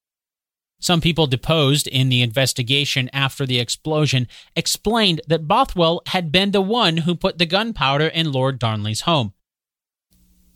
Some 0.82 1.00
people 1.00 1.28
deposed 1.28 1.88
in 1.88 2.10
the 2.10 2.24
investigation 2.24 3.10
after 3.14 3.46
the 3.46 3.60
explosion 3.60 4.28
explained 4.56 5.22
that 5.28 5.48
Bothwell 5.48 6.02
had 6.08 6.32
been 6.32 6.52
the 6.52 6.62
one 6.62 6.98
who 6.98 7.14
put 7.16 7.38
the 7.38 7.46
gunpowder 7.46 8.08
in 8.08 8.32
Lord 8.32 8.58
Darnley's 8.58 9.02
home. 9.02 9.34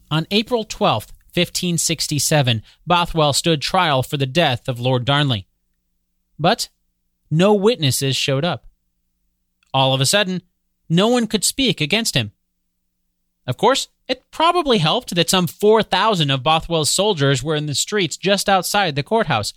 On 0.09 0.25
April 0.31 0.63
12, 0.63 1.03
1567, 1.33 2.63
Bothwell 2.87 3.33
stood 3.33 3.61
trial 3.61 4.01
for 4.01 4.17
the 4.17 4.25
death 4.25 4.67
of 4.67 4.79
Lord 4.79 5.05
Darnley. 5.05 5.47
But 6.39 6.69
no 7.29 7.53
witnesses 7.53 8.15
showed 8.15 8.43
up. 8.43 8.65
All 9.75 9.93
of 9.93 10.01
a 10.01 10.07
sudden, 10.07 10.41
no 10.89 11.07
one 11.07 11.27
could 11.27 11.43
speak 11.43 11.81
against 11.81 12.15
him. 12.15 12.31
Of 13.45 13.57
course, 13.57 13.89
it 14.07 14.23
probably 14.31 14.79
helped 14.79 15.13
that 15.13 15.29
some 15.29 15.45
4,000 15.45 16.31
of 16.31 16.41
Bothwell's 16.41 16.89
soldiers 16.89 17.43
were 17.43 17.55
in 17.55 17.67
the 17.67 17.75
streets 17.75 18.17
just 18.17 18.49
outside 18.49 18.95
the 18.95 19.03
courthouse. 19.03 19.53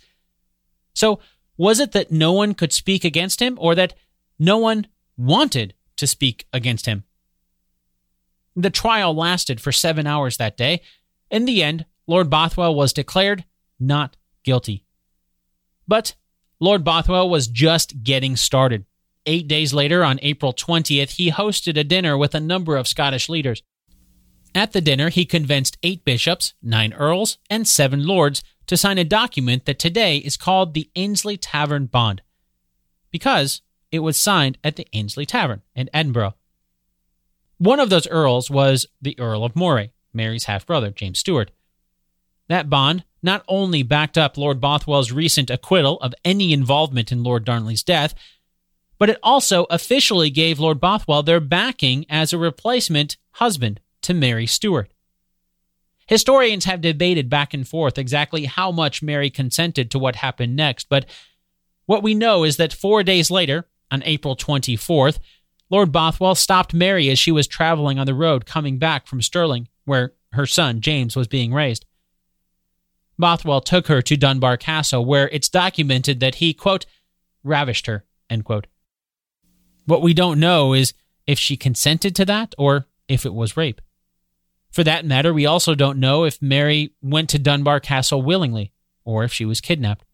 So, 0.99 1.21
was 1.55 1.79
it 1.79 1.93
that 1.93 2.11
no 2.11 2.33
one 2.33 2.53
could 2.53 2.73
speak 2.73 3.05
against 3.05 3.41
him, 3.41 3.57
or 3.57 3.73
that 3.73 3.93
no 4.37 4.57
one 4.57 4.87
wanted 5.15 5.73
to 5.95 6.05
speak 6.05 6.45
against 6.51 6.87
him? 6.87 7.05
The 8.53 8.69
trial 8.69 9.15
lasted 9.15 9.61
for 9.61 9.71
seven 9.71 10.05
hours 10.05 10.35
that 10.35 10.57
day. 10.57 10.81
In 11.31 11.45
the 11.45 11.63
end, 11.63 11.85
Lord 12.05 12.29
Bothwell 12.29 12.75
was 12.75 12.91
declared 12.91 13.45
not 13.79 14.17
guilty. 14.43 14.83
But 15.87 16.15
Lord 16.59 16.83
Bothwell 16.83 17.29
was 17.29 17.47
just 17.47 18.03
getting 18.03 18.35
started. 18.35 18.83
Eight 19.25 19.47
days 19.47 19.73
later, 19.73 20.03
on 20.03 20.19
April 20.21 20.51
20th, 20.53 21.11
he 21.11 21.31
hosted 21.31 21.77
a 21.77 21.85
dinner 21.85 22.17
with 22.17 22.35
a 22.35 22.41
number 22.41 22.75
of 22.75 22.89
Scottish 22.89 23.29
leaders. 23.29 23.63
At 24.53 24.73
the 24.73 24.81
dinner, 24.81 25.07
he 25.07 25.23
convinced 25.23 25.77
eight 25.81 26.03
bishops, 26.03 26.55
nine 26.61 26.91
earls, 26.91 27.37
and 27.49 27.65
seven 27.65 28.05
lords 28.05 28.43
to 28.69 28.77
sign 28.77 28.99
a 28.99 29.03
document 29.03 29.65
that 29.65 29.79
today 29.79 30.17
is 30.17 30.37
called 30.37 30.75
the 30.75 30.91
Ainslie 30.95 31.37
Tavern 31.37 31.87
Bond, 31.87 32.21
because 33.09 33.63
it 33.91 33.97
was 33.99 34.15
signed 34.15 34.59
at 34.63 34.75
the 34.75 34.85
Ainslie 34.93 35.25
Tavern 35.25 35.63
in 35.75 35.89
Edinburgh. 35.91 36.35
One 37.57 37.79
of 37.79 37.89
those 37.89 38.07
earls 38.09 38.51
was 38.51 38.85
the 39.01 39.19
Earl 39.19 39.43
of 39.43 39.55
Moray, 39.55 39.89
Mary's 40.13 40.43
half 40.43 40.67
brother, 40.67 40.91
James 40.91 41.17
Stuart. 41.17 41.49
That 42.47 42.69
bond 42.69 43.05
not 43.23 43.43
only 43.47 43.81
backed 43.81 44.19
up 44.19 44.37
Lord 44.37 44.61
Bothwell's 44.61 45.11
recent 45.11 45.49
acquittal 45.49 45.97
of 46.01 46.13
any 46.23 46.53
involvement 46.53 47.11
in 47.11 47.23
Lord 47.23 47.45
Darnley's 47.45 47.81
death, 47.81 48.13
but 48.99 49.09
it 49.09 49.17
also 49.23 49.65
officially 49.71 50.29
gave 50.29 50.59
Lord 50.59 50.79
Bothwell 50.79 51.23
their 51.23 51.39
backing 51.39 52.05
as 52.07 52.33
a 52.33 52.37
replacement 52.37 53.17
husband 53.31 53.79
to 54.03 54.13
Mary 54.13 54.45
Stuart. 54.45 54.91
Historians 56.09 56.65
have 56.65 56.81
debated 56.81 57.29
back 57.29 57.53
and 57.53 57.67
forth 57.67 57.99
exactly 57.99 58.45
how 58.45 58.71
much 58.71 59.03
Mary 59.03 59.29
consented 59.29 59.91
to 59.91 59.99
what 59.99 60.15
happened 60.15 60.55
next, 60.55 60.89
but 60.89 61.05
what 61.85 62.01
we 62.01 62.15
know 62.15 62.43
is 62.43 62.57
that 62.57 62.73
four 62.73 63.03
days 63.03 63.29
later, 63.29 63.67
on 63.91 64.01
April 64.05 64.35
24th, 64.35 65.19
Lord 65.69 65.91
Bothwell 65.91 66.33
stopped 66.33 66.73
Mary 66.73 67.11
as 67.11 67.19
she 67.19 67.31
was 67.31 67.45
traveling 67.45 67.99
on 67.99 68.07
the 68.07 68.15
road 68.15 68.47
coming 68.47 68.79
back 68.79 69.05
from 69.05 69.21
Stirling, 69.21 69.67
where 69.85 70.13
her 70.31 70.47
son 70.47 70.81
James 70.81 71.15
was 71.15 71.27
being 71.27 71.53
raised. 71.53 71.85
Bothwell 73.19 73.61
took 73.61 73.85
her 73.85 74.01
to 74.01 74.17
Dunbar 74.17 74.57
Castle, 74.57 75.05
where 75.05 75.29
it's 75.29 75.47
documented 75.47 76.21
that 76.21 76.35
he, 76.35 76.55
quote, 76.55 76.87
ravished 77.43 77.85
her, 77.85 78.03
end 78.31 78.45
quote. 78.45 78.65
What 79.85 80.01
we 80.01 80.15
don't 80.15 80.39
know 80.39 80.73
is 80.73 80.95
if 81.27 81.37
she 81.37 81.55
consented 81.55 82.15
to 82.15 82.25
that 82.25 82.55
or 82.57 82.87
if 83.07 83.27
it 83.27 83.33
was 83.35 83.55
rape. 83.55 83.79
For 84.71 84.83
that 84.83 85.05
matter, 85.05 85.33
we 85.33 85.45
also 85.45 85.75
don't 85.75 85.99
know 85.99 86.23
if 86.23 86.41
Mary 86.41 86.93
went 87.01 87.29
to 87.29 87.39
Dunbar 87.39 87.79
Castle 87.79 88.21
willingly 88.21 88.71
or 89.03 89.23
if 89.23 89.33
she 89.33 89.45
was 89.45 89.61
kidnapped. 89.61 90.05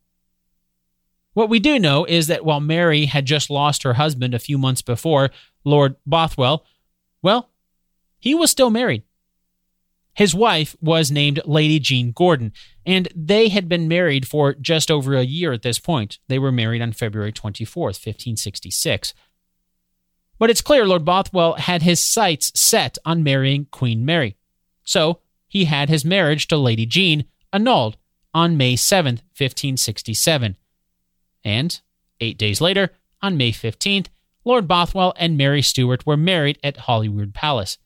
What 1.34 1.50
we 1.50 1.60
do 1.60 1.78
know 1.78 2.06
is 2.06 2.28
that 2.28 2.46
while 2.46 2.62
Mary 2.62 3.06
had 3.06 3.26
just 3.26 3.50
lost 3.50 3.84
her 3.84 3.96
husband 3.96 4.34
a 4.34 4.40
few 4.40 4.58
months 4.58 4.82
before, 4.82 5.32
Lord 5.66 5.98
Bothwell, 6.06 6.66
well, 7.22 7.50
he 8.20 8.34
was 8.34 8.50
still 8.50 8.70
married. 8.70 9.04
His 10.14 10.34
wife 10.34 10.78
was 10.80 11.12
named 11.12 11.42
Lady 11.44 11.78
Jean 11.78 12.14
Gordon, 12.14 12.54
and 12.86 13.10
they 13.14 13.50
had 13.50 13.68
been 13.68 13.90
married 13.90 14.26
for 14.26 14.54
just 14.54 14.90
over 14.90 15.14
a 15.16 15.24
year 15.24 15.52
at 15.52 15.62
this 15.62 15.78
point. 15.78 16.20
They 16.30 16.40
were 16.40 16.54
married 16.54 16.82
on 16.82 16.94
February 16.94 17.34
24th, 17.34 18.00
1566. 18.00 19.14
But 20.40 20.50
it's 20.50 20.62
clear 20.62 20.86
Lord 20.86 21.04
Bothwell 21.04 21.56
had 21.56 21.82
his 21.82 22.00
sights 22.00 22.58
set 22.58 22.98
on 23.04 23.24
marrying 23.24 23.68
Queen 23.72 24.06
Mary. 24.06 24.38
So 24.86 25.20
he 25.48 25.66
had 25.66 25.90
his 25.90 26.06
marriage 26.06 26.48
to 26.48 26.58
Lady 26.58 26.86
Jean 26.86 27.26
annulled 27.52 27.98
on 28.34 28.58
May 28.58 28.76
7th, 28.76 29.22
1567. 29.38 30.58
And 31.44 31.82
eight 32.22 32.38
days 32.38 32.62
later, 32.62 32.92
on 33.22 33.38
May 33.38 33.52
15th, 33.52 34.08
Lord 34.44 34.68
Bothwell 34.68 35.14
and 35.18 35.38
Mary 35.38 35.62
Stuart 35.62 36.06
were 36.06 36.18
married 36.18 36.60
at 36.64 36.78
Holyrood 36.78 37.34
Palace. 37.34 37.78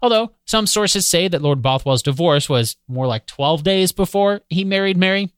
Although 0.00 0.32
some 0.44 0.66
sources 0.66 1.06
say 1.06 1.26
that 1.26 1.42
Lord 1.42 1.60
Bothwell's 1.60 2.02
divorce 2.02 2.48
was 2.48 2.76
more 2.86 3.06
like 3.06 3.26
12 3.26 3.64
days 3.64 3.90
before 3.90 4.42
he 4.48 4.64
married 4.64 4.96
Mary, 4.96 5.32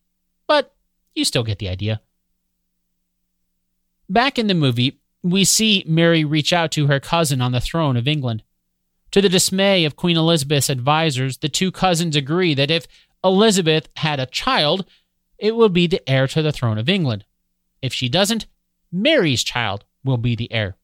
but 0.47 0.75
you 1.15 1.25
still 1.25 1.43
get 1.43 1.59
the 1.59 1.69
idea. 1.69 2.03
Back 4.09 4.39
in 4.39 4.49
the 4.49 4.55
movie, 4.55 5.01
we 5.23 5.45
see 5.45 5.85
Mary 5.87 6.25
reach 6.25 6.53
out 6.53 6.73
to 6.73 6.89
her 6.89 7.01
cousin 7.01 7.41
on 7.41 7.53
the 7.53 7.61
throne 7.61 7.97
of 7.97 8.09
England. 8.09 8.43
To 9.13 9.21
the 9.21 9.29
dismay 9.29 9.85
of 9.85 9.97
Queen 9.97 10.17
Elizabeth's 10.17 10.71
advisors, 10.71 11.39
the 11.39 11.49
two 11.49 11.73
cousins 11.73 12.15
agree 12.15 12.55
that 12.55 12.71
if 12.71 12.87
Elizabeth 13.25 13.89
had 13.97 14.21
a 14.21 14.27
child, 14.27 14.87
it 15.39 15.57
will 15.57 15.69
be 15.69 15.87
the 15.87 16.09
heir 16.09 16.27
to 16.29 16.43
the 16.43 16.53
throne 16.53 16.79
of 16.79 16.89
England. 16.89 17.25
If 17.83 17.93
she 17.93 18.09
doesn't, 18.09 18.47
Mary's 18.93 19.43
child 19.43 19.85
will 20.05 20.17
be 20.17 20.37
the 20.37 20.53
heir. 20.53 20.77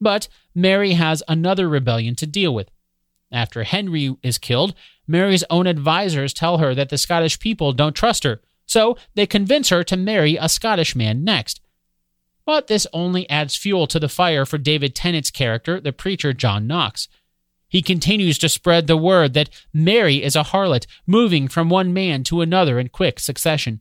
But 0.00 0.28
Mary 0.54 0.92
has 0.92 1.22
another 1.26 1.68
rebellion 1.68 2.14
to 2.16 2.26
deal 2.26 2.54
with. 2.54 2.70
After 3.30 3.64
Henry 3.64 4.14
is 4.22 4.38
killed, 4.38 4.74
Mary's 5.06 5.44
own 5.48 5.66
advisors 5.66 6.34
tell 6.34 6.58
her 6.58 6.74
that 6.74 6.90
the 6.90 6.98
Scottish 6.98 7.38
people 7.38 7.72
don't 7.72 7.94
trust 7.96 8.24
her, 8.24 8.40
so 8.66 8.96
they 9.14 9.26
convince 9.26 9.70
her 9.70 9.82
to 9.84 9.96
marry 9.96 10.36
a 10.36 10.48
Scottish 10.48 10.94
man 10.94 11.24
next. 11.24 11.60
But 12.44 12.66
this 12.66 12.86
only 12.92 13.28
adds 13.30 13.56
fuel 13.56 13.86
to 13.86 14.00
the 14.00 14.08
fire 14.08 14.44
for 14.44 14.58
David 14.58 14.94
Tennant's 14.94 15.30
character, 15.30 15.80
the 15.80 15.92
preacher 15.92 16.32
John 16.32 16.66
Knox. 16.66 17.08
He 17.72 17.80
continues 17.80 18.36
to 18.36 18.50
spread 18.50 18.86
the 18.86 18.98
word 18.98 19.32
that 19.32 19.48
Mary 19.72 20.22
is 20.22 20.36
a 20.36 20.42
harlot, 20.42 20.86
moving 21.06 21.48
from 21.48 21.70
one 21.70 21.94
man 21.94 22.22
to 22.24 22.42
another 22.42 22.78
in 22.78 22.90
quick 22.90 23.18
succession. 23.18 23.80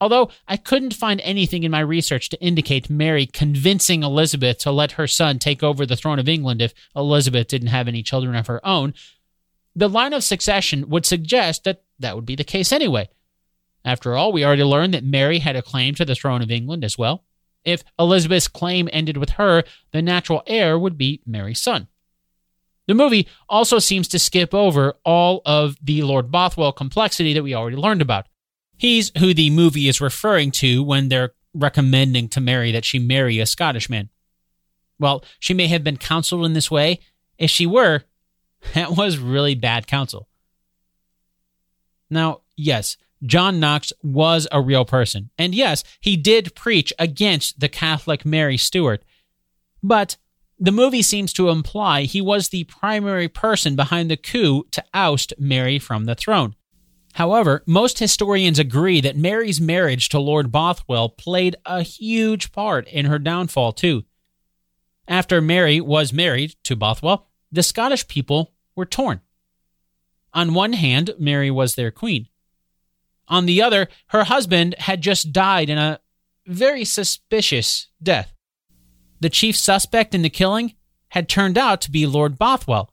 Although 0.00 0.30
I 0.46 0.56
couldn't 0.56 0.94
find 0.94 1.20
anything 1.22 1.64
in 1.64 1.72
my 1.72 1.80
research 1.80 2.28
to 2.28 2.40
indicate 2.40 2.88
Mary 2.88 3.26
convincing 3.26 4.04
Elizabeth 4.04 4.58
to 4.58 4.70
let 4.70 4.92
her 4.92 5.08
son 5.08 5.40
take 5.40 5.64
over 5.64 5.84
the 5.84 5.96
throne 5.96 6.20
of 6.20 6.28
England 6.28 6.62
if 6.62 6.72
Elizabeth 6.94 7.48
didn't 7.48 7.68
have 7.68 7.88
any 7.88 8.04
children 8.04 8.36
of 8.36 8.46
her 8.46 8.64
own, 8.64 8.94
the 9.74 9.88
line 9.88 10.12
of 10.12 10.22
succession 10.22 10.88
would 10.88 11.04
suggest 11.04 11.64
that 11.64 11.82
that 11.98 12.14
would 12.14 12.26
be 12.26 12.36
the 12.36 12.44
case 12.44 12.70
anyway. 12.70 13.08
After 13.84 14.14
all, 14.14 14.30
we 14.30 14.44
already 14.44 14.62
learned 14.62 14.94
that 14.94 15.02
Mary 15.02 15.40
had 15.40 15.56
a 15.56 15.62
claim 15.62 15.96
to 15.96 16.04
the 16.04 16.14
throne 16.14 16.42
of 16.42 16.52
England 16.52 16.84
as 16.84 16.96
well. 16.96 17.24
If 17.64 17.82
Elizabeth's 17.98 18.46
claim 18.46 18.88
ended 18.92 19.16
with 19.16 19.30
her, 19.30 19.64
the 19.90 20.00
natural 20.00 20.44
heir 20.46 20.78
would 20.78 20.96
be 20.96 21.22
Mary's 21.26 21.60
son. 21.60 21.88
The 22.86 22.94
movie 22.94 23.28
also 23.48 23.78
seems 23.78 24.08
to 24.08 24.18
skip 24.18 24.54
over 24.54 24.94
all 25.04 25.42
of 25.44 25.76
the 25.82 26.02
Lord 26.02 26.30
Bothwell 26.30 26.72
complexity 26.72 27.32
that 27.32 27.42
we 27.42 27.54
already 27.54 27.76
learned 27.76 28.02
about. 28.02 28.26
He's 28.76 29.10
who 29.18 29.34
the 29.34 29.50
movie 29.50 29.88
is 29.88 30.00
referring 30.00 30.50
to 30.52 30.82
when 30.82 31.08
they're 31.08 31.32
recommending 31.54 32.28
to 32.28 32.40
Mary 32.40 32.70
that 32.72 32.84
she 32.84 32.98
marry 32.98 33.40
a 33.40 33.46
Scottish 33.46 33.90
man. 33.90 34.10
Well, 34.98 35.24
she 35.38 35.54
may 35.54 35.66
have 35.68 35.82
been 35.82 35.96
counseled 35.96 36.44
in 36.44 36.52
this 36.52 36.70
way. 36.70 37.00
If 37.38 37.50
she 37.50 37.66
were, 37.66 38.02
that 38.74 38.92
was 38.92 39.18
really 39.18 39.54
bad 39.54 39.86
counsel. 39.86 40.28
Now, 42.08 42.42
yes, 42.56 42.96
John 43.24 43.58
Knox 43.58 43.92
was 44.02 44.46
a 44.52 44.60
real 44.60 44.84
person. 44.84 45.30
And 45.38 45.54
yes, 45.54 45.82
he 46.00 46.16
did 46.16 46.54
preach 46.54 46.92
against 46.98 47.60
the 47.60 47.68
Catholic 47.68 48.24
Mary 48.24 48.56
Stuart. 48.56 49.02
But 49.82 50.16
the 50.58 50.72
movie 50.72 51.02
seems 51.02 51.32
to 51.34 51.50
imply 51.50 52.02
he 52.02 52.20
was 52.20 52.48
the 52.48 52.64
primary 52.64 53.28
person 53.28 53.76
behind 53.76 54.10
the 54.10 54.16
coup 54.16 54.64
to 54.70 54.84
oust 54.94 55.34
Mary 55.38 55.78
from 55.78 56.04
the 56.04 56.14
throne. 56.14 56.54
However, 57.14 57.62
most 57.66 57.98
historians 57.98 58.58
agree 58.58 59.00
that 59.00 59.16
Mary's 59.16 59.60
marriage 59.60 60.08
to 60.10 60.18
Lord 60.18 60.52
Bothwell 60.52 61.08
played 61.08 61.56
a 61.64 61.82
huge 61.82 62.52
part 62.52 62.86
in 62.88 63.06
her 63.06 63.18
downfall, 63.18 63.72
too. 63.72 64.04
After 65.08 65.40
Mary 65.40 65.80
was 65.80 66.12
married 66.12 66.56
to 66.64 66.76
Bothwell, 66.76 67.26
the 67.50 67.62
Scottish 67.62 68.06
people 68.08 68.52
were 68.74 68.84
torn. 68.84 69.20
On 70.34 70.52
one 70.52 70.74
hand, 70.74 71.14
Mary 71.18 71.50
was 71.50 71.74
their 71.74 71.90
queen. 71.90 72.28
On 73.28 73.46
the 73.46 73.62
other, 73.62 73.88
her 74.08 74.24
husband 74.24 74.74
had 74.78 75.00
just 75.00 75.32
died 75.32 75.70
in 75.70 75.78
a 75.78 76.00
very 76.46 76.84
suspicious 76.84 77.88
death. 78.02 78.35
The 79.20 79.30
chief 79.30 79.56
suspect 79.56 80.14
in 80.14 80.22
the 80.22 80.30
killing 80.30 80.74
had 81.08 81.28
turned 81.28 81.56
out 81.56 81.80
to 81.82 81.90
be 81.90 82.06
Lord 82.06 82.38
Bothwell, 82.38 82.92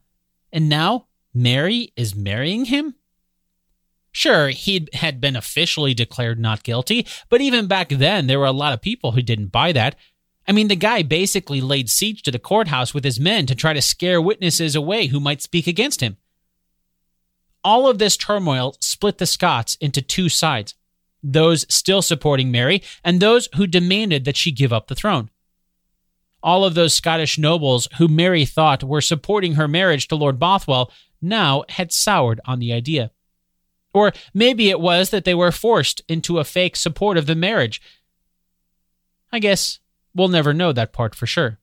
and 0.52 0.70
now 0.70 1.08
Mary 1.34 1.92
is 1.96 2.16
marrying 2.16 2.66
him? 2.66 2.96
Sure, 4.12 4.50
he 4.50 4.88
had 4.94 5.20
been 5.20 5.36
officially 5.36 5.94
declared 5.94 6.40
not 6.40 6.64
guilty, 6.64 7.08
but 7.30 7.42
even 7.42 7.66
back 7.66 7.90
then, 7.90 8.28
there 8.28 8.40
were 8.40 8.46
a 8.46 8.52
lot 8.52 8.74
of 8.74 8.82
people 8.82 9.14
who 9.14 9.24
didn't 9.24 9.48
buy 9.48 9.72
that. 9.72 9.96
I 10.48 10.52
mean, 10.52 10.68
the 10.68 10.76
guy 10.76 11.02
basically 11.02 11.62
laid 11.62 11.90
siege 11.90 12.22
to 12.24 12.32
the 12.32 12.38
courthouse 12.38 12.94
with 12.94 13.04
his 13.04 13.20
men 13.20 13.48
to 13.48 13.56
try 13.56 13.74
to 13.74 13.82
scare 13.82 14.22
witnesses 14.22 14.76
away 14.76 15.08
who 15.08 15.20
might 15.20 15.42
speak 15.42 15.66
against 15.66 16.02
him. 16.02 16.18
All 17.64 17.88
of 17.88 17.98
this 17.98 18.16
turmoil 18.16 18.76
split 18.80 19.18
the 19.18 19.26
Scots 19.26 19.76
into 19.76 20.02
two 20.02 20.30
sides 20.30 20.76
those 21.26 21.66
still 21.74 22.02
supporting 22.02 22.52
Mary 22.52 22.84
and 23.02 23.20
those 23.20 23.48
who 23.56 23.66
demanded 23.66 24.26
that 24.26 24.36
she 24.36 24.52
give 24.52 24.74
up 24.74 24.88
the 24.88 24.96
throne 24.96 25.30
all 26.44 26.66
of 26.66 26.76
those 26.76 26.94
Scottish 26.94 27.40
nobles 27.40 27.88
who 27.98 28.08
Mary 28.08 28.46
thought 28.46 28.84
were 28.84 29.02
supporting 29.02 29.54
her 29.54 29.68
marriage 29.68 30.08
to 30.10 30.16
Lord 30.16 30.38
Bothwell 30.38 30.92
now 31.22 31.64
had 31.70 31.92
soured 31.92 32.42
on 32.46 32.60
the 32.60 32.74
idea. 32.74 33.12
Or 33.94 34.12
maybe 34.34 34.70
it 34.70 34.80
was 34.80 35.10
that 35.12 35.24
they 35.24 35.34
were 35.34 35.52
forced 35.52 36.02
into 36.08 36.40
a 36.40 36.44
fake 36.44 36.76
support 36.76 37.18
of 37.18 37.26
the 37.26 37.36
marriage. 37.36 37.82
I 39.32 39.40
guess 39.40 39.80
we'll 40.14 40.28
never 40.28 40.54
know 40.54 40.74
that 40.74 40.94
part 40.94 41.16
for 41.16 41.26
sure. 41.26 41.60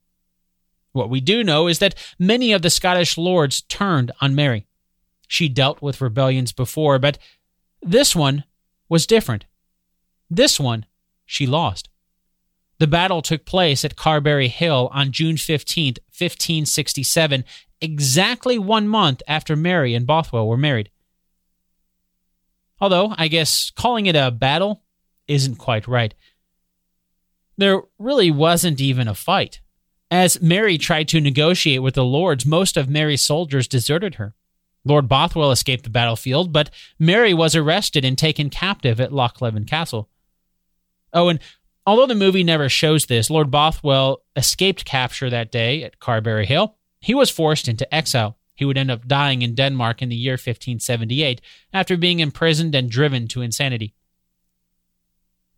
What 0.92 1.10
we 1.10 1.20
do 1.20 1.44
know 1.44 1.68
is 1.68 1.78
that 1.80 1.94
many 2.18 2.52
of 2.52 2.62
the 2.62 2.70
Scottish 2.70 3.18
lords 3.18 3.62
turned 3.62 4.10
on 4.20 4.34
Mary. 4.34 4.66
She 5.28 5.48
dealt 5.48 5.80
with 5.82 6.00
rebellions 6.00 6.52
before, 6.52 6.98
but 6.98 7.18
this 7.82 8.16
one 8.16 8.44
was 8.88 9.06
different. 9.06 9.44
This 10.28 10.58
one 10.58 10.86
she 11.26 11.46
lost. 11.46 11.89
The 12.80 12.86
battle 12.86 13.20
took 13.20 13.44
place 13.44 13.84
at 13.84 13.94
Carberry 13.94 14.48
Hill 14.48 14.88
on 14.90 15.12
June 15.12 15.36
15, 15.36 15.96
1567, 16.16 17.44
exactly 17.82 18.58
one 18.58 18.88
month 18.88 19.20
after 19.28 19.54
Mary 19.54 19.94
and 19.94 20.06
Bothwell 20.06 20.48
were 20.48 20.56
married. 20.56 20.90
Although, 22.80 23.14
I 23.18 23.28
guess 23.28 23.70
calling 23.70 24.06
it 24.06 24.16
a 24.16 24.30
battle 24.30 24.82
isn't 25.28 25.56
quite 25.56 25.86
right. 25.86 26.14
There 27.58 27.82
really 27.98 28.30
wasn't 28.30 28.80
even 28.80 29.08
a 29.08 29.14
fight. 29.14 29.60
As 30.10 30.40
Mary 30.40 30.78
tried 30.78 31.08
to 31.08 31.20
negotiate 31.20 31.82
with 31.82 31.96
the 31.96 32.04
lords, 32.04 32.46
most 32.46 32.78
of 32.78 32.88
Mary's 32.88 33.22
soldiers 33.22 33.68
deserted 33.68 34.14
her. 34.14 34.34
Lord 34.86 35.06
Bothwell 35.06 35.52
escaped 35.52 35.84
the 35.84 35.90
battlefield, 35.90 36.50
but 36.50 36.70
Mary 36.98 37.34
was 37.34 37.54
arrested 37.54 38.06
and 38.06 38.16
taken 38.16 38.48
captive 38.48 38.98
at 39.02 39.12
Lochleven 39.12 39.66
Castle. 39.66 40.08
Oh, 41.12 41.28
and 41.28 41.40
although 41.86 42.06
the 42.06 42.14
movie 42.14 42.44
never 42.44 42.68
shows 42.68 43.06
this, 43.06 43.30
Lord 43.30 43.50
Bothwell 43.50 44.22
escaped 44.36 44.84
capture 44.84 45.30
that 45.30 45.52
day 45.52 45.82
at 45.82 45.98
Carberry 45.98 46.46
Hill. 46.46 46.76
He 47.00 47.14
was 47.14 47.30
forced 47.30 47.68
into 47.68 47.92
exile. 47.94 48.36
He 48.54 48.64
would 48.64 48.76
end 48.76 48.90
up 48.90 49.08
dying 49.08 49.42
in 49.42 49.54
Denmark 49.54 50.02
in 50.02 50.10
the 50.10 50.16
year 50.16 50.34
1578 50.34 51.40
after 51.72 51.96
being 51.96 52.20
imprisoned 52.20 52.74
and 52.74 52.90
driven 52.90 53.26
to 53.28 53.40
insanity. 53.40 53.94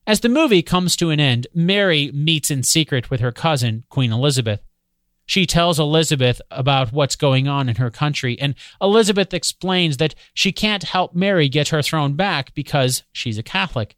As 0.06 0.20
the 0.20 0.28
movie 0.28 0.62
comes 0.62 0.96
to 0.96 1.10
an 1.10 1.20
end, 1.20 1.46
Mary 1.54 2.10
meets 2.12 2.50
in 2.50 2.62
secret 2.62 3.10
with 3.10 3.20
her 3.20 3.32
cousin, 3.32 3.84
Queen 3.88 4.12
Elizabeth. 4.12 4.60
She 5.26 5.46
tells 5.46 5.78
Elizabeth 5.78 6.40
about 6.50 6.92
what's 6.92 7.14
going 7.14 7.46
on 7.46 7.68
in 7.68 7.76
her 7.76 7.90
country, 7.90 8.38
and 8.40 8.54
Elizabeth 8.80 9.32
explains 9.32 9.98
that 9.98 10.14
she 10.34 10.50
can't 10.50 10.82
help 10.82 11.14
Mary 11.14 11.48
get 11.48 11.68
her 11.68 11.82
throne 11.82 12.14
back 12.14 12.52
because 12.54 13.04
she's 13.12 13.38
a 13.38 13.42
Catholic. 13.42 13.96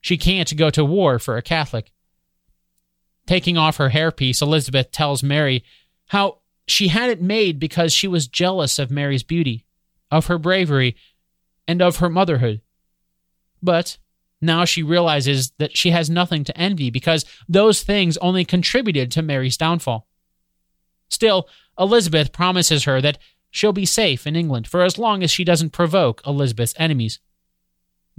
She 0.00 0.16
can't 0.16 0.56
go 0.56 0.70
to 0.70 0.84
war 0.84 1.18
for 1.18 1.36
a 1.36 1.42
Catholic. 1.42 1.92
Taking 3.26 3.56
off 3.56 3.76
her 3.76 3.90
hairpiece, 3.90 4.42
Elizabeth 4.42 4.90
tells 4.90 5.22
Mary 5.22 5.64
how 6.06 6.38
she 6.66 6.88
had 6.88 7.10
it 7.10 7.20
made 7.20 7.58
because 7.58 7.92
she 7.92 8.08
was 8.08 8.28
jealous 8.28 8.78
of 8.78 8.90
Mary's 8.90 9.22
beauty, 9.22 9.66
of 10.10 10.26
her 10.26 10.38
bravery, 10.38 10.96
and 11.68 11.82
of 11.82 11.96
her 11.98 12.08
motherhood. 12.08 12.60
But 13.62 13.98
now 14.40 14.64
she 14.64 14.82
realizes 14.82 15.52
that 15.58 15.76
she 15.76 15.90
has 15.90 16.08
nothing 16.08 16.44
to 16.44 16.56
envy 16.56 16.90
because 16.90 17.24
those 17.48 17.82
things 17.82 18.16
only 18.18 18.44
contributed 18.44 19.10
to 19.12 19.22
Mary's 19.22 19.56
downfall. 19.56 20.06
Still, 21.08 21.48
Elizabeth 21.78 22.32
promises 22.32 22.84
her 22.84 23.00
that 23.00 23.18
she'll 23.50 23.72
be 23.72 23.86
safe 23.86 24.26
in 24.26 24.36
England 24.36 24.66
for 24.66 24.82
as 24.82 24.98
long 24.98 25.22
as 25.22 25.30
she 25.30 25.44
doesn't 25.44 25.70
provoke 25.70 26.22
Elizabeth's 26.26 26.74
enemies. 26.78 27.20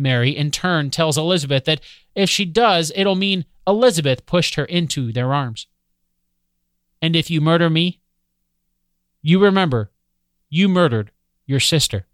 Mary, 0.01 0.35
in 0.35 0.51
turn, 0.51 0.89
tells 0.89 1.17
Elizabeth 1.17 1.65
that 1.65 1.81
if 2.15 2.29
she 2.29 2.45
does, 2.45 2.91
it'll 2.95 3.15
mean 3.15 3.45
Elizabeth 3.67 4.25
pushed 4.25 4.55
her 4.55 4.65
into 4.65 5.11
their 5.11 5.33
arms. 5.33 5.67
And 7.01 7.15
if 7.15 7.29
you 7.29 7.41
murder 7.41 7.69
me, 7.69 7.99
you 9.21 9.39
remember 9.39 9.91
you 10.49 10.67
murdered 10.67 11.11
your 11.45 11.59
sister. 11.59 12.05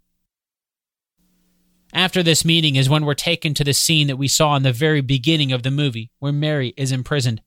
After 1.92 2.22
this 2.22 2.44
meeting 2.44 2.76
is 2.76 2.88
when 2.88 3.04
we're 3.04 3.14
taken 3.14 3.52
to 3.54 3.64
the 3.64 3.72
scene 3.74 4.06
that 4.06 4.16
we 4.16 4.28
saw 4.28 4.54
in 4.56 4.62
the 4.62 4.72
very 4.72 5.00
beginning 5.00 5.52
of 5.52 5.62
the 5.62 5.70
movie, 5.70 6.10
where 6.18 6.32
Mary 6.32 6.74
is 6.76 6.92
imprisoned. 6.92 7.42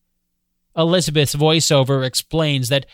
Elizabeth's 0.76 1.36
voiceover 1.36 2.06
explains 2.06 2.70
that 2.70 2.86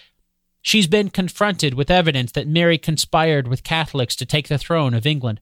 she's 0.61 0.87
been 0.87 1.09
confronted 1.09 1.73
with 1.73 1.89
evidence 1.89 2.31
that 2.33 2.47
Mary 2.47 2.77
conspired 2.77 3.47
with 3.47 3.63
Catholics 3.63 4.15
to 4.17 4.25
take 4.25 4.47
the 4.47 4.57
throne 4.57 4.93
of 4.93 5.07
England. 5.07 5.39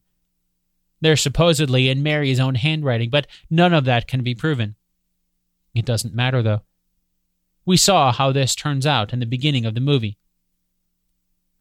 They're 1.01 1.15
supposedly 1.15 1.89
in 1.89 2.03
Mary's 2.03 2.39
own 2.39 2.55
handwriting, 2.55 3.09
but 3.09 3.27
none 3.49 3.73
of 3.73 3.85
that 3.85 4.07
can 4.07 4.23
be 4.23 4.35
proven. 4.35 4.75
It 5.73 5.85
doesn't 5.85 6.15
matter, 6.15 6.41
though. 6.41 6.61
We 7.65 7.77
saw 7.77 8.11
how 8.11 8.31
this 8.31 8.55
turns 8.55 8.85
out 8.85 9.11
in 9.11 9.19
the 9.19 9.25
beginning 9.25 9.65
of 9.65 9.75
the 9.75 9.81
movie. 9.81 10.17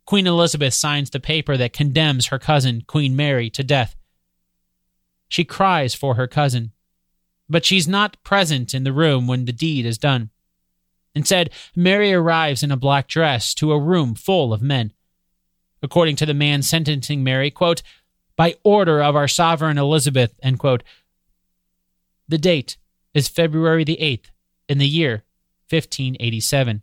Queen 0.06 0.26
Elizabeth 0.26 0.74
signs 0.74 1.10
the 1.10 1.20
paper 1.20 1.56
that 1.56 1.72
condemns 1.72 2.26
her 2.26 2.38
cousin, 2.38 2.82
Queen 2.86 3.16
Mary, 3.16 3.48
to 3.50 3.64
death. 3.64 3.96
She 5.28 5.44
cries 5.44 5.94
for 5.94 6.14
her 6.14 6.26
cousin, 6.26 6.72
but 7.48 7.64
she's 7.64 7.88
not 7.88 8.22
present 8.22 8.74
in 8.74 8.84
the 8.84 8.92
room 8.92 9.26
when 9.26 9.46
the 9.46 9.52
deed 9.52 9.86
is 9.86 9.98
done. 9.98 10.30
Instead, 11.14 11.50
Mary 11.74 12.12
arrives 12.12 12.62
in 12.62 12.70
a 12.70 12.76
black 12.76 13.08
dress 13.08 13.54
to 13.54 13.72
a 13.72 13.80
room 13.80 14.14
full 14.14 14.52
of 14.52 14.62
men. 14.62 14.92
According 15.82 16.16
to 16.16 16.26
the 16.26 16.34
man 16.34 16.62
sentencing 16.62 17.24
Mary, 17.24 17.50
quote, 17.50 17.82
by 18.36 18.54
order 18.64 19.02
of 19.02 19.16
our 19.16 19.28
sovereign 19.28 19.78
Elizabeth, 19.78 20.34
end 20.42 20.58
quote, 20.58 20.82
the 22.26 22.38
date 22.38 22.76
is 23.12 23.28
February 23.28 23.84
the 23.84 23.98
8th 24.00 24.30
in 24.68 24.78
the 24.78 24.88
year 24.88 25.24
1587. 25.68 26.82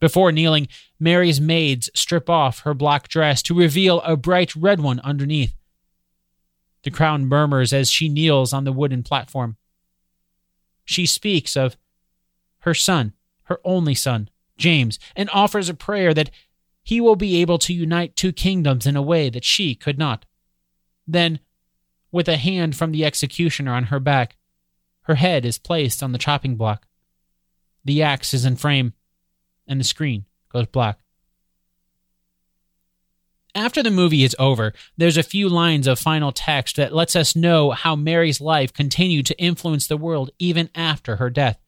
Before 0.00 0.32
kneeling, 0.32 0.66
Mary's 0.98 1.40
maids 1.40 1.88
strip 1.94 2.28
off 2.28 2.60
her 2.60 2.74
black 2.74 3.06
dress 3.06 3.42
to 3.42 3.54
reveal 3.54 4.00
a 4.00 4.16
bright 4.16 4.54
red 4.56 4.80
one 4.80 4.98
underneath. 5.00 5.54
The 6.82 6.90
crown 6.90 7.26
murmurs 7.26 7.72
as 7.72 7.90
she 7.90 8.08
kneels 8.08 8.52
on 8.52 8.64
the 8.64 8.72
wooden 8.72 9.04
platform. 9.04 9.56
She 10.84 11.06
speaks 11.06 11.56
of 11.56 11.76
her 12.60 12.74
son, 12.74 13.12
her 13.44 13.60
only 13.64 13.94
son, 13.94 14.28
James, 14.58 14.98
and 15.14 15.30
offers 15.32 15.68
a 15.68 15.74
prayer 15.74 16.12
that 16.14 16.30
he 16.82 17.00
will 17.00 17.16
be 17.16 17.40
able 17.40 17.58
to 17.58 17.72
unite 17.72 18.16
two 18.16 18.32
kingdoms 18.32 18.86
in 18.86 18.96
a 18.96 19.02
way 19.02 19.30
that 19.30 19.44
she 19.44 19.74
could 19.74 19.98
not. 19.98 20.24
Then, 21.06 21.40
with 22.10 22.28
a 22.28 22.36
hand 22.36 22.76
from 22.76 22.92
the 22.92 23.04
executioner 23.04 23.72
on 23.72 23.84
her 23.84 24.00
back, 24.00 24.36
her 25.02 25.14
head 25.16 25.44
is 25.44 25.58
placed 25.58 26.02
on 26.02 26.12
the 26.12 26.18
chopping 26.18 26.56
block. 26.56 26.86
The 27.84 28.02
axe 28.02 28.34
is 28.34 28.44
in 28.44 28.56
frame 28.56 28.94
and 29.66 29.80
the 29.80 29.84
screen 29.84 30.26
goes 30.52 30.66
black. 30.66 30.98
After 33.54 33.82
the 33.82 33.90
movie 33.90 34.24
is 34.24 34.36
over, 34.38 34.72
there's 34.96 35.18
a 35.18 35.22
few 35.22 35.48
lines 35.48 35.86
of 35.86 35.98
final 35.98 36.32
text 36.32 36.76
that 36.76 36.94
lets 36.94 37.14
us 37.14 37.36
know 37.36 37.70
how 37.72 37.94
Mary's 37.94 38.40
life 38.40 38.72
continued 38.72 39.26
to 39.26 39.38
influence 39.38 39.86
the 39.86 39.96
world 39.96 40.30
even 40.38 40.70
after 40.74 41.16
her 41.16 41.28
death. 41.28 41.58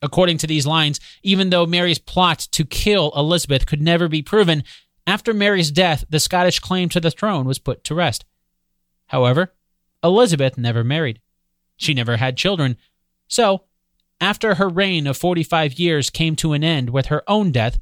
According 0.00 0.38
to 0.38 0.46
these 0.46 0.66
lines, 0.66 1.00
even 1.22 1.50
though 1.50 1.66
Mary's 1.66 1.98
plot 1.98 2.40
to 2.52 2.64
kill 2.64 3.12
Elizabeth 3.16 3.66
could 3.66 3.82
never 3.82 4.08
be 4.08 4.22
proven, 4.22 4.62
after 5.06 5.34
Mary's 5.34 5.70
death, 5.70 6.04
the 6.08 6.20
Scottish 6.20 6.60
claim 6.60 6.88
to 6.90 7.00
the 7.00 7.10
throne 7.10 7.46
was 7.46 7.58
put 7.58 7.82
to 7.84 7.94
rest. 7.94 8.24
However, 9.06 9.54
Elizabeth 10.04 10.56
never 10.56 10.84
married. 10.84 11.20
She 11.76 11.94
never 11.94 12.16
had 12.16 12.36
children. 12.36 12.76
So, 13.26 13.64
after 14.20 14.54
her 14.54 14.68
reign 14.68 15.06
of 15.06 15.16
45 15.16 15.78
years 15.78 16.10
came 16.10 16.36
to 16.36 16.52
an 16.52 16.62
end 16.62 16.90
with 16.90 17.06
her 17.06 17.22
own 17.28 17.52
death, 17.52 17.78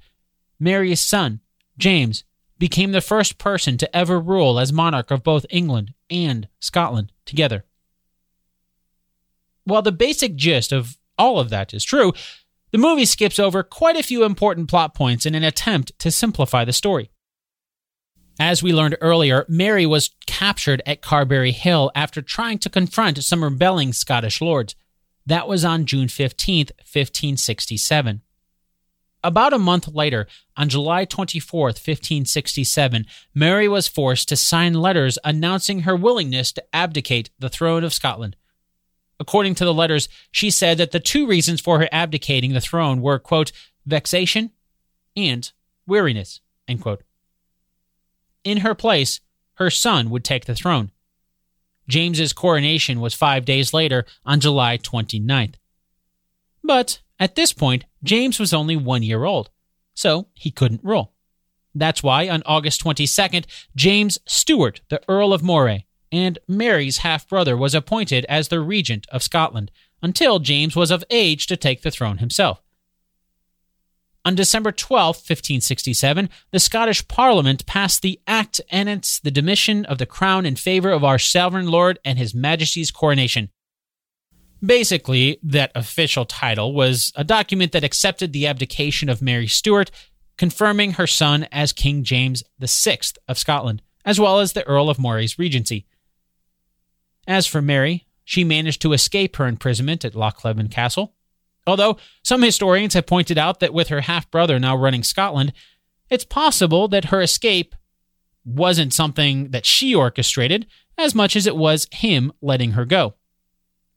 Mary's 0.59 1.01
son, 1.01 1.41
James, 1.77 2.25
became 2.59 2.93
the 2.93 3.01
first 3.01 3.39
person 3.39 3.77
to 3.79 3.97
ever 3.97 4.19
rule 4.19 4.59
as 4.59 4.73
monarch 4.73 5.11
of 5.11 5.23
both 5.23 5.47
England 5.51 5.93
and 6.11 6.49
Scotland 6.61 7.13
together. 7.25 7.65
While 9.65 9.83
the 9.83 9.93
basic 9.93 10.37
gist 10.37 10.73
of 10.73 10.97
all 11.19 11.39
of 11.39 11.51
that 11.51 11.75
is 11.75 11.85
true, 11.85 12.13
the 12.73 12.79
movie 12.79 13.05
skips 13.05 13.39
over 13.39 13.63
quite 13.63 13.97
a 13.97 14.03
few 14.03 14.25
important 14.25 14.69
plot 14.69 14.95
points 14.95 15.25
in 15.25 15.35
an 15.35 15.45
attempt 15.45 15.99
to 16.01 16.11
simplify 16.11 16.65
the 16.65 16.73
story. 16.73 17.11
As 18.39 18.63
we 18.63 18.73
learned 18.73 18.99
earlier, 19.01 19.47
Mary 19.49 19.87
was 19.87 20.11
captured 20.27 20.83
at 20.85 21.01
Carberry 21.01 21.53
Hill 21.53 21.91
after 21.95 22.21
trying 22.21 22.59
to 22.59 22.69
confront 22.69 23.23
some 23.25 23.43
rebelling 23.43 23.95
Scottish 23.95 24.43
lords. 24.43 24.75
That 25.25 25.49
was 25.49 25.65
on 25.65 25.87
June 25.87 26.09
15th, 26.09 26.71
1567. 26.81 28.21
About 29.25 29.55
a 29.55 29.59
month 29.59 29.89
later, 29.89 30.27
on 30.57 30.69
July 30.69 31.05
24, 31.05 31.69
1567, 31.69 33.07
Mary 33.35 33.67
was 33.67 33.89
forced 33.89 34.29
to 34.29 34.37
sign 34.37 34.75
letters 34.75 35.19
announcing 35.25 35.81
her 35.81 35.97
willingness 35.97 36.53
to 36.53 36.65
abdicate 36.73 37.31
the 37.39 37.49
throne 37.49 37.83
of 37.83 37.95
Scotland. 37.95 38.37
According 39.19 39.55
to 39.57 39.65
the 39.65 39.75
letters, 39.75 40.09
she 40.31 40.51
said 40.51 40.79
that 40.79 40.91
the 40.91 41.01
two 41.01 41.27
reasons 41.27 41.61
for 41.61 41.79
her 41.79 41.89
abdicating 41.91 42.53
the 42.53 42.61
throne 42.61 43.01
were, 43.01 43.19
quote, 43.19 43.53
vexation 43.87 44.51
and 45.17 45.51
weariness, 45.87 46.41
end 46.69 46.83
quote. 46.83 47.03
In 48.45 48.59
her 48.59 48.75
place, 48.75 49.21
her 49.55 49.71
son 49.71 50.11
would 50.11 50.25
take 50.25 50.45
the 50.45 50.55
throne. 50.55 50.91
James's 51.89 52.33
coronation 52.33 53.01
was 53.01 53.15
five 53.15 53.45
days 53.45 53.73
later 53.73 54.05
on 54.25 54.41
July 54.41 54.77
29th. 54.77 55.55
But 56.63 57.01
at 57.19 57.37
this 57.37 57.53
point, 57.53 57.85
James 58.03 58.39
was 58.39 58.53
only 58.53 58.77
one 58.77 59.03
year 59.03 59.25
old, 59.25 59.51
so 59.95 60.29
he 60.35 60.51
couldn't 60.51 60.85
rule. 60.85 61.13
That's 61.75 62.03
why 62.03 62.29
on 62.29 62.43
August 62.45 62.83
22nd, 62.83 63.47
James 63.75 64.19
Stuart, 64.27 64.81
the 64.89 65.01
Earl 65.09 65.33
of 65.33 65.43
Moray, 65.43 65.86
and 66.11 66.39
Mary's 66.49 66.99
half 66.99 67.29
brother, 67.29 67.57
was 67.57 67.75
appointed 67.75 68.25
as 68.29 68.49
the 68.49 68.61
regent 68.61 69.07
of 69.11 69.23
Scotland 69.23 69.71
until 70.03 70.39
James 70.39 70.77
was 70.77 70.91
of 70.91 71.05
age 71.11 71.47
to 71.47 71.57
take 71.57 71.83
the 71.83 71.91
throne 71.91 72.19
himself. 72.19 72.63
On 74.25 74.35
December 74.35 74.73
12, 74.73 75.17
1567, 75.17 76.29
the 76.51 76.59
Scottish 76.59 77.07
Parliament 77.07 77.65
passed 77.65 78.03
the 78.03 78.21
Act 78.27 78.61
Annexing 78.71 79.21
the 79.23 79.31
Demission 79.31 79.85
of 79.85 79.99
the 79.99 80.07
Crown 80.07 80.45
in 80.45 80.57
favor 80.57 80.91
of 80.91 81.05
our 81.05 81.19
sovereign 81.19 81.69
lord 81.69 82.01
and 82.05 82.19
his 82.19 82.35
Majesty's 82.35 82.91
coronation. 82.91 83.51
Basically, 84.65 85.39
that 85.45 85.71
official 85.77 86.25
title 86.25 86.75
was 86.75 87.13
a 87.15 87.23
document 87.23 87.71
that 87.71 87.85
accepted 87.85 88.33
the 88.33 88.49
abdication 88.49 89.09
of 89.09 89.23
Mary 89.23 89.47
Stuart 89.47 89.93
confirming 90.37 90.93
her 90.93 91.07
son 91.07 91.47
as 91.53 91.73
King 91.73 92.03
James 92.03 92.43
VI 92.61 92.99
of 93.29 93.39
Scotland, 93.39 93.81
as 94.05 94.21
well 94.21 94.41
as 94.41 94.53
the 94.53 94.67
Earl 94.67 94.91
of 94.91 94.99
Moray's 94.99 95.39
regency. 95.39 95.87
As 97.27 97.47
for 97.47 97.61
Mary, 97.61 98.07
she 98.25 98.45
managed 98.45 98.83
to 98.83 98.93
escape 98.93 99.37
her 99.37 99.47
imprisonment 99.47 100.05
at 100.05 100.15
Lochleven 100.15 100.71
Castle. 100.71 101.15
Although 101.67 101.97
some 102.23 102.43
historians 102.43 102.95
have 102.95 103.07
pointed 103.07 103.39
out 103.39 103.61
that 103.61 103.75
with 103.75 103.89
her 103.89 104.03
half 104.03 104.31
brother 104.31 104.59
now 104.59 104.77
running 104.77 105.03
Scotland, 105.03 105.53
it's 106.09 106.25
possible 106.25 106.87
that 106.89 107.07
her 107.07 107.21
escape 107.21 107.75
wasn't 108.45 108.95
something 108.95 109.51
that 109.51 109.67
she 109.67 109.95
orchestrated 109.95 110.67
as 110.97 111.15
much 111.15 111.35
as 111.35 111.47
it 111.47 111.57
was 111.57 111.89
him 111.93 112.33
letting 112.41 112.73
her 112.73 112.85
go. 112.85 113.15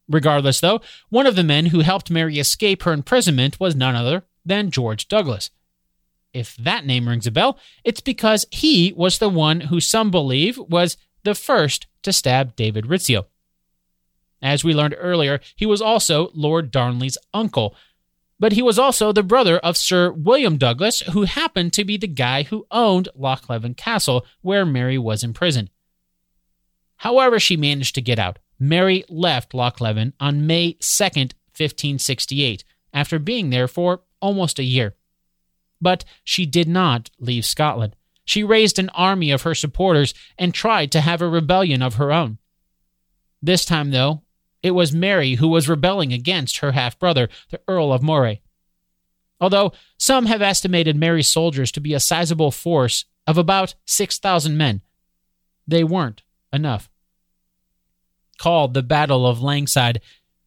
Regardless, 0.07 0.59
though, 0.59 0.81
one 1.09 1.27
of 1.27 1.35
the 1.35 1.43
men 1.43 1.67
who 1.67 1.81
helped 1.81 2.09
Mary 2.09 2.39
escape 2.39 2.83
her 2.83 2.93
imprisonment 2.93 3.59
was 3.59 3.75
none 3.75 3.95
other 3.95 4.25
than 4.43 4.71
George 4.71 5.07
Douglas. 5.07 5.51
If 6.33 6.55
that 6.57 6.85
name 6.85 7.07
rings 7.07 7.27
a 7.27 7.31
bell, 7.31 7.59
it's 7.83 8.01
because 8.01 8.45
he 8.51 8.93
was 8.95 9.19
the 9.19 9.29
one 9.29 9.61
who 9.61 9.79
some 9.79 10.09
believe 10.09 10.57
was 10.57 10.97
the 11.23 11.35
first 11.35 11.87
to 12.03 12.13
stab 12.13 12.55
David 12.55 12.85
Rizzio. 12.85 13.25
As 14.41 14.63
we 14.63 14.73
learned 14.73 14.95
earlier, 14.97 15.39
he 15.55 15.65
was 15.65 15.81
also 15.81 16.31
Lord 16.33 16.71
Darnley's 16.71 17.17
uncle, 17.33 17.75
but 18.39 18.53
he 18.53 18.61
was 18.61 18.79
also 18.79 19.11
the 19.11 19.23
brother 19.23 19.57
of 19.57 19.75
Sir 19.75 20.11
William 20.11 20.57
Douglas, 20.57 21.01
who 21.01 21.23
happened 21.23 21.73
to 21.73 21.83
be 21.83 21.97
the 21.97 22.07
guy 22.07 22.43
who 22.43 22.65
owned 22.71 23.09
Lochleven 23.17 23.75
Castle, 23.75 24.25
where 24.41 24.65
Mary 24.65 24.97
was 24.97 25.23
imprisoned. 25.23 25.69
However, 26.97 27.39
she 27.39 27.57
managed 27.57 27.95
to 27.95 28.01
get 28.01 28.19
out. 28.19 28.39
Mary 28.57 29.03
left 29.09 29.51
Lochleven 29.51 30.13
on 30.19 30.47
May 30.47 30.73
2nd, 30.75 31.33
1568, 31.55 32.63
after 32.93 33.19
being 33.19 33.49
there 33.49 33.67
for 33.67 34.01
almost 34.21 34.59
a 34.59 34.63
year. 34.63 34.95
But 35.81 36.03
she 36.23 36.45
did 36.45 36.67
not 36.67 37.09
leave 37.19 37.45
Scotland. 37.45 37.95
She 38.29 38.43
raised 38.43 38.77
an 38.77 38.89
army 38.89 39.31
of 39.31 39.41
her 39.41 39.55
supporters 39.55 40.13
and 40.37 40.53
tried 40.53 40.91
to 40.91 41.01
have 41.01 41.19
a 41.19 41.27
rebellion 41.27 41.81
of 41.81 41.95
her 41.95 42.11
own. 42.11 42.37
This 43.41 43.65
time, 43.65 43.89
though, 43.89 44.21
it 44.61 44.69
was 44.69 44.93
Mary 44.93 45.33
who 45.33 45.47
was 45.47 45.67
rebelling 45.67 46.13
against 46.13 46.59
her 46.59 46.73
half 46.73 46.99
brother, 46.99 47.27
the 47.49 47.59
Earl 47.67 47.91
of 47.91 48.03
Moray. 48.03 48.41
Although 49.41 49.71
some 49.97 50.27
have 50.27 50.43
estimated 50.43 50.95
Mary's 50.95 51.27
soldiers 51.27 51.71
to 51.71 51.79
be 51.79 51.95
a 51.95 51.99
sizable 51.99 52.51
force 52.51 53.05
of 53.25 53.39
about 53.39 53.73
6,000 53.85 54.55
men, 54.55 54.83
they 55.67 55.83
weren't 55.83 56.21
enough. 56.53 56.87
Called 58.37 58.75
the 58.75 58.83
Battle 58.83 59.25
of 59.25 59.41
Langside, 59.41 60.01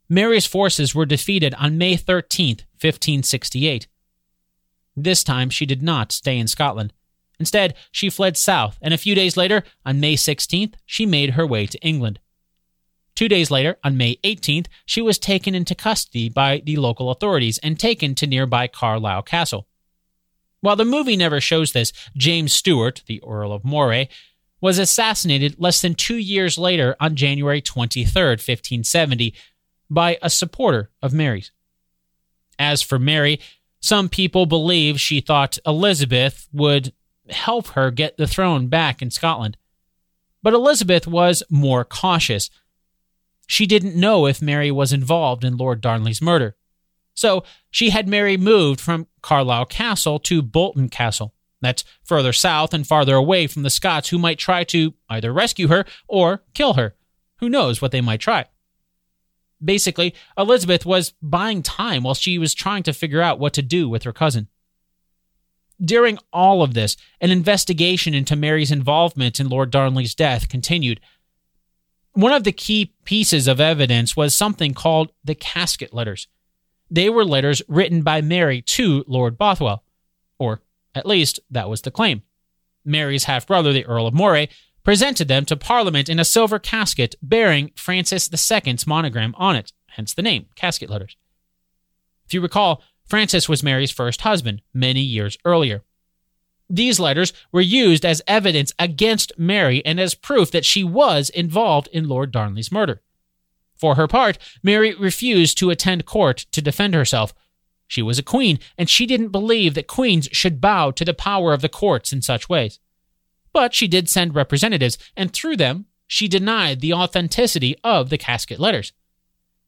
Mary's 0.08 0.46
forces 0.46 0.94
were 0.94 1.04
defeated 1.04 1.52
on 1.54 1.78
May 1.78 1.96
13, 1.96 2.58
1568. 2.80 3.88
This 4.94 5.24
time 5.24 5.50
she 5.50 5.66
did 5.66 5.82
not 5.82 6.12
stay 6.12 6.38
in 6.38 6.46
Scotland. 6.46 6.92
Instead, 7.42 7.74
she 7.90 8.08
fled 8.08 8.36
south, 8.36 8.78
and 8.80 8.94
a 8.94 8.96
few 8.96 9.16
days 9.16 9.36
later, 9.36 9.64
on 9.84 9.98
May 9.98 10.14
16th, 10.14 10.74
she 10.86 11.04
made 11.04 11.30
her 11.30 11.44
way 11.44 11.66
to 11.66 11.78
England. 11.80 12.20
Two 13.16 13.28
days 13.28 13.50
later, 13.50 13.78
on 13.82 13.96
May 13.96 14.14
18th, 14.22 14.66
she 14.86 15.02
was 15.02 15.18
taken 15.18 15.52
into 15.52 15.74
custody 15.74 16.28
by 16.28 16.62
the 16.64 16.76
local 16.76 17.10
authorities 17.10 17.58
and 17.58 17.80
taken 17.80 18.14
to 18.14 18.28
nearby 18.28 18.68
Carlisle 18.68 19.22
Castle. 19.22 19.66
While 20.60 20.76
the 20.76 20.84
movie 20.84 21.16
never 21.16 21.40
shows 21.40 21.72
this, 21.72 21.92
James 22.16 22.52
Stewart, 22.52 23.02
the 23.06 23.20
Earl 23.26 23.52
of 23.52 23.64
Moray, 23.64 24.08
was 24.60 24.78
assassinated 24.78 25.56
less 25.58 25.82
than 25.82 25.96
two 25.96 26.18
years 26.18 26.56
later 26.56 26.94
on 27.00 27.16
January 27.16 27.60
23, 27.60 28.06
1570, 28.06 29.34
by 29.90 30.16
a 30.22 30.30
supporter 30.30 30.90
of 31.02 31.12
Mary's. 31.12 31.50
As 32.56 32.82
for 32.82 33.00
Mary, 33.00 33.40
some 33.80 34.08
people 34.08 34.46
believe 34.46 35.00
she 35.00 35.20
thought 35.20 35.58
Elizabeth 35.66 36.48
would 36.52 36.92
help 37.32 37.68
her 37.68 37.90
get 37.90 38.16
the 38.16 38.26
throne 38.26 38.68
back 38.68 39.02
in 39.02 39.10
Scotland. 39.10 39.56
But 40.42 40.54
Elizabeth 40.54 41.06
was 41.06 41.42
more 41.50 41.84
cautious. 41.84 42.50
She 43.46 43.66
didn't 43.66 43.96
know 43.96 44.26
if 44.26 44.42
Mary 44.42 44.70
was 44.70 44.92
involved 44.92 45.44
in 45.44 45.56
Lord 45.56 45.80
Darnley's 45.80 46.22
murder. 46.22 46.56
So 47.14 47.44
she 47.70 47.90
had 47.90 48.08
Mary 48.08 48.36
moved 48.36 48.80
from 48.80 49.06
Carlisle 49.20 49.66
Castle 49.66 50.18
to 50.20 50.42
Bolton 50.42 50.88
Castle. 50.88 51.34
That's 51.60 51.84
further 52.02 52.32
south 52.32 52.74
and 52.74 52.86
farther 52.86 53.14
away 53.14 53.46
from 53.46 53.62
the 53.62 53.70
Scots 53.70 54.08
who 54.08 54.18
might 54.18 54.38
try 54.38 54.64
to 54.64 54.94
either 55.08 55.32
rescue 55.32 55.68
her 55.68 55.84
or 56.08 56.42
kill 56.54 56.74
her. 56.74 56.96
Who 57.36 57.48
knows 57.48 57.80
what 57.80 57.92
they 57.92 58.00
might 58.00 58.20
try? 58.20 58.46
Basically, 59.64 60.14
Elizabeth 60.36 60.84
was 60.84 61.12
buying 61.22 61.62
time 61.62 62.02
while 62.02 62.14
she 62.14 62.36
was 62.36 62.52
trying 62.52 62.82
to 62.82 62.92
figure 62.92 63.22
out 63.22 63.38
what 63.38 63.52
to 63.54 63.62
do 63.62 63.88
with 63.88 64.02
her 64.02 64.12
cousin. 64.12 64.48
During 65.84 66.18
all 66.32 66.62
of 66.62 66.74
this, 66.74 66.96
an 67.20 67.30
investigation 67.30 68.14
into 68.14 68.36
Mary's 68.36 68.70
involvement 68.70 69.40
in 69.40 69.48
Lord 69.48 69.70
Darnley's 69.70 70.14
death 70.14 70.48
continued. 70.48 71.00
One 72.12 72.32
of 72.32 72.44
the 72.44 72.52
key 72.52 72.92
pieces 73.04 73.48
of 73.48 73.60
evidence 73.60 74.16
was 74.16 74.34
something 74.34 74.74
called 74.74 75.12
the 75.24 75.34
casket 75.34 75.92
letters. 75.92 76.28
They 76.90 77.08
were 77.08 77.24
letters 77.24 77.62
written 77.68 78.02
by 78.02 78.20
Mary 78.20 78.60
to 78.62 79.04
Lord 79.08 79.38
Bothwell, 79.38 79.82
or 80.38 80.60
at 80.94 81.06
least 81.06 81.40
that 81.50 81.70
was 81.70 81.80
the 81.80 81.90
claim. 81.90 82.22
Mary's 82.84 83.24
half 83.24 83.46
brother, 83.46 83.72
the 83.72 83.86
Earl 83.86 84.06
of 84.06 84.14
Moray, 84.14 84.48
presented 84.84 85.28
them 85.28 85.44
to 85.46 85.56
Parliament 85.56 86.08
in 86.08 86.18
a 86.18 86.24
silver 86.24 86.58
casket 86.58 87.14
bearing 87.22 87.70
Francis 87.76 88.28
II's 88.30 88.86
monogram 88.86 89.34
on 89.38 89.56
it, 89.56 89.72
hence 89.90 90.12
the 90.12 90.22
name, 90.22 90.46
casket 90.54 90.90
letters. 90.90 91.16
If 92.26 92.34
you 92.34 92.40
recall, 92.40 92.82
Francis 93.12 93.46
was 93.46 93.62
Mary's 93.62 93.90
first 93.90 94.22
husband 94.22 94.62
many 94.72 95.02
years 95.02 95.36
earlier. 95.44 95.82
These 96.70 96.98
letters 96.98 97.34
were 97.52 97.60
used 97.60 98.06
as 98.06 98.22
evidence 98.26 98.72
against 98.78 99.38
Mary 99.38 99.84
and 99.84 100.00
as 100.00 100.14
proof 100.14 100.50
that 100.52 100.64
she 100.64 100.82
was 100.82 101.28
involved 101.28 101.88
in 101.88 102.08
Lord 102.08 102.32
Darnley's 102.32 102.72
murder. 102.72 103.02
For 103.76 103.96
her 103.96 104.08
part, 104.08 104.38
Mary 104.62 104.94
refused 104.94 105.58
to 105.58 105.68
attend 105.68 106.06
court 106.06 106.46
to 106.52 106.62
defend 106.62 106.94
herself. 106.94 107.34
She 107.86 108.00
was 108.00 108.18
a 108.18 108.22
queen, 108.22 108.58
and 108.78 108.88
she 108.88 109.04
didn't 109.04 109.28
believe 109.28 109.74
that 109.74 109.86
queens 109.86 110.30
should 110.32 110.58
bow 110.58 110.90
to 110.92 111.04
the 111.04 111.12
power 111.12 111.52
of 111.52 111.60
the 111.60 111.68
courts 111.68 112.14
in 112.14 112.22
such 112.22 112.48
ways. 112.48 112.78
But 113.52 113.74
she 113.74 113.88
did 113.88 114.08
send 114.08 114.34
representatives, 114.34 114.96
and 115.14 115.34
through 115.34 115.58
them, 115.58 115.84
she 116.06 116.28
denied 116.28 116.80
the 116.80 116.94
authenticity 116.94 117.76
of 117.84 118.08
the 118.08 118.16
casket 118.16 118.58
letters. 118.58 118.94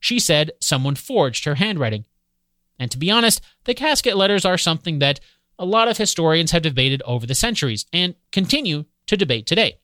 She 0.01 0.19
said 0.19 0.53
someone 0.61 0.95
forged 0.95 1.45
her 1.45 1.57
handwriting. 1.57 2.07
And 2.79 2.91
to 2.91 2.99
be 2.99 3.11
honest, 3.11 3.41
the 3.65 3.75
casket 3.75 4.17
letters 4.17 4.45
are 4.45 4.59
something 4.59 4.99
that 4.99 5.21
a 5.59 5.65
lot 5.65 5.89
of 5.89 5.99
historians 5.99 6.51
have 6.51 6.63
debated 6.63 7.03
over 7.05 7.27
the 7.27 7.35
centuries 7.35 7.87
and 7.93 8.15
continue 8.33 8.85
to 9.07 9.17
debate 9.17 9.47
today. 9.47 9.79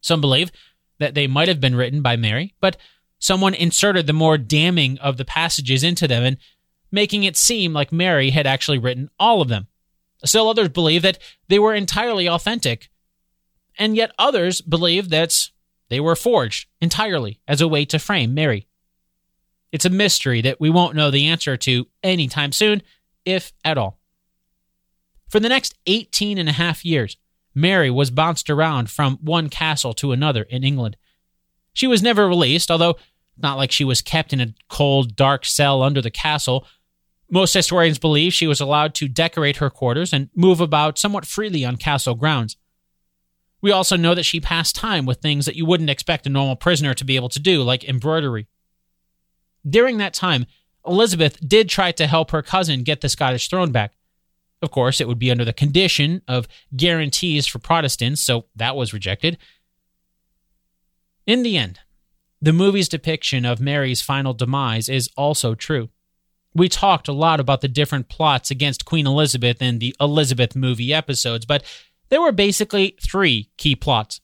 Some 0.00 0.20
believe 0.20 0.50
that 0.98 1.14
they 1.14 1.26
might 1.26 1.48
have 1.48 1.60
been 1.60 1.76
written 1.76 2.02
by 2.02 2.16
Mary, 2.16 2.54
but 2.60 2.76
someone 3.18 3.54
inserted 3.54 4.06
the 4.06 4.12
more 4.12 4.36
damning 4.36 4.98
of 4.98 5.16
the 5.16 5.24
passages 5.24 5.82
into 5.82 6.08
them 6.08 6.24
and 6.24 6.36
making 6.90 7.24
it 7.24 7.36
seem 7.36 7.72
like 7.72 7.92
Mary 7.92 8.30
had 8.30 8.46
actually 8.46 8.78
written 8.78 9.08
all 9.18 9.40
of 9.40 9.48
them. 9.48 9.66
Still, 10.24 10.48
others 10.48 10.68
believe 10.68 11.02
that 11.02 11.18
they 11.48 11.58
were 11.58 11.74
entirely 11.74 12.28
authentic 12.28 12.90
and 13.78 13.96
yet 13.96 14.12
others 14.18 14.60
believe 14.60 15.10
that 15.10 15.50
they 15.88 16.00
were 16.00 16.16
forged 16.16 16.68
entirely 16.80 17.40
as 17.46 17.60
a 17.60 17.68
way 17.68 17.84
to 17.84 17.98
frame 17.98 18.34
Mary. 18.34 18.66
It's 19.74 19.84
a 19.84 19.90
mystery 19.90 20.40
that 20.42 20.60
we 20.60 20.70
won't 20.70 20.94
know 20.94 21.10
the 21.10 21.26
answer 21.26 21.56
to 21.56 21.88
anytime 22.00 22.52
soon, 22.52 22.80
if 23.24 23.52
at 23.64 23.76
all. 23.76 23.98
For 25.28 25.40
the 25.40 25.48
next 25.48 25.74
18 25.88 26.38
and 26.38 26.48
a 26.48 26.52
half 26.52 26.84
years, 26.84 27.16
Mary 27.56 27.90
was 27.90 28.12
bounced 28.12 28.48
around 28.48 28.88
from 28.88 29.18
one 29.20 29.48
castle 29.48 29.92
to 29.94 30.12
another 30.12 30.44
in 30.44 30.62
England. 30.62 30.96
She 31.72 31.88
was 31.88 32.04
never 32.04 32.28
released, 32.28 32.70
although 32.70 32.94
not 33.36 33.56
like 33.56 33.72
she 33.72 33.82
was 33.82 34.00
kept 34.00 34.32
in 34.32 34.40
a 34.40 34.54
cold, 34.68 35.16
dark 35.16 35.44
cell 35.44 35.82
under 35.82 36.00
the 36.00 36.08
castle. 36.08 36.68
Most 37.28 37.52
historians 37.52 37.98
believe 37.98 38.32
she 38.32 38.46
was 38.46 38.60
allowed 38.60 38.94
to 38.94 39.08
decorate 39.08 39.56
her 39.56 39.70
quarters 39.70 40.12
and 40.12 40.30
move 40.36 40.60
about 40.60 40.98
somewhat 40.98 41.26
freely 41.26 41.64
on 41.64 41.78
castle 41.78 42.14
grounds. 42.14 42.56
We 43.60 43.72
also 43.72 43.96
know 43.96 44.14
that 44.14 44.22
she 44.22 44.38
passed 44.38 44.76
time 44.76 45.04
with 45.04 45.18
things 45.18 45.46
that 45.46 45.56
you 45.56 45.66
wouldn't 45.66 45.90
expect 45.90 46.28
a 46.28 46.30
normal 46.30 46.54
prisoner 46.54 46.94
to 46.94 47.04
be 47.04 47.16
able 47.16 47.30
to 47.30 47.40
do, 47.40 47.64
like 47.64 47.82
embroidery. 47.82 48.46
During 49.68 49.98
that 49.98 50.14
time, 50.14 50.46
Elizabeth 50.86 51.38
did 51.46 51.68
try 51.68 51.92
to 51.92 52.06
help 52.06 52.30
her 52.30 52.42
cousin 52.42 52.82
get 52.82 53.00
the 53.00 53.08
Scottish 53.08 53.48
throne 53.48 53.72
back. 53.72 53.92
Of 54.62 54.70
course, 54.70 55.00
it 55.00 55.08
would 55.08 55.18
be 55.18 55.30
under 55.30 55.44
the 55.44 55.52
condition 55.52 56.22
of 56.28 56.48
guarantees 56.74 57.46
for 57.46 57.58
Protestants, 57.58 58.22
so 58.22 58.46
that 58.56 58.76
was 58.76 58.92
rejected. 58.92 59.38
In 61.26 61.42
the 61.42 61.56
end, 61.56 61.80
the 62.40 62.52
movie's 62.52 62.88
depiction 62.88 63.44
of 63.44 63.60
Mary's 63.60 64.02
final 64.02 64.34
demise 64.34 64.88
is 64.88 65.08
also 65.16 65.54
true. 65.54 65.88
We 66.54 66.68
talked 66.68 67.08
a 67.08 67.12
lot 67.12 67.40
about 67.40 67.62
the 67.62 67.68
different 67.68 68.08
plots 68.08 68.50
against 68.50 68.84
Queen 68.84 69.06
Elizabeth 69.06 69.60
in 69.60 69.78
the 69.78 69.96
Elizabeth 70.00 70.54
movie 70.54 70.92
episodes, 70.92 71.46
but 71.46 71.64
there 72.10 72.20
were 72.20 72.32
basically 72.32 72.96
three 73.02 73.50
key 73.56 73.74
plots. 73.74 74.20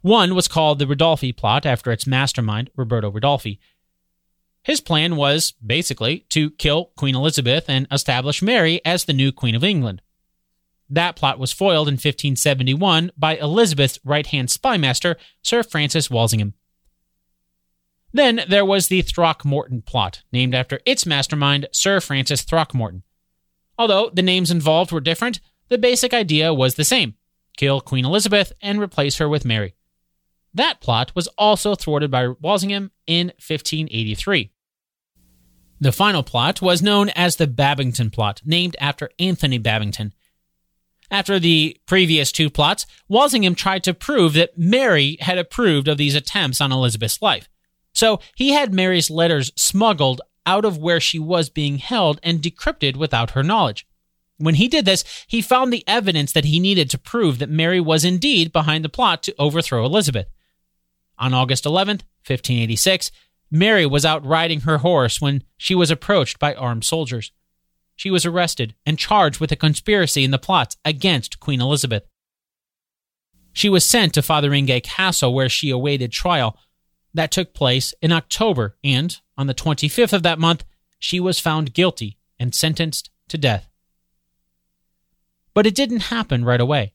One 0.00 0.34
was 0.34 0.48
called 0.48 0.78
the 0.78 0.86
Ridolfi 0.86 1.36
plot 1.36 1.66
after 1.66 1.90
its 1.90 2.06
mastermind, 2.06 2.70
Roberto 2.76 3.10
Ridolfi. 3.10 3.58
His 4.64 4.80
plan 4.80 5.16
was 5.16 5.52
basically 5.64 6.20
to 6.30 6.50
kill 6.52 6.86
Queen 6.96 7.14
Elizabeth 7.14 7.66
and 7.68 7.86
establish 7.92 8.42
Mary 8.42 8.80
as 8.84 9.04
the 9.04 9.12
new 9.12 9.30
Queen 9.30 9.54
of 9.54 9.62
England. 9.62 10.00
That 10.88 11.16
plot 11.16 11.38
was 11.38 11.52
foiled 11.52 11.86
in 11.86 11.94
1571 11.94 13.12
by 13.16 13.36
Elizabeth's 13.36 13.98
right 14.04 14.26
hand 14.26 14.48
spymaster, 14.48 15.16
Sir 15.42 15.62
Francis 15.62 16.10
Walsingham. 16.10 16.54
Then 18.12 18.42
there 18.48 18.64
was 18.64 18.88
the 18.88 19.02
Throckmorton 19.02 19.82
plot, 19.82 20.22
named 20.32 20.54
after 20.54 20.80
its 20.86 21.04
mastermind, 21.04 21.68
Sir 21.72 22.00
Francis 22.00 22.42
Throckmorton. 22.42 23.02
Although 23.78 24.10
the 24.14 24.22
names 24.22 24.50
involved 24.50 24.92
were 24.92 25.00
different, 25.00 25.40
the 25.68 25.78
basic 25.78 26.14
idea 26.14 26.54
was 26.54 26.76
the 26.76 26.84
same 26.84 27.14
kill 27.56 27.80
Queen 27.80 28.04
Elizabeth 28.04 28.52
and 28.62 28.80
replace 28.80 29.18
her 29.18 29.28
with 29.28 29.44
Mary. 29.44 29.74
That 30.54 30.80
plot 30.80 31.12
was 31.14 31.26
also 31.36 31.74
thwarted 31.74 32.10
by 32.10 32.28
Walsingham 32.28 32.92
in 33.06 33.28
1583. 33.28 34.50
The 35.80 35.92
final 35.92 36.22
plot 36.22 36.62
was 36.62 36.80
known 36.80 37.10
as 37.10 37.36
the 37.36 37.48
Babington 37.48 38.10
plot, 38.10 38.40
named 38.44 38.76
after 38.78 39.10
Anthony 39.18 39.58
Babington. 39.58 40.14
After 41.10 41.38
the 41.38 41.76
previous 41.86 42.32
two 42.32 42.48
plots, 42.48 42.86
Walsingham 43.08 43.54
tried 43.54 43.84
to 43.84 43.94
prove 43.94 44.32
that 44.34 44.56
Mary 44.56 45.18
had 45.20 45.38
approved 45.38 45.88
of 45.88 45.98
these 45.98 46.14
attempts 46.14 46.60
on 46.60 46.72
Elizabeth's 46.72 47.20
life. 47.20 47.48
So 47.92 48.20
he 48.34 48.52
had 48.52 48.72
Mary's 48.72 49.10
letters 49.10 49.52
smuggled 49.56 50.20
out 50.46 50.64
of 50.64 50.78
where 50.78 51.00
she 51.00 51.18
was 51.18 51.50
being 51.50 51.78
held 51.78 52.20
and 52.22 52.40
decrypted 52.40 52.96
without 52.96 53.30
her 53.30 53.42
knowledge. 53.42 53.86
When 54.38 54.56
he 54.56 54.68
did 54.68 54.84
this, 54.84 55.04
he 55.26 55.40
found 55.40 55.72
the 55.72 55.86
evidence 55.86 56.32
that 56.32 56.46
he 56.46 56.58
needed 56.58 56.90
to 56.90 56.98
prove 56.98 57.38
that 57.38 57.48
Mary 57.48 57.80
was 57.80 58.04
indeed 58.04 58.52
behind 58.52 58.84
the 58.84 58.88
plot 58.88 59.22
to 59.24 59.34
overthrow 59.38 59.84
Elizabeth. 59.84 60.26
On 61.24 61.32
August 61.32 61.64
11th, 61.64 62.02
1586, 62.26 63.10
Mary 63.50 63.86
was 63.86 64.04
out 64.04 64.22
riding 64.26 64.60
her 64.60 64.76
horse 64.76 65.22
when 65.22 65.42
she 65.56 65.74
was 65.74 65.90
approached 65.90 66.38
by 66.38 66.52
armed 66.52 66.84
soldiers. 66.84 67.32
She 67.96 68.10
was 68.10 68.26
arrested 68.26 68.74
and 68.84 68.98
charged 68.98 69.40
with 69.40 69.50
a 69.50 69.56
conspiracy 69.56 70.22
in 70.22 70.32
the 70.32 70.38
plots 70.38 70.76
against 70.84 71.40
Queen 71.40 71.62
Elizabeth. 71.62 72.02
She 73.54 73.70
was 73.70 73.86
sent 73.86 74.12
to 74.12 74.20
Fotheringay 74.20 74.82
Castle 74.82 75.32
where 75.32 75.48
she 75.48 75.70
awaited 75.70 76.12
trial. 76.12 76.58
That 77.14 77.30
took 77.30 77.54
place 77.54 77.94
in 78.02 78.12
October, 78.12 78.76
and 78.84 79.18
on 79.38 79.46
the 79.46 79.54
25th 79.54 80.12
of 80.12 80.24
that 80.24 80.38
month, 80.38 80.66
she 80.98 81.20
was 81.20 81.40
found 81.40 81.72
guilty 81.72 82.18
and 82.38 82.54
sentenced 82.54 83.08
to 83.30 83.38
death. 83.38 83.66
But 85.54 85.66
it 85.66 85.74
didn't 85.74 86.00
happen 86.00 86.44
right 86.44 86.60
away. 86.60 86.92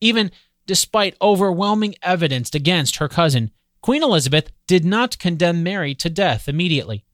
Even 0.00 0.32
despite 0.68 1.16
overwhelming 1.20 1.96
evidence 2.02 2.54
against 2.54 2.96
her 2.96 3.08
cousin, 3.08 3.50
Queen 3.80 4.02
Elizabeth 4.02 4.52
did 4.68 4.84
not 4.84 5.18
condemn 5.18 5.62
Mary 5.62 5.94
to 5.96 6.10
death 6.10 6.48
immediately. 6.48 7.04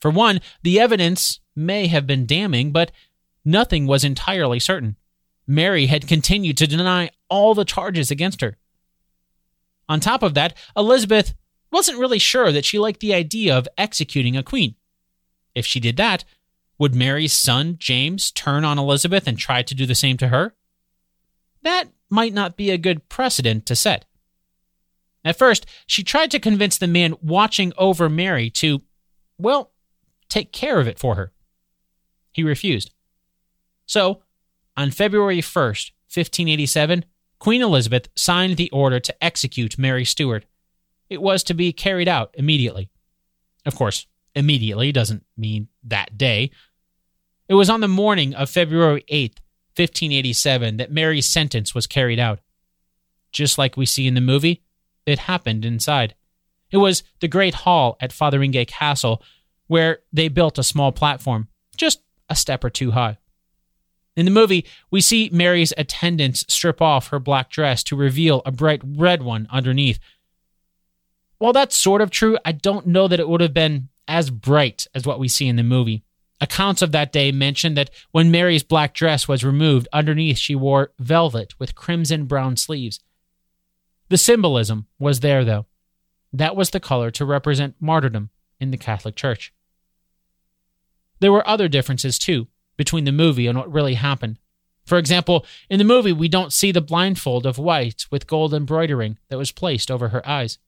For 0.00 0.10
one, 0.10 0.40
the 0.62 0.78
evidence 0.78 1.40
may 1.56 1.88
have 1.88 2.06
been 2.06 2.24
damning, 2.24 2.70
but 2.72 2.92
nothing 3.44 3.86
was 3.86 4.04
entirely 4.04 4.60
certain. 4.60 4.96
Mary 5.46 5.86
had 5.86 6.06
continued 6.06 6.56
to 6.56 6.66
deny 6.66 7.10
all 7.28 7.52
the 7.54 7.64
charges 7.64 8.10
against 8.10 8.40
her. 8.40 8.56
On 9.88 9.98
top 9.98 10.22
of 10.22 10.34
that, 10.34 10.56
Elizabeth 10.76 11.34
wasn't 11.72 11.98
really 11.98 12.20
sure 12.20 12.52
that 12.52 12.64
she 12.64 12.78
liked 12.78 13.00
the 13.00 13.12
idea 13.12 13.56
of 13.56 13.68
executing 13.76 14.36
a 14.36 14.42
queen. 14.42 14.76
If 15.54 15.66
she 15.66 15.80
did 15.80 15.96
that, 15.96 16.24
would 16.78 16.94
Mary's 16.94 17.32
son, 17.32 17.76
James, 17.78 18.30
turn 18.30 18.64
on 18.64 18.78
Elizabeth 18.78 19.26
and 19.26 19.36
try 19.36 19.62
to 19.62 19.74
do 19.74 19.84
the 19.84 19.94
same 19.94 20.16
to 20.18 20.28
her? 20.28 20.54
That 21.62 21.88
might 22.14 22.32
not 22.32 22.56
be 22.56 22.70
a 22.70 22.78
good 22.78 23.08
precedent 23.08 23.66
to 23.66 23.74
set. 23.74 24.04
At 25.24 25.36
first, 25.36 25.66
she 25.86 26.04
tried 26.04 26.30
to 26.30 26.38
convince 26.38 26.78
the 26.78 26.86
man 26.86 27.14
watching 27.20 27.72
over 27.76 28.08
Mary 28.08 28.50
to, 28.50 28.82
well, 29.36 29.72
take 30.28 30.52
care 30.52 30.78
of 30.78 30.86
it 30.86 30.98
for 30.98 31.16
her. 31.16 31.32
He 32.30 32.44
refused. 32.44 32.92
So, 33.86 34.22
on 34.76 34.90
February 34.90 35.40
1st, 35.40 35.90
1587, 36.12 37.04
Queen 37.38 37.62
Elizabeth 37.62 38.08
signed 38.14 38.56
the 38.56 38.70
order 38.70 39.00
to 39.00 39.24
execute 39.24 39.78
Mary 39.78 40.04
Stuart. 40.04 40.44
It 41.10 41.20
was 41.20 41.42
to 41.44 41.54
be 41.54 41.72
carried 41.72 42.08
out 42.08 42.34
immediately. 42.34 42.90
Of 43.66 43.74
course, 43.74 44.06
immediately 44.34 44.92
doesn't 44.92 45.24
mean 45.36 45.68
that 45.82 46.16
day. 46.16 46.50
It 47.48 47.54
was 47.54 47.68
on 47.68 47.80
the 47.80 47.88
morning 47.88 48.34
of 48.34 48.48
February 48.50 49.04
8th, 49.10 49.38
1587, 49.76 50.76
that 50.76 50.92
Mary's 50.92 51.26
sentence 51.26 51.74
was 51.74 51.86
carried 51.86 52.18
out. 52.18 52.40
Just 53.32 53.58
like 53.58 53.76
we 53.76 53.86
see 53.86 54.06
in 54.06 54.14
the 54.14 54.20
movie, 54.20 54.62
it 55.06 55.20
happened 55.20 55.64
inside. 55.64 56.14
It 56.70 56.78
was 56.78 57.02
the 57.20 57.28
great 57.28 57.54
hall 57.54 57.96
at 58.00 58.12
Fotheringay 58.12 58.66
Castle 58.66 59.22
where 59.66 60.00
they 60.12 60.28
built 60.28 60.58
a 60.58 60.62
small 60.62 60.92
platform, 60.92 61.48
just 61.76 62.00
a 62.28 62.36
step 62.36 62.64
or 62.64 62.70
two 62.70 62.92
high. 62.92 63.18
In 64.16 64.24
the 64.24 64.30
movie, 64.30 64.64
we 64.90 65.00
see 65.00 65.30
Mary's 65.32 65.72
attendants 65.76 66.44
strip 66.48 66.80
off 66.80 67.08
her 67.08 67.18
black 67.18 67.50
dress 67.50 67.82
to 67.84 67.96
reveal 67.96 68.42
a 68.46 68.52
bright 68.52 68.80
red 68.84 69.22
one 69.22 69.48
underneath. 69.50 69.98
While 71.38 71.52
that's 71.52 71.74
sort 71.74 72.00
of 72.00 72.10
true, 72.10 72.38
I 72.44 72.52
don't 72.52 72.86
know 72.86 73.08
that 73.08 73.18
it 73.18 73.28
would 73.28 73.40
have 73.40 73.54
been 73.54 73.88
as 74.06 74.30
bright 74.30 74.86
as 74.94 75.04
what 75.04 75.18
we 75.18 75.26
see 75.26 75.48
in 75.48 75.56
the 75.56 75.62
movie. 75.64 76.03
Accounts 76.40 76.82
of 76.82 76.92
that 76.92 77.12
day 77.12 77.32
mention 77.32 77.74
that 77.74 77.90
when 78.10 78.30
Mary's 78.30 78.62
black 78.62 78.92
dress 78.92 79.28
was 79.28 79.44
removed, 79.44 79.88
underneath 79.92 80.38
she 80.38 80.54
wore 80.54 80.92
velvet 80.98 81.54
with 81.58 81.74
crimson 81.74 82.26
brown 82.26 82.56
sleeves. 82.56 83.00
The 84.08 84.18
symbolism 84.18 84.86
was 84.98 85.20
there, 85.20 85.44
though. 85.44 85.66
That 86.32 86.56
was 86.56 86.70
the 86.70 86.80
color 86.80 87.10
to 87.12 87.24
represent 87.24 87.76
martyrdom 87.80 88.30
in 88.60 88.70
the 88.70 88.76
Catholic 88.76 89.14
Church. 89.16 89.52
There 91.20 91.32
were 91.32 91.48
other 91.48 91.68
differences, 91.68 92.18
too, 92.18 92.48
between 92.76 93.04
the 93.04 93.12
movie 93.12 93.46
and 93.46 93.56
what 93.56 93.72
really 93.72 93.94
happened. 93.94 94.38
For 94.84 94.98
example, 94.98 95.46
in 95.70 95.78
the 95.78 95.84
movie, 95.84 96.12
we 96.12 96.28
don't 96.28 96.52
see 96.52 96.70
the 96.70 96.82
blindfold 96.82 97.46
of 97.46 97.58
white 97.58 98.04
with 98.10 98.26
gold 98.26 98.52
embroidering 98.52 99.18
that 99.28 99.38
was 99.38 99.52
placed 99.52 99.90
over 99.90 100.10
her 100.10 100.26
eyes. 100.28 100.58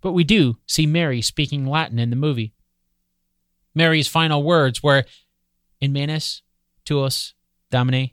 But 0.00 0.12
we 0.12 0.22
do 0.22 0.58
see 0.66 0.86
Mary 0.86 1.20
speaking 1.20 1.66
Latin 1.66 1.98
in 1.98 2.10
the 2.10 2.16
movie. 2.16 2.53
Mary's 3.74 4.08
final 4.08 4.42
words 4.42 4.82
were, 4.82 5.04
In 5.80 5.92
manus 5.92 6.42
tuos, 6.84 7.32
Domine, 7.70 8.10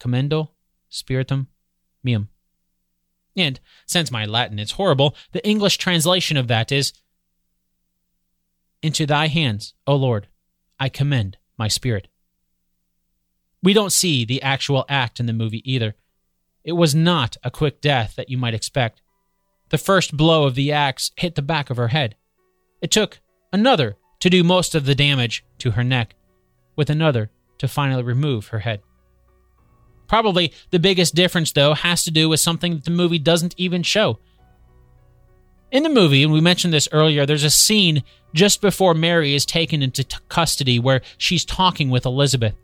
commendo 0.00 0.50
spiritum 0.88 1.48
meum. 2.02 2.28
And 3.36 3.60
since 3.86 4.10
my 4.10 4.24
Latin 4.24 4.58
is 4.58 4.72
horrible, 4.72 5.16
the 5.32 5.46
English 5.46 5.78
translation 5.78 6.36
of 6.36 6.48
that 6.48 6.70
is 6.70 6.92
Into 8.82 9.06
thy 9.06 9.28
hands, 9.28 9.74
O 9.86 9.96
Lord, 9.96 10.28
I 10.78 10.88
commend 10.88 11.38
my 11.56 11.68
spirit. 11.68 12.08
We 13.62 13.72
don't 13.72 13.92
see 13.92 14.24
the 14.24 14.42
actual 14.42 14.84
act 14.88 15.20
in 15.20 15.26
the 15.26 15.32
movie 15.32 15.62
either. 15.70 15.94
It 16.64 16.72
was 16.72 16.94
not 16.94 17.36
a 17.42 17.50
quick 17.50 17.80
death 17.80 18.14
that 18.16 18.28
you 18.28 18.36
might 18.36 18.54
expect. 18.54 19.00
The 19.70 19.78
first 19.78 20.16
blow 20.16 20.44
of 20.44 20.54
the 20.54 20.72
axe 20.72 21.12
hit 21.16 21.34
the 21.34 21.42
back 21.42 21.70
of 21.70 21.76
her 21.76 21.88
head. 21.88 22.16
It 22.82 22.90
took 22.90 23.20
another 23.52 23.96
to 24.24 24.30
do 24.30 24.42
most 24.42 24.74
of 24.74 24.86
the 24.86 24.94
damage 24.94 25.44
to 25.58 25.72
her 25.72 25.84
neck, 25.84 26.14
with 26.76 26.88
another 26.88 27.28
to 27.58 27.68
finally 27.68 28.02
remove 28.02 28.46
her 28.46 28.60
head. 28.60 28.80
Probably 30.06 30.50
the 30.70 30.78
biggest 30.78 31.14
difference, 31.14 31.52
though, 31.52 31.74
has 31.74 32.04
to 32.04 32.10
do 32.10 32.30
with 32.30 32.40
something 32.40 32.72
that 32.72 32.86
the 32.86 32.90
movie 32.90 33.18
doesn't 33.18 33.54
even 33.58 33.82
show. 33.82 34.18
In 35.70 35.82
the 35.82 35.90
movie, 35.90 36.22
and 36.22 36.32
we 36.32 36.40
mentioned 36.40 36.72
this 36.72 36.88
earlier, 36.90 37.26
there's 37.26 37.44
a 37.44 37.50
scene 37.50 38.02
just 38.32 38.62
before 38.62 38.94
Mary 38.94 39.34
is 39.34 39.44
taken 39.44 39.82
into 39.82 40.02
t- 40.04 40.16
custody 40.30 40.78
where 40.78 41.02
she's 41.18 41.44
talking 41.44 41.90
with 41.90 42.06
Elizabeth. 42.06 42.54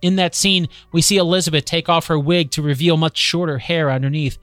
In 0.00 0.14
that 0.14 0.36
scene, 0.36 0.68
we 0.92 1.02
see 1.02 1.16
Elizabeth 1.16 1.64
take 1.64 1.88
off 1.88 2.06
her 2.06 2.18
wig 2.20 2.52
to 2.52 2.62
reveal 2.62 2.96
much 2.96 3.18
shorter 3.18 3.58
hair 3.58 3.90
underneath. 3.90 4.38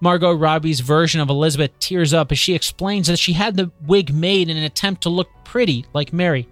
Margot 0.00 0.32
Robbie's 0.32 0.80
version 0.80 1.20
of 1.20 1.28
Elizabeth 1.28 1.78
tears 1.78 2.14
up 2.14 2.32
as 2.32 2.38
she 2.38 2.54
explains 2.54 3.06
that 3.06 3.18
she 3.18 3.34
had 3.34 3.56
the 3.56 3.70
wig 3.86 4.12
made 4.14 4.48
in 4.48 4.56
an 4.56 4.64
attempt 4.64 5.02
to 5.02 5.10
look 5.10 5.28
pretty 5.44 5.84
like 5.92 6.12
Mary. 6.12 6.48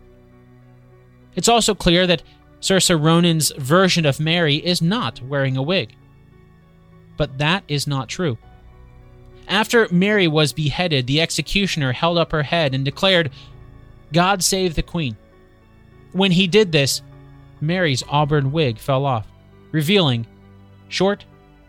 It's 1.34 1.48
also 1.48 1.74
clear 1.74 2.06
that 2.06 2.22
Saoirse 2.60 3.02
Ronan's 3.02 3.52
version 3.56 4.04
of 4.04 4.20
Mary 4.20 4.56
is 4.56 4.82
not 4.82 5.22
wearing 5.22 5.56
a 5.56 5.62
wig. 5.62 5.94
But 7.16 7.38
that 7.38 7.64
is 7.68 7.86
not 7.86 8.08
true. 8.08 8.36
After 9.48 9.88
Mary 9.90 10.28
was 10.28 10.52
beheaded, 10.52 11.06
the 11.06 11.22
executioner 11.22 11.92
held 11.92 12.18
up 12.18 12.32
her 12.32 12.42
head 12.42 12.74
and 12.74 12.84
declared, 12.84 13.30
God 14.12 14.44
save 14.44 14.74
the 14.74 14.82
Queen. 14.82 15.16
When 16.12 16.32
he 16.32 16.46
did 16.46 16.70
this, 16.70 17.02
Mary's 17.60 18.02
auburn 18.08 18.52
wig 18.52 18.78
fell 18.78 19.06
off, 19.06 19.26
revealing 19.72 20.26
short, 20.88 21.24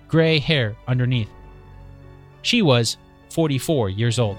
gray 0.07 0.39
hair 0.39 0.75
underneath. 0.87 1.29
She 2.41 2.61
was 2.61 2.97
44 3.29 3.89
years 3.89 4.19
old. 4.19 4.37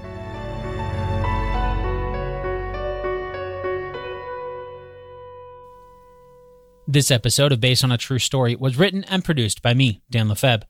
This 6.86 7.12
episode 7.12 7.52
of 7.52 7.60
Based 7.60 7.84
on 7.84 7.92
a 7.92 7.98
True 7.98 8.18
Story 8.18 8.56
was 8.56 8.76
written 8.76 9.04
and 9.04 9.24
produced 9.24 9.62
by 9.62 9.74
me, 9.74 10.02
Dan 10.10 10.28
Lefebvre. 10.28 10.66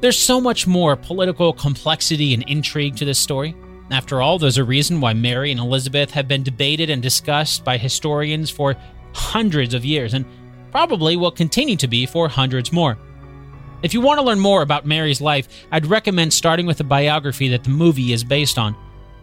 There's 0.00 0.18
so 0.18 0.38
much 0.38 0.66
more 0.66 0.96
political 0.96 1.52
complexity 1.52 2.34
and 2.34 2.42
intrigue 2.46 2.96
to 2.96 3.06
this 3.06 3.18
story. 3.18 3.54
After 3.90 4.20
all, 4.20 4.38
there's 4.38 4.58
a 4.58 4.64
reason 4.64 5.00
why 5.00 5.14
Mary 5.14 5.50
and 5.50 5.60
Elizabeth 5.60 6.10
have 6.10 6.28
been 6.28 6.42
debated 6.42 6.90
and 6.90 7.02
discussed 7.02 7.64
by 7.64 7.76
historians 7.76 8.50
for 8.50 8.76
hundreds 9.14 9.74
of 9.74 9.84
years, 9.84 10.14
and 10.14 10.24
probably 10.70 11.16
will 11.16 11.30
continue 11.30 11.76
to 11.76 11.88
be 11.88 12.06
for 12.06 12.28
hundreds 12.28 12.70
more. 12.70 12.98
If 13.82 13.94
you 13.94 14.00
want 14.00 14.18
to 14.20 14.24
learn 14.24 14.40
more 14.40 14.62
about 14.62 14.84
Mary's 14.84 15.20
life, 15.20 15.48
I'd 15.72 15.86
recommend 15.86 16.32
starting 16.32 16.66
with 16.66 16.78
the 16.78 16.84
biography 16.84 17.48
that 17.48 17.64
the 17.64 17.70
movie 17.70 18.12
is 18.12 18.22
based 18.22 18.58
on. 18.58 18.76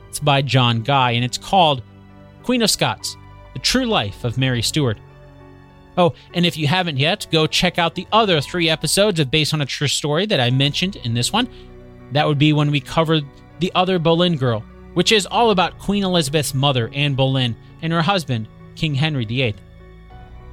It's 0.09 0.19
by 0.19 0.41
John 0.41 0.81
Guy, 0.81 1.11
and 1.11 1.23
it's 1.23 1.37
called 1.37 1.83
Queen 2.43 2.63
of 2.63 2.71
Scots 2.71 3.15
The 3.53 3.59
True 3.59 3.85
Life 3.85 4.23
of 4.23 4.37
Mary 4.37 4.63
Stuart. 4.63 4.97
Oh, 5.95 6.13
and 6.33 6.45
if 6.45 6.57
you 6.57 6.67
haven't 6.67 6.97
yet, 6.97 7.27
go 7.31 7.45
check 7.45 7.77
out 7.77 7.95
the 7.95 8.07
other 8.11 8.41
three 8.41 8.69
episodes 8.69 9.19
of 9.19 9.29
Based 9.29 9.53
on 9.53 9.61
a 9.61 9.65
True 9.65 9.87
Story 9.87 10.25
that 10.25 10.39
I 10.39 10.49
mentioned 10.49 10.95
in 10.97 11.13
this 11.13 11.31
one. 11.31 11.47
That 12.13 12.27
would 12.27 12.39
be 12.39 12.53
when 12.53 12.71
we 12.71 12.79
covered 12.79 13.25
The 13.59 13.71
Other 13.75 13.99
Boleyn 13.99 14.37
Girl, 14.37 14.61
which 14.93 15.11
is 15.11 15.25
all 15.27 15.51
about 15.51 15.77
Queen 15.77 16.03
Elizabeth's 16.03 16.53
mother, 16.53 16.89
Anne 16.93 17.13
Boleyn, 17.13 17.55
and 17.83 17.93
her 17.93 18.01
husband, 18.01 18.47
King 18.75 18.95
Henry 18.95 19.25
VIII. 19.25 19.55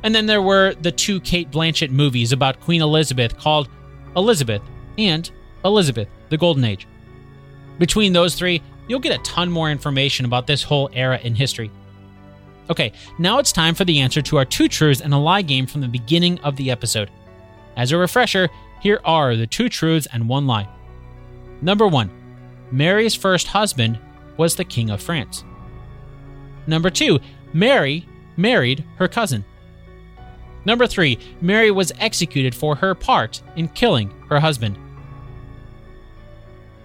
And 0.02 0.14
then 0.14 0.26
there 0.26 0.42
were 0.42 0.74
the 0.74 0.92
two 0.92 1.20
Cate 1.20 1.50
Blanchett 1.50 1.90
movies 1.90 2.32
about 2.32 2.60
Queen 2.60 2.82
Elizabeth 2.82 3.38
called 3.38 3.68
Elizabeth 4.16 4.62
and 4.98 5.30
Elizabeth, 5.64 6.08
the 6.28 6.36
Golden 6.36 6.64
Age. 6.64 6.86
Between 7.78 8.12
those 8.12 8.34
three, 8.34 8.62
you'll 8.86 9.00
get 9.00 9.18
a 9.18 9.22
ton 9.22 9.50
more 9.50 9.70
information 9.70 10.26
about 10.26 10.46
this 10.46 10.62
whole 10.62 10.90
era 10.92 11.18
in 11.22 11.34
history. 11.34 11.70
Okay, 12.70 12.92
now 13.18 13.38
it's 13.38 13.52
time 13.52 13.74
for 13.74 13.84
the 13.84 14.00
answer 14.00 14.22
to 14.22 14.36
our 14.38 14.44
two 14.44 14.68
truths 14.68 15.00
and 15.00 15.12
a 15.12 15.18
lie 15.18 15.42
game 15.42 15.66
from 15.66 15.80
the 15.80 15.88
beginning 15.88 16.38
of 16.40 16.56
the 16.56 16.70
episode. 16.70 17.10
As 17.76 17.92
a 17.92 17.98
refresher, 17.98 18.48
here 18.80 19.00
are 19.04 19.36
the 19.36 19.46
two 19.46 19.68
truths 19.68 20.06
and 20.12 20.28
one 20.28 20.46
lie. 20.46 20.68
Number 21.60 21.86
one, 21.86 22.10
Mary's 22.70 23.14
first 23.14 23.48
husband 23.48 23.98
was 24.36 24.56
the 24.56 24.64
King 24.64 24.90
of 24.90 25.02
France. 25.02 25.44
Number 26.66 26.90
two, 26.90 27.20
Mary 27.52 28.06
married 28.36 28.84
her 28.96 29.08
cousin. 29.08 29.44
Number 30.64 30.86
three, 30.86 31.18
Mary 31.40 31.70
was 31.70 31.92
executed 31.98 32.54
for 32.54 32.74
her 32.76 32.94
part 32.94 33.42
in 33.56 33.68
killing 33.68 34.10
her 34.28 34.40
husband. 34.40 34.78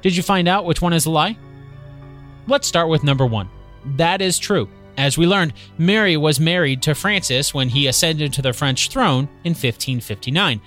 Did 0.01 0.15
you 0.15 0.23
find 0.23 0.47
out 0.47 0.65
which 0.65 0.81
one 0.81 0.93
is 0.93 1.05
a 1.05 1.11
lie? 1.11 1.37
Let's 2.47 2.67
start 2.67 2.89
with 2.89 3.03
number 3.03 3.25
one. 3.25 3.49
That 3.97 4.21
is 4.21 4.39
true. 4.39 4.69
As 4.97 5.17
we 5.17 5.27
learned, 5.27 5.53
Mary 5.77 6.17
was 6.17 6.39
married 6.39 6.81
to 6.83 6.95
Francis 6.95 7.53
when 7.53 7.69
he 7.69 7.87
ascended 7.87 8.33
to 8.33 8.41
the 8.41 8.51
French 8.53 8.89
throne 8.89 9.29
in 9.43 9.51
1559. 9.51 10.59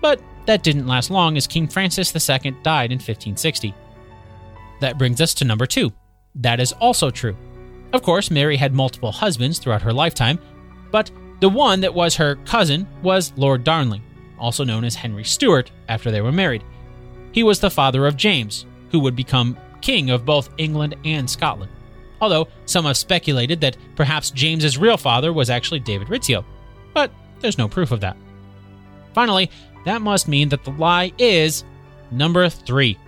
But 0.00 0.20
that 0.46 0.62
didn't 0.62 0.86
last 0.86 1.10
long 1.10 1.36
as 1.36 1.46
King 1.46 1.68
Francis 1.68 2.14
II 2.14 2.52
died 2.62 2.90
in 2.92 2.98
1560. 2.98 3.74
That 4.80 4.98
brings 4.98 5.20
us 5.20 5.34
to 5.34 5.44
number 5.44 5.66
two. 5.66 5.92
That 6.36 6.60
is 6.60 6.72
also 6.72 7.10
true. 7.10 7.36
Of 7.92 8.02
course, 8.02 8.30
Mary 8.30 8.56
had 8.56 8.74
multiple 8.74 9.12
husbands 9.12 9.58
throughout 9.58 9.82
her 9.82 9.92
lifetime, 9.92 10.38
but 10.90 11.10
the 11.40 11.48
one 11.48 11.80
that 11.80 11.94
was 11.94 12.16
her 12.16 12.36
cousin 12.44 12.86
was 13.02 13.32
Lord 13.36 13.64
Darnley, 13.64 14.02
also 14.38 14.64
known 14.64 14.84
as 14.84 14.94
Henry 14.94 15.24
Stuart, 15.24 15.70
after 15.88 16.10
they 16.10 16.20
were 16.20 16.32
married. 16.32 16.64
He 17.32 17.42
was 17.42 17.60
the 17.60 17.70
father 17.70 18.06
of 18.06 18.16
James, 18.16 18.64
who 18.90 19.00
would 19.00 19.16
become 19.16 19.58
king 19.82 20.10
of 20.10 20.24
both 20.24 20.50
England 20.56 20.96
and 21.04 21.28
Scotland. 21.28 21.70
Although 22.20 22.48
some 22.64 22.86
have 22.86 22.96
speculated 22.96 23.60
that 23.60 23.76
perhaps 23.94 24.30
James's 24.30 24.78
real 24.78 24.96
father 24.96 25.32
was 25.32 25.50
actually 25.50 25.80
David 25.80 26.08
Rizzio, 26.08 26.44
but 26.94 27.10
there's 27.40 27.58
no 27.58 27.68
proof 27.68 27.92
of 27.92 28.00
that. 28.00 28.16
Finally, 29.12 29.50
that 29.84 30.00
must 30.00 30.28
mean 30.28 30.48
that 30.48 30.64
the 30.64 30.70
lie 30.72 31.12
is 31.18 31.64
number 32.10 32.48
three. 32.48 32.98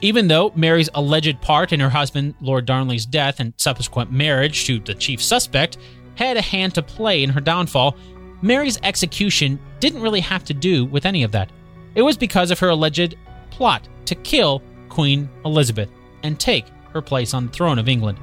Even 0.00 0.28
though 0.28 0.52
Mary's 0.54 0.90
alleged 0.94 1.40
part 1.40 1.72
in 1.72 1.80
her 1.80 1.88
husband 1.88 2.34
Lord 2.40 2.66
Darnley's 2.66 3.06
death 3.06 3.40
and 3.40 3.54
subsequent 3.56 4.10
marriage 4.10 4.66
to 4.66 4.78
the 4.78 4.94
chief 4.94 5.22
suspect 5.22 5.78
had 6.16 6.36
a 6.36 6.42
hand 6.42 6.74
to 6.74 6.82
play 6.82 7.22
in 7.22 7.30
her 7.30 7.40
downfall, 7.40 7.96
Mary's 8.42 8.78
execution 8.82 9.58
didn't 9.80 10.02
really 10.02 10.20
have 10.20 10.44
to 10.44 10.54
do 10.54 10.84
with 10.84 11.06
any 11.06 11.22
of 11.22 11.32
that. 11.32 11.50
It 11.94 12.02
was 12.02 12.16
because 12.16 12.50
of 12.50 12.58
her 12.58 12.68
alleged 12.68 13.16
plot 13.50 13.88
to 14.06 14.14
kill 14.14 14.62
Queen 14.88 15.28
Elizabeth 15.44 15.88
and 16.22 16.38
take 16.38 16.66
her 16.92 17.00
place 17.00 17.34
on 17.34 17.46
the 17.46 17.52
throne 17.52 17.78
of 17.78 17.88
England. 17.88 18.18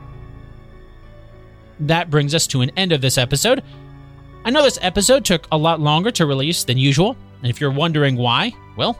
That 1.79 2.09
brings 2.09 2.35
us 2.35 2.47
to 2.47 2.61
an 2.61 2.71
end 2.71 2.91
of 2.91 3.01
this 3.01 3.17
episode. 3.17 3.63
I 4.45 4.49
know 4.49 4.63
this 4.63 4.79
episode 4.81 5.25
took 5.25 5.47
a 5.51 5.57
lot 5.57 5.79
longer 5.79 6.11
to 6.11 6.25
release 6.25 6.63
than 6.63 6.77
usual, 6.77 7.17
and 7.41 7.49
if 7.49 7.59
you're 7.59 7.71
wondering 7.71 8.15
why, 8.15 8.53
well, 8.77 8.99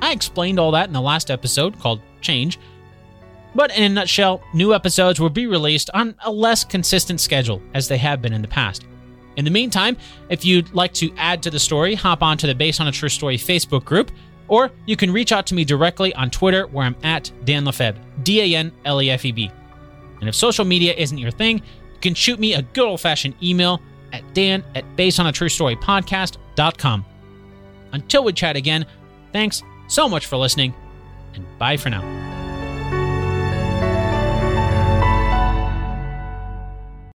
I 0.00 0.12
explained 0.12 0.58
all 0.58 0.72
that 0.72 0.86
in 0.86 0.92
the 0.92 1.00
last 1.00 1.30
episode 1.30 1.78
called 1.78 2.00
Change. 2.20 2.58
But 3.54 3.76
in 3.76 3.82
a 3.82 3.88
nutshell, 3.88 4.42
new 4.54 4.74
episodes 4.74 5.20
will 5.20 5.30
be 5.30 5.46
released 5.46 5.90
on 5.92 6.14
a 6.24 6.30
less 6.30 6.64
consistent 6.64 7.20
schedule 7.20 7.60
as 7.74 7.88
they 7.88 7.98
have 7.98 8.22
been 8.22 8.32
in 8.32 8.42
the 8.42 8.48
past. 8.48 8.86
In 9.36 9.44
the 9.44 9.50
meantime, 9.50 9.96
if 10.28 10.44
you'd 10.44 10.72
like 10.74 10.92
to 10.94 11.12
add 11.16 11.42
to 11.42 11.50
the 11.50 11.58
story, 11.58 11.94
hop 11.94 12.22
onto 12.22 12.46
the 12.46 12.54
Based 12.54 12.80
on 12.80 12.88
a 12.88 12.92
True 12.92 13.08
Story 13.08 13.36
Facebook 13.36 13.84
group, 13.84 14.10
or 14.48 14.70
you 14.86 14.96
can 14.96 15.12
reach 15.12 15.32
out 15.32 15.46
to 15.46 15.54
me 15.54 15.64
directly 15.64 16.14
on 16.14 16.30
Twitter 16.30 16.66
where 16.66 16.84
I'm 16.84 16.96
at 17.02 17.30
Dan 17.44 17.64
Lefebvre, 17.64 18.00
D 18.22 18.40
A 18.40 18.58
N 18.58 18.72
L 18.84 19.00
E 19.00 19.10
F 19.10 19.24
E 19.24 19.32
B. 19.32 19.50
And 20.20 20.28
if 20.28 20.34
social 20.34 20.64
media 20.64 20.94
isn't 20.94 21.18
your 21.18 21.30
thing, 21.30 21.58
you 21.58 22.00
can 22.00 22.14
shoot 22.14 22.38
me 22.38 22.54
a 22.54 22.62
good 22.62 22.86
old 22.86 23.00
fashioned 23.00 23.34
email 23.42 23.80
at 24.12 24.22
dan 24.34 24.62
at 24.74 24.84
basedonatruestorypodcast.com. 24.96 27.04
Until 27.92 28.24
we 28.24 28.32
chat 28.32 28.56
again, 28.56 28.86
thanks 29.32 29.62
so 29.88 30.08
much 30.08 30.26
for 30.26 30.36
listening, 30.36 30.74
and 31.34 31.44
bye 31.58 31.76
for 31.76 31.90
now. 31.90 32.21